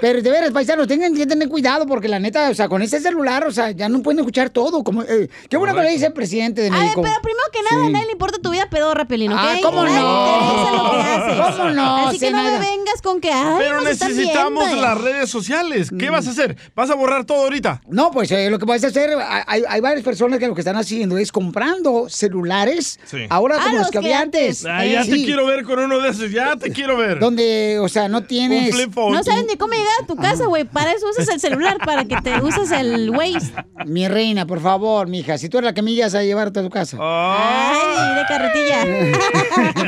[0.00, 3.00] Pero de veras, paisanos, tengan que tener cuidado porque la neta, o sea, con ese
[3.00, 4.82] celular, o sea, ya no pueden escuchar todo.
[4.84, 7.02] Como, eh, qué bueno que le dice el presidente de A ver, México.
[7.02, 7.92] pero primero que nada, a Sí.
[7.92, 9.38] nadie le importa tu vida pedorra, Pelín, ¿ok?
[9.40, 10.82] Ah, ¿cómo Nadie no?
[10.84, 11.56] lo que haces.
[11.56, 14.82] ¿Cómo no, Así que no me vengas con que, ay, Pero necesitamos viendo.
[14.94, 15.90] Las redes sociales.
[15.98, 16.56] ¿Qué vas a hacer?
[16.74, 17.82] ¿Vas a borrar todo ahorita?
[17.88, 19.10] No, pues eh, lo que puedes hacer,
[19.46, 23.26] hay, hay varias personas que lo que están haciendo es comprando celulares, Sí.
[23.30, 24.64] ahora Ah, como los los que había antes.
[24.66, 25.24] Ah, ya te Sí.
[25.24, 26.30] quiero ver con uno de esos.
[26.30, 27.18] Ya te quiero ver.
[27.18, 28.72] Donde, o sea, no tienes...
[28.72, 29.12] Un flip phone.
[29.12, 30.64] No sabes ni cómo llegar a tu casa, güey.
[30.64, 33.52] Para eso usas el celular, para que te uses el Waze.
[33.86, 36.62] Mi reina, por favor, mija, si tú eres la que me ibas a llevarte a
[36.62, 36.96] tu casa.
[37.00, 38.84] Ay, de carretilla.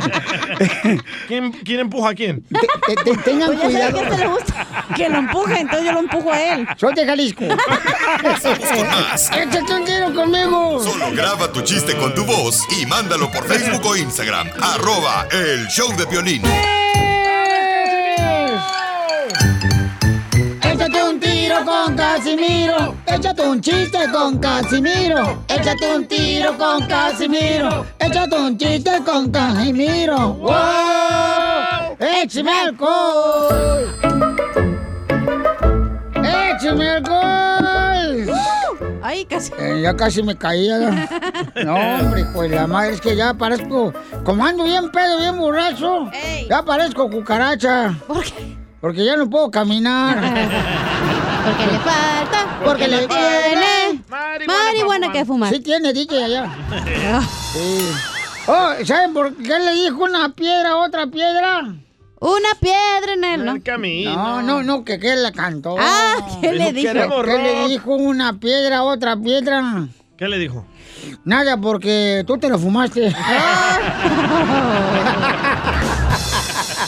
[1.29, 2.43] ¿Quién, quién empuja a quién?
[2.43, 3.95] Te- te- tengan Pues ya sabes cuidado.
[3.95, 6.67] que a este le gusta que lo empuje, entonces yo lo empujo a él.
[6.77, 7.45] Soy de Jalisco.
[7.47, 9.31] con más.
[9.31, 10.83] Échate un tiro conmigo.
[10.83, 14.49] Solo graba tu chiste con tu voz y mándalo por Facebook o Instagram.
[14.61, 16.43] Arroba el show de violín.
[20.63, 22.95] Échate un tiro con Casimiro.
[23.07, 25.43] Échate un chiste con Casimiro.
[25.49, 27.87] Échate un tiro con Casimiro.
[27.99, 30.35] Échate un chiste con Casimiro.
[30.35, 31.97] ¡Wow!
[31.99, 34.86] ¡Échame alcohol!
[36.25, 38.27] ¡Échame alcohol!
[39.03, 39.53] Ay, casi.
[39.59, 41.09] Eh, ya casi me caía.
[41.65, 43.93] No, hombre, pues la madre es que ya parezco.
[44.25, 46.11] Como ando bien pedo, bien borracho.
[46.51, 47.95] Ya parezco cucaracha.
[48.07, 48.57] ¿Por qué?
[48.81, 50.17] Porque ya no puedo caminar.
[51.47, 54.03] Porque le falta, Porque le tiene.
[54.47, 55.53] marihuana que fumar.
[55.53, 56.47] Sí tiene, DJ allá.
[57.53, 57.89] Sí.
[58.49, 61.63] Oh, ¿saben por qué le dijo una piedra a otra piedra?
[62.19, 63.59] Una piedra en el, ¿no?
[64.15, 65.77] No, no, no, que qué la cantó.
[65.79, 66.93] Ah, ¿qué le dijo?
[67.23, 69.89] ¿Qué le dijo una piedra a otra piedra?
[70.17, 70.65] ¿Qué le dijo?
[71.25, 73.09] Nada, porque tú te lo fumaste.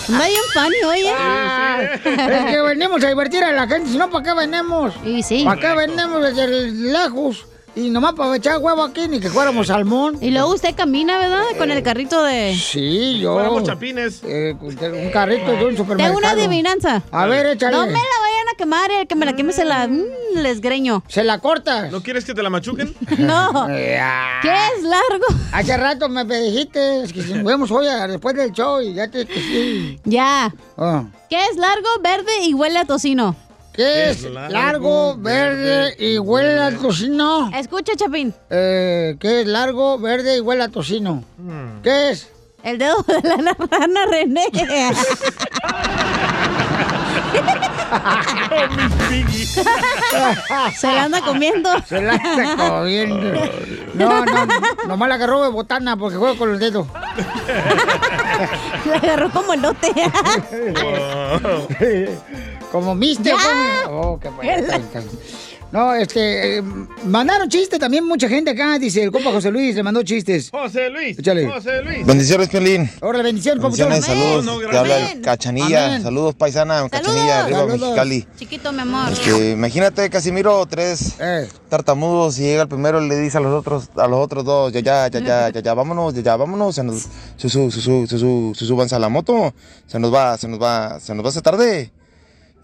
[0.09, 1.13] Anda bien funny, oye.
[1.15, 4.95] Ah, es que venimos a divertir a la gente, si no, ¿para qué venimos?
[5.05, 5.45] Y sí.
[5.45, 7.47] ¿Para qué venimos desde lejos?
[7.79, 10.19] Y nomás para echar huevo aquí, ni que fuéramos salmón.
[10.21, 11.43] Y luego usted camina, ¿verdad?
[11.57, 12.57] Con el carrito de...
[12.61, 13.35] Sí, yo.
[13.35, 14.21] Fuéramos chapines.
[14.25, 15.97] eh, un carrito de un supermercado.
[15.97, 17.03] Tengo una adivinanza.
[17.13, 17.77] A ver, échale.
[17.77, 19.87] No me la vayan a quemar, el que me la queme se la...
[19.87, 20.03] mm,
[20.35, 21.05] les greño.
[21.07, 21.93] ¿Se la cortas?
[21.93, 22.95] ¿No quieres que te la machuquen?
[23.19, 23.69] No.
[23.79, 24.39] Ya.
[24.43, 25.27] ¿Qué es largo?
[25.53, 28.95] Hace rato me dijiste es que si nos vemos hoy a- después del show y
[28.95, 30.01] ya te que sí.
[30.05, 30.53] Ya.
[30.77, 31.05] Ah.
[31.31, 33.37] ¿Qué es largo, verde y huele a tocino?
[33.79, 37.49] ¿Qué es largo, verde y huele a tocino?
[37.55, 38.35] Escucha, Chapín.
[38.51, 41.23] Eh, ¿Qué es largo, verde y huele a tocino?
[41.37, 41.81] Hmm.
[41.85, 42.29] ¿Qué es?
[42.65, 44.47] El dedo de la rana René.
[50.77, 51.71] Se la anda comiendo.
[51.87, 53.41] Se la está comiendo.
[53.95, 54.47] No, no,
[54.87, 56.87] nomás la agarró de botana porque juega con los dedos.
[58.87, 59.93] La agarró como elote.
[62.73, 63.33] Como mister.
[63.33, 63.39] Ya.
[63.87, 63.89] pues.
[63.91, 64.31] Oh, qué.
[65.71, 66.63] No, este, eh,
[67.05, 70.49] mandaron chistes también mucha gente acá, dice el compa José Luis, le mandó chistes.
[70.51, 71.19] José Luis.
[71.19, 71.47] Échale.
[71.47, 72.07] José Luis.
[72.07, 72.91] Bendiciones, Piolín.
[73.03, 73.61] Órale, bendiciones,
[74.03, 74.47] saludos.
[74.47, 75.89] No, no, Te habla el Cachanilla.
[75.89, 76.03] Amén.
[76.03, 76.89] Saludos, paisana.
[76.89, 77.81] Cachanilla, arriba, Saludos.
[77.81, 78.27] Mexicali.
[78.39, 79.13] Chiquito, mi amor.
[79.13, 81.47] Este, imagínate, Casimiro, tres Eh.
[81.69, 84.73] tartamudos y llega el primero y le dice a los otros, a los otros dos,
[84.73, 87.83] ya, ya, ya, ya, ya, ya, vámonos, ya, ya, vámonos, se nos, su, su, su,
[87.83, 89.53] su, su, su, su- súbanse a la moto,
[89.87, 91.93] se nos va, se nos va, se nos va a hacer tarde.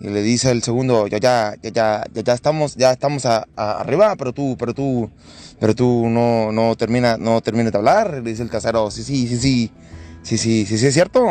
[0.05, 4.35] Y le dice el segundo, ya, ya, ya, ya, ya, estamos, ya estamos arriba, pero
[4.35, 5.11] tú, pero tú,
[5.59, 8.21] pero tú no, no termina, no termina de hablar.
[8.23, 9.73] Le dice el tercero, sí, sí, sí, sí,
[10.23, 11.25] sí, sí, sí, sí, es cierto.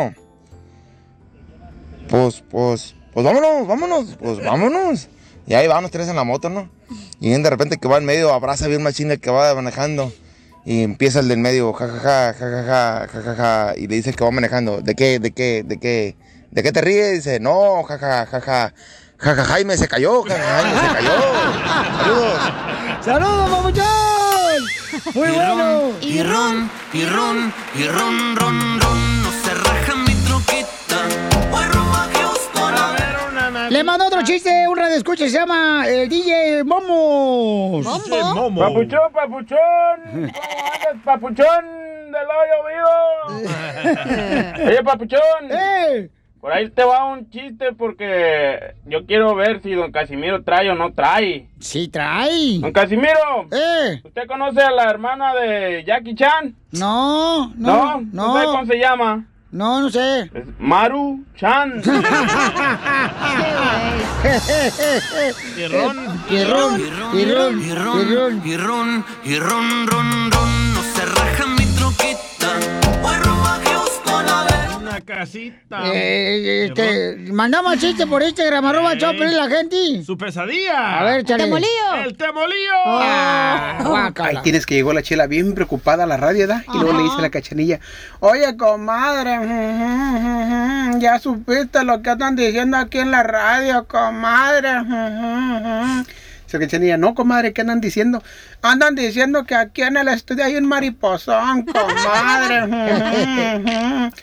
[2.08, 5.08] Pues, pues, pues vámonos, vámonos, pues vámonos.
[5.46, 6.68] Y ahí van los tres en la moto, ¿no?
[7.20, 10.12] Y de repente que va en medio, abraza bien machine el que va manejando.
[10.64, 13.86] Y empieza el del medio, ja, ja, ja, ja, ja, ja, ja, ja, ja, y
[13.86, 16.16] le dice el que va manejando, ¿de qué, de qué, de qué,
[16.54, 17.24] de qué te ríes?
[17.24, 18.72] Dice, no, ja, ja, ja, ja,
[19.18, 21.10] ja, ja, Jaime se cayó, ja, ja, Jaime se cayó.
[21.98, 22.40] Saludos.
[23.00, 23.84] ¡Saludos, papuchón!
[25.14, 25.90] Muy bueno.
[26.00, 29.22] Y ron, y ron, y ron, ron, ron.
[29.22, 31.02] No se raja mi troquita.
[31.50, 35.32] Voy rumbo a Houston a ver una Le mandó otro chiste, un radio escucha, se
[35.32, 37.84] llama el DJ Momos.
[38.08, 38.60] Momo.
[38.60, 39.58] Papuchón, papuchón.
[40.06, 41.64] ¿Cómo andas, papuchón
[42.12, 44.66] del hoyo vivo?
[44.68, 45.50] Oye, papuchón.
[45.50, 46.10] ¡Eh!
[46.44, 50.74] Por ahí te va un chiste porque yo quiero ver si don Casimiro trae o
[50.74, 51.48] no trae.
[51.58, 52.58] Sí, trae.
[52.60, 53.48] Don Casimiro.
[53.50, 54.02] ¡Eh!
[54.04, 56.54] ¿Usted conoce a la hermana de Jackie Chan?
[56.72, 58.02] No, ¿No?
[58.02, 59.24] no, ¿No sabe cómo se llama?
[59.52, 60.30] No, no sé.
[60.34, 61.80] Es Maru Chan.
[66.28, 66.28] Pierrón.
[66.28, 66.78] y ron,
[67.64, 67.74] y
[69.38, 70.74] ron, ron, ron.
[70.74, 71.53] No se raja
[74.94, 75.04] a ver.
[75.04, 75.82] Una casita.
[75.92, 80.02] Eh, este, mandamos chiste por Instagram, arroba Choplin, la gente.
[80.04, 81.00] Su pesadilla.
[81.00, 81.44] A ver, échale.
[81.44, 81.68] ¡Temolío!
[82.04, 82.72] El temolío.
[82.86, 84.42] Ah, Ahí guácala.
[84.42, 86.64] tienes que llegó la chela bien preocupada a la radio, ¿da?
[86.72, 87.80] Y luego le dice a la cachanilla,
[88.20, 89.38] oye, comadre,
[91.00, 94.70] ya supiste lo que están diciendo aquí en la radio, comadre.
[96.54, 98.22] La cachanilla, no, comadre, ¿qué andan diciendo?
[98.62, 102.60] Andan diciendo que aquí en el estudio hay un mariposón, comadre.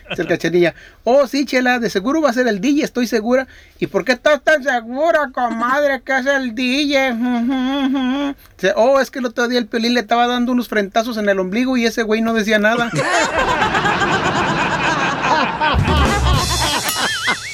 [0.09, 3.47] Dice la cachanilla, oh, sí, chela, de seguro va a ser el DJ, estoy segura.
[3.79, 7.17] ¿Y por qué estás tan segura, comadre, que es el DJ?
[8.77, 11.37] Oh, es que el otro día el pelín le estaba dando unos frentazos en el
[11.37, 12.89] ombligo y ese güey no decía nada.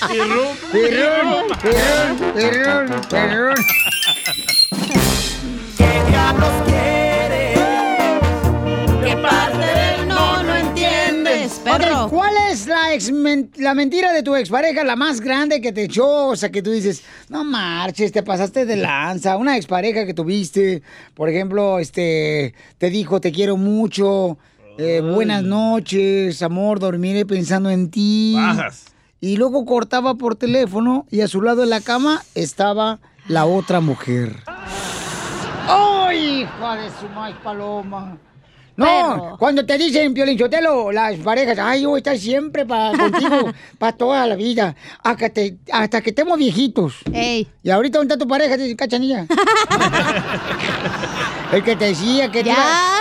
[0.06, 0.56] Pierrón.
[0.72, 3.56] Pierrón, pierrón, pierrón, pierrón.
[9.04, 12.10] ¿Qué parte del no no entiendes, perro?
[12.10, 15.84] ¿cuál es la, ex men- la mentira de tu expareja, la más grande que te
[15.84, 16.28] echó?
[16.28, 19.38] O sea, que tú dices, no marches, te pasaste de lanza.
[19.38, 20.82] Una expareja que tuviste,
[21.14, 24.38] por ejemplo, este, te dijo, te quiero mucho,
[24.78, 28.34] eh, buenas noches, amor, dormiré pensando en ti.
[28.36, 28.86] Bajas.
[29.20, 33.80] Y luego cortaba por teléfono y a su lado en la cama estaba la otra
[33.80, 34.36] mujer.
[35.68, 38.18] ¡Ay, hija de su maíz paloma!
[38.76, 43.52] No, cuando te dicen, Piolinchotelo, las parejas, ay, yo voy a estar siempre para contigo,
[43.80, 46.98] para toda la vida, hasta, te- hasta que estemos viejitos.
[47.12, 47.48] Ey.
[47.64, 49.26] Y ahorita, ¿dónde está tu pareja, cachanilla?
[51.52, 52.54] El que te decía que te, Ya.
[52.54, 53.00] iba,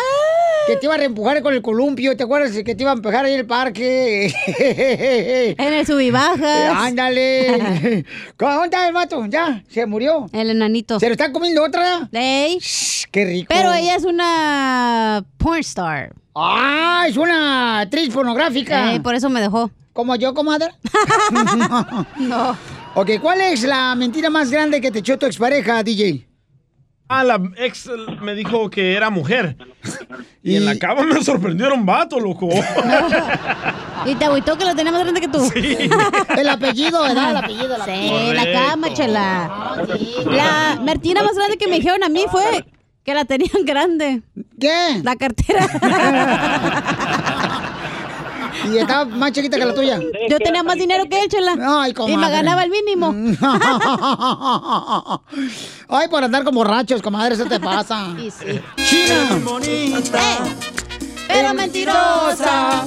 [0.67, 2.53] que te iba a reempujar con el columpio, ¿te acuerdas?
[2.53, 4.33] Que te iba a empujar ahí en el parque.
[5.59, 6.41] En el subibajas.
[6.41, 8.05] Eh, Ándale.
[8.39, 9.25] ¿Dónde está el vato?
[9.27, 10.27] Ya, se murió.
[10.33, 10.99] El enanito.
[11.01, 12.09] ¿Se lo están comiendo otra?
[12.13, 12.59] Ey.
[13.11, 13.47] Qué rico.
[13.55, 16.13] Pero ella es una porn star.
[16.35, 17.07] ¡Ah!
[17.09, 18.93] Es una actriz pornográfica.
[18.93, 19.71] Ey, por eso me dejó.
[19.93, 20.71] ¿Como yo, comadre?
[22.19, 22.57] No.
[22.95, 26.26] Ok, ¿cuál es la mentira más grande que te echó tu expareja, DJ?
[27.09, 27.89] Ah, la ex
[28.21, 29.57] me dijo que era mujer.
[30.43, 32.49] Y, en la cama me sorprendieron vato, loco.
[34.05, 35.51] Y te agüitó que lo tenía más grande que tú.
[36.39, 37.31] El apellido, ¿verdad?
[37.33, 37.75] El apellido.
[37.75, 39.85] el Sí, la cama, chela.
[40.31, 42.65] La mentira más grande que me dijeron a mí fue
[43.03, 44.23] que la tenían grande.
[44.61, 45.01] ¿Qué?
[45.03, 45.67] La cartera.
[48.73, 50.01] Y estaba más chiquita que la tuya.
[50.29, 51.57] Yo tenía más dinero que él, chela.
[51.83, 52.17] Ay, Y comadre.
[52.17, 53.15] me ganaba el mínimo.
[55.89, 58.07] Ay, por andar como borrachos, comadre, eso te pasa.
[58.17, 58.61] Sí, sí.
[58.89, 59.41] China.
[61.29, 62.85] Pero mentirosa.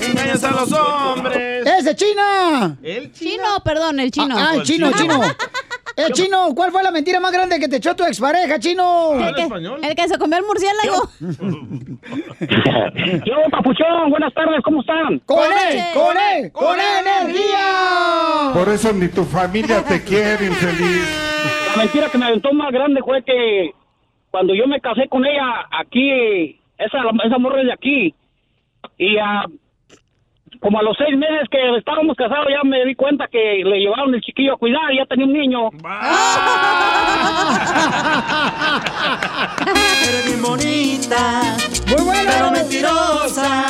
[0.00, 1.66] Engañas a los hombres.
[1.66, 2.76] ¡Ese China!
[2.82, 4.34] El Chino, perdón, el chino.
[4.36, 5.20] Ah, ah, el chino, el chino.
[5.96, 9.12] Eh, chino, ¿cuál fue la mentira más grande que te echó tu expareja, chino?
[9.14, 9.42] El que,
[9.86, 11.08] el que se comió el murciélago.
[13.24, 15.20] Yo, papuchón, buenas tardes, ¿cómo están?
[15.20, 15.82] ¡Con él!
[15.94, 16.50] ¡Con él!
[16.52, 18.50] ¡Con energía!
[18.52, 21.06] Por eso ni tu familia te quiere, infeliz.
[21.76, 23.70] la mentira que me aventó más grande fue que
[24.32, 28.14] cuando yo me casé con ella aquí, esa, esa morra es de aquí,
[28.98, 29.44] y ah,
[30.60, 34.14] como a los seis meses que estábamos casados ya me di cuenta que le llevaron
[34.14, 35.70] el chiquillo a cuidar y ya tenía un niño.
[40.08, 41.56] Eres bien bonita,
[41.88, 42.30] Muy bueno.
[42.32, 43.66] pero mentirosa.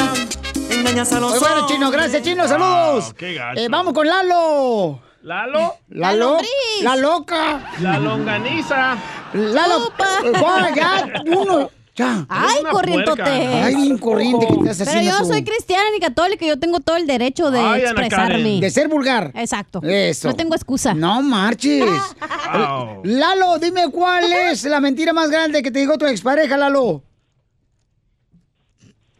[0.71, 1.67] Engañas a los Muy bueno.
[1.67, 3.15] Chino, gracias, Chino, saludos.
[3.15, 3.61] qué gacho.
[3.61, 5.01] Eh, vamos con Lalo.
[5.23, 5.75] ¿Lalo?
[5.89, 6.39] La, lo-
[6.83, 7.61] la loca.
[7.81, 8.97] La longaniza.
[9.33, 9.91] Lalo.
[10.39, 11.71] Juan, ya, uno.
[11.97, 12.27] Ya.
[12.29, 13.23] Ay, corrientote.
[13.23, 13.65] puerca.
[13.67, 15.27] Ay, bien corriente que estás Pero yo tú.
[15.27, 18.59] soy cristiana ni católica, yo tengo todo el derecho de Ay, expresarme.
[18.61, 19.31] De ser vulgar.
[19.35, 19.81] Exacto.
[19.83, 20.27] Eso.
[20.29, 20.93] No tengo excusa.
[20.93, 21.85] No marches.
[23.05, 27.03] Lalo, dime cuál es la mentira más grande que te dijo tu expareja, Lalo.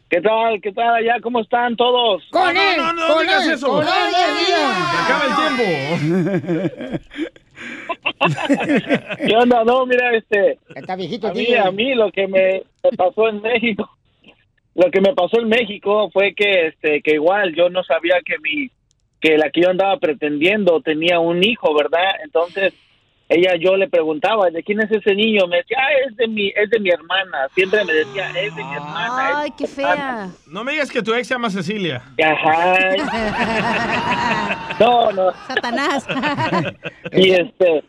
[0.09, 0.61] ¿Qué tal?
[0.61, 1.15] ¿Qué tal allá?
[1.23, 2.23] ¿Cómo están todos?
[2.31, 3.67] Con él, no, no, no con digas él, eso.
[3.69, 3.89] con él,
[4.91, 6.99] Se acaba el tiempo.
[9.25, 9.63] ¿Qué onda?
[9.63, 10.59] No, mira, este...
[10.73, 11.63] Está viejito, a mí, tío.
[11.63, 13.89] a mí lo que me, me pasó en México,
[14.75, 18.37] lo que me pasó en México fue que, este, que igual yo no sabía que
[18.39, 18.69] mi,
[19.21, 22.11] que la que yo andaba pretendiendo tenía un hijo, ¿verdad?
[22.23, 22.73] Entonces,
[23.27, 25.47] ella, yo le preguntaba, ¿de quién es ese niño?
[25.47, 27.47] Me decía, ah, es de mi, es de mi hermana.
[27.55, 29.41] Siempre me decía, es de mi hermana.
[29.41, 30.29] Ay, qué fea.
[30.47, 32.03] No me digas que tu ex se llama Cecilia.
[32.23, 32.75] Ajá.
[34.79, 35.31] No, no.
[35.47, 36.05] Satanás.
[37.13, 37.83] Y este,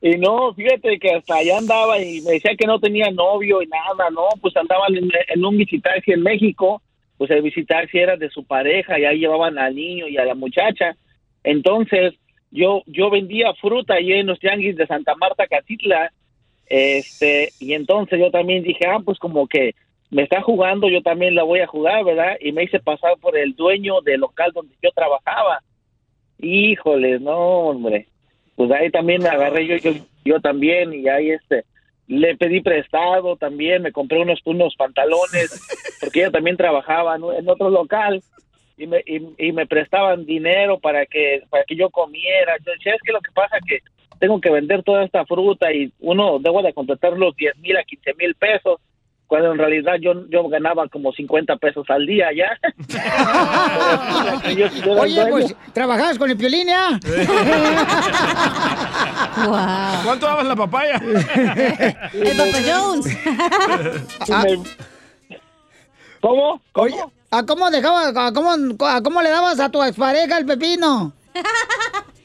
[0.00, 3.66] y no, fíjate que hasta allá andaba y me decía que no tenía novio y
[3.68, 4.28] nada, ¿no?
[4.40, 6.82] Pues andaban en, en un visitaxi en México,
[7.16, 10.34] pues el visitaxi era de su pareja y ahí llevaban al niño y a la
[10.34, 10.96] muchacha.
[11.44, 12.14] Entonces,
[12.56, 16.10] yo, yo vendía fruta ahí en los tianguis de Santa Marta, Catitla,
[16.66, 19.74] este, y entonces yo también dije, ah, pues como que
[20.10, 22.38] me está jugando, yo también la voy a jugar, ¿verdad?
[22.40, 25.62] Y me hice pasar por el dueño del local donde yo trabajaba.
[26.38, 28.08] Híjole, no, hombre.
[28.54, 29.92] Pues ahí también me agarré yo,
[30.24, 31.64] yo, también y ahí este,
[32.06, 35.60] le pedí prestado también, me compré unos, unos pantalones,
[36.00, 37.34] porque ella también trabajaba ¿no?
[37.34, 38.22] en otro local
[38.76, 42.56] y me, y, y me prestaban dinero para que, para que yo comiera.
[42.64, 43.80] Yo decía, es que lo que pasa que
[44.18, 47.84] tengo que vender toda esta fruta y uno debo de completar los 10 mil a
[47.84, 48.80] 15 mil pesos,
[49.26, 52.56] cuando en realidad yo, yo ganaba como 50 pesos al día ya.
[54.56, 57.00] Yo- yo Oye, pues, ¿trabajabas con el piolín, ya?
[60.04, 60.94] ¿Cuánto dabas la papaya?
[62.14, 63.18] El Papa Jones.
[66.20, 66.60] ¿Cómo?
[66.74, 66.96] Oye,
[67.30, 68.54] ¿a cómo dejabas, a cómo,
[68.86, 71.12] a cómo le dabas a tu expareja el pepino?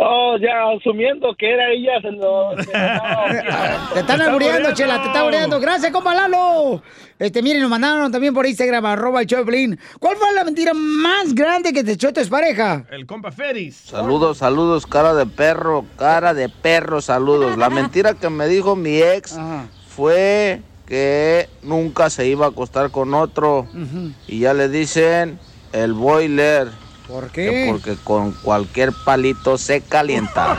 [0.00, 2.50] Oh, ya asumiendo que era ella, se lo...
[3.94, 5.58] Te están albureando, Chela, te están albureando.
[5.58, 6.80] Gracias, compa Lalo.
[7.18, 9.76] Este, miren, nos mandaron también por Instagram, arroba el Piolín.
[9.98, 12.84] ¿Cuál fue la mentira más grande que te echó tu expareja?
[12.92, 13.74] El compa Feris.
[13.74, 17.58] Saludos, saludos, cara de perro, cara de perro, saludos.
[17.58, 19.36] La mentira que me dijo mi ex
[19.88, 23.68] fue que nunca se iba a acostar con otro.
[24.26, 25.38] Y ya le dicen
[25.72, 26.68] el boiler.
[27.06, 27.66] ¿Por qué?
[27.70, 30.56] porque con cualquier palito se calienta.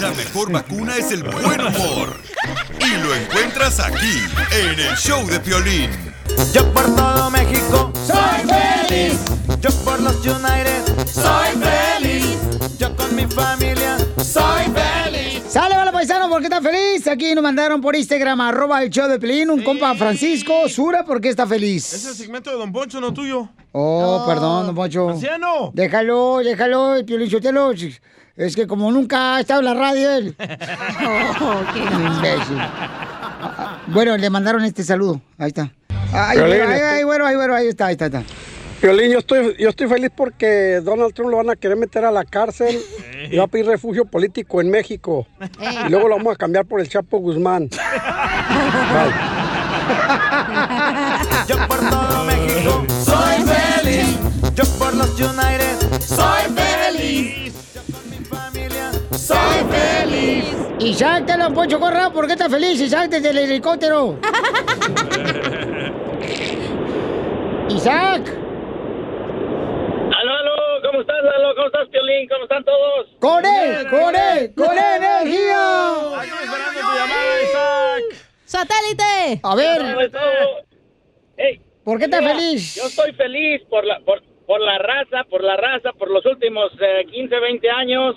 [0.00, 2.16] La mejor vacuna es el buen humor.
[2.80, 5.90] Y lo encuentras aquí, en el show de Piolín.
[6.52, 9.20] Yo por todo México soy feliz.
[9.60, 12.38] Yo por los United soy feliz.
[12.78, 15.09] Yo con mi familia soy feliz.
[15.50, 17.08] Sale, vale, paisano, ¿por qué estás feliz?
[17.08, 21.20] Aquí nos mandaron por Instagram, arroba el show de Pelín, un compa Francisco Sura, ¿por
[21.20, 21.92] qué está feliz?
[21.92, 23.48] Es el segmento de Don Poncho, no tuyo.
[23.72, 25.10] Oh, perdón, don Poncho.
[25.10, 25.72] Anciano.
[25.74, 27.72] Déjalo, déjalo, el Piolín Sotelo.
[28.36, 30.36] Es que como nunca ha estado en la radio él.
[32.16, 32.58] Imbécil.
[33.88, 35.20] Bueno, le mandaron este salulo.
[35.36, 35.72] Ahí está.
[36.12, 38.22] Ay, bueno, este- ay, bueno, ay, bueno, ahí está, ahí está, ahí está.
[38.80, 42.10] Piolín, yo estoy, yo estoy feliz porque Donald Trump lo van a querer meter a
[42.10, 42.80] la cárcel
[43.30, 45.26] y va a pedir refugio político en México.
[45.86, 47.68] Y luego lo vamos a cambiar por el Chapo Guzmán.
[51.46, 54.16] Yo por todo México soy feliz.
[54.54, 57.52] Yo por los United soy feliz.
[57.74, 60.56] Yo con mi familia soy feliz.
[60.78, 64.18] Isaac, te lo Poncho Corra, ¿por qué estás feliz, Isaac, desde el helicóptero?
[67.68, 68.22] Isaac.
[71.00, 71.54] ¿Cómo estás, Lalo?
[71.54, 72.28] ¿Cómo estás, Piolín?
[72.28, 73.06] ¿Cómo están todos?
[73.20, 73.86] ¡Con él!
[73.88, 74.52] ¡Con él!
[74.54, 75.62] ¡Con energía!
[78.44, 79.40] ¡Satélite!
[79.42, 79.80] A ver.
[81.84, 82.76] ¿Por qué estás feliz?
[82.76, 86.70] Yo estoy feliz por la, por, por la raza, por la raza, por los últimos
[86.80, 88.16] eh, 15, 20 años.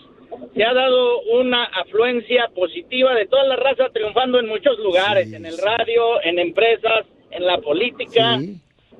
[0.55, 5.45] Se ha dado una afluencia positiva de toda la raza triunfando en muchos lugares, en
[5.45, 8.39] el radio, en empresas, en la política.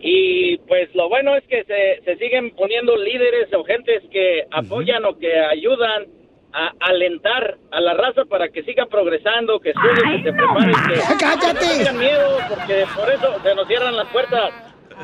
[0.06, 5.06] Y pues lo bueno es que se, se siguen poniendo líderes o gentes que apoyan
[5.06, 6.08] o que ayudan
[6.52, 11.16] a alentar a la raza para que sigan progresando, que estudien, que se preparen, que
[11.20, 11.58] ¡Cállate!
[11.58, 14.54] que no tengan miedo, porque por eso se nos cierran las puertas.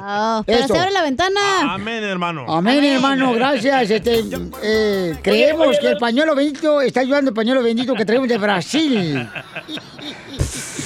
[0.01, 0.73] Oh, pero Eso.
[0.73, 1.73] se abre la ventana.
[1.73, 2.45] Amén, hermano.
[2.47, 3.89] Amén, hermano, gracias.
[3.89, 4.21] Este,
[4.63, 9.27] eh, creemos que el pañuelo bendito está ayudando el pañuelo bendito que traemos de Brasil.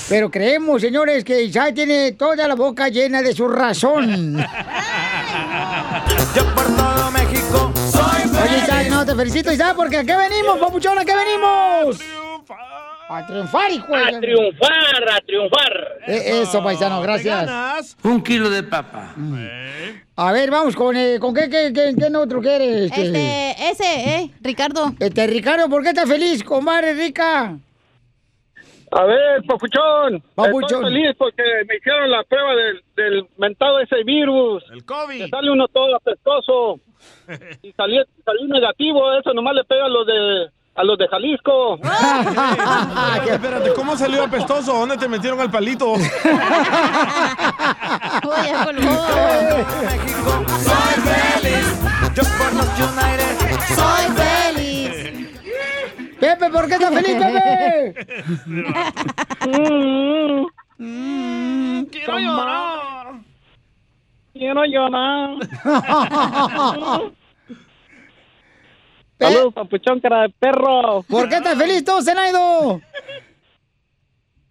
[0.09, 4.37] Pero creemos, señores, que Isaac tiene toda la boca llena de su razón.
[6.35, 10.57] Yo por todo México soy Oye, Isaac, no, te felicito, Isaac, porque ¿a qué venimos,
[10.59, 10.97] papuchón?
[10.99, 11.99] ¿A qué venimos?
[13.09, 13.95] A triunfar, hijo.
[13.95, 15.87] A triunfar, a triunfar.
[16.07, 17.95] Eh, Eso, paisano, gracias.
[18.03, 19.13] Un kilo de papa.
[20.15, 22.91] A ver, vamos con, eh, ¿con qué, qué, qué, qué otro quieres?
[22.91, 24.93] Este, ese, eh, Ricardo.
[24.99, 27.57] Este, Ricardo, ¿por qué estás feliz, comadre rica?
[28.95, 30.21] A ver, papuchón.
[30.35, 30.85] Papuchón.
[30.85, 34.63] Estoy feliz porque me hicieron la prueba del, del mentado ese virus.
[34.71, 35.23] El COVID.
[35.23, 36.79] Que sale uno todo apestoso.
[37.63, 39.11] y salí, salí negativo.
[39.13, 41.75] Eso nomás le pega a los de, a los de Jalisco.
[41.83, 44.73] Espérate, espérate, ¿cómo salió apestoso?
[44.73, 45.95] ¿Dónde te metieron el palito?
[45.95, 46.03] Soy
[48.65, 48.87] feliz.
[52.15, 53.33] Yo por los United
[53.75, 55.02] soy feliz.
[56.23, 57.93] Pepe, ¿por qué estás feliz, Pepe?
[61.91, 63.07] Quiero llorar.
[64.31, 65.35] Quiero llorar.
[69.19, 71.03] Saludos, papuchón, cara de perro.
[71.03, 72.79] ¿Por qué estás feliz tú, Zenaido?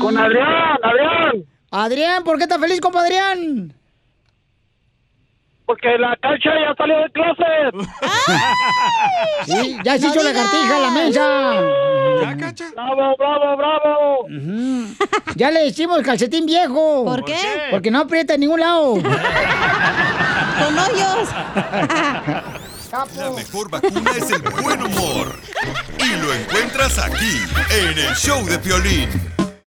[0.00, 1.44] Con Adrián, Adrián.
[1.78, 3.70] Adrián, ¿por qué estás feliz, compa Adrián?
[5.66, 7.74] Porque la cancha ya salió del closet.
[9.44, 11.60] Sí, ya se hizo la cartija la mesa.
[12.74, 14.26] Bravo, bravo, bravo.
[15.36, 17.04] Ya le decimos calcetín viejo.
[17.04, 17.36] ¿Por qué?
[17.70, 18.94] Porque no aprieta en ningún lado.
[18.94, 21.28] Con hoyos.
[22.92, 25.38] La mejor vacuna es el buen humor.
[25.98, 29.35] Y lo encuentras aquí, en el show de Piolín.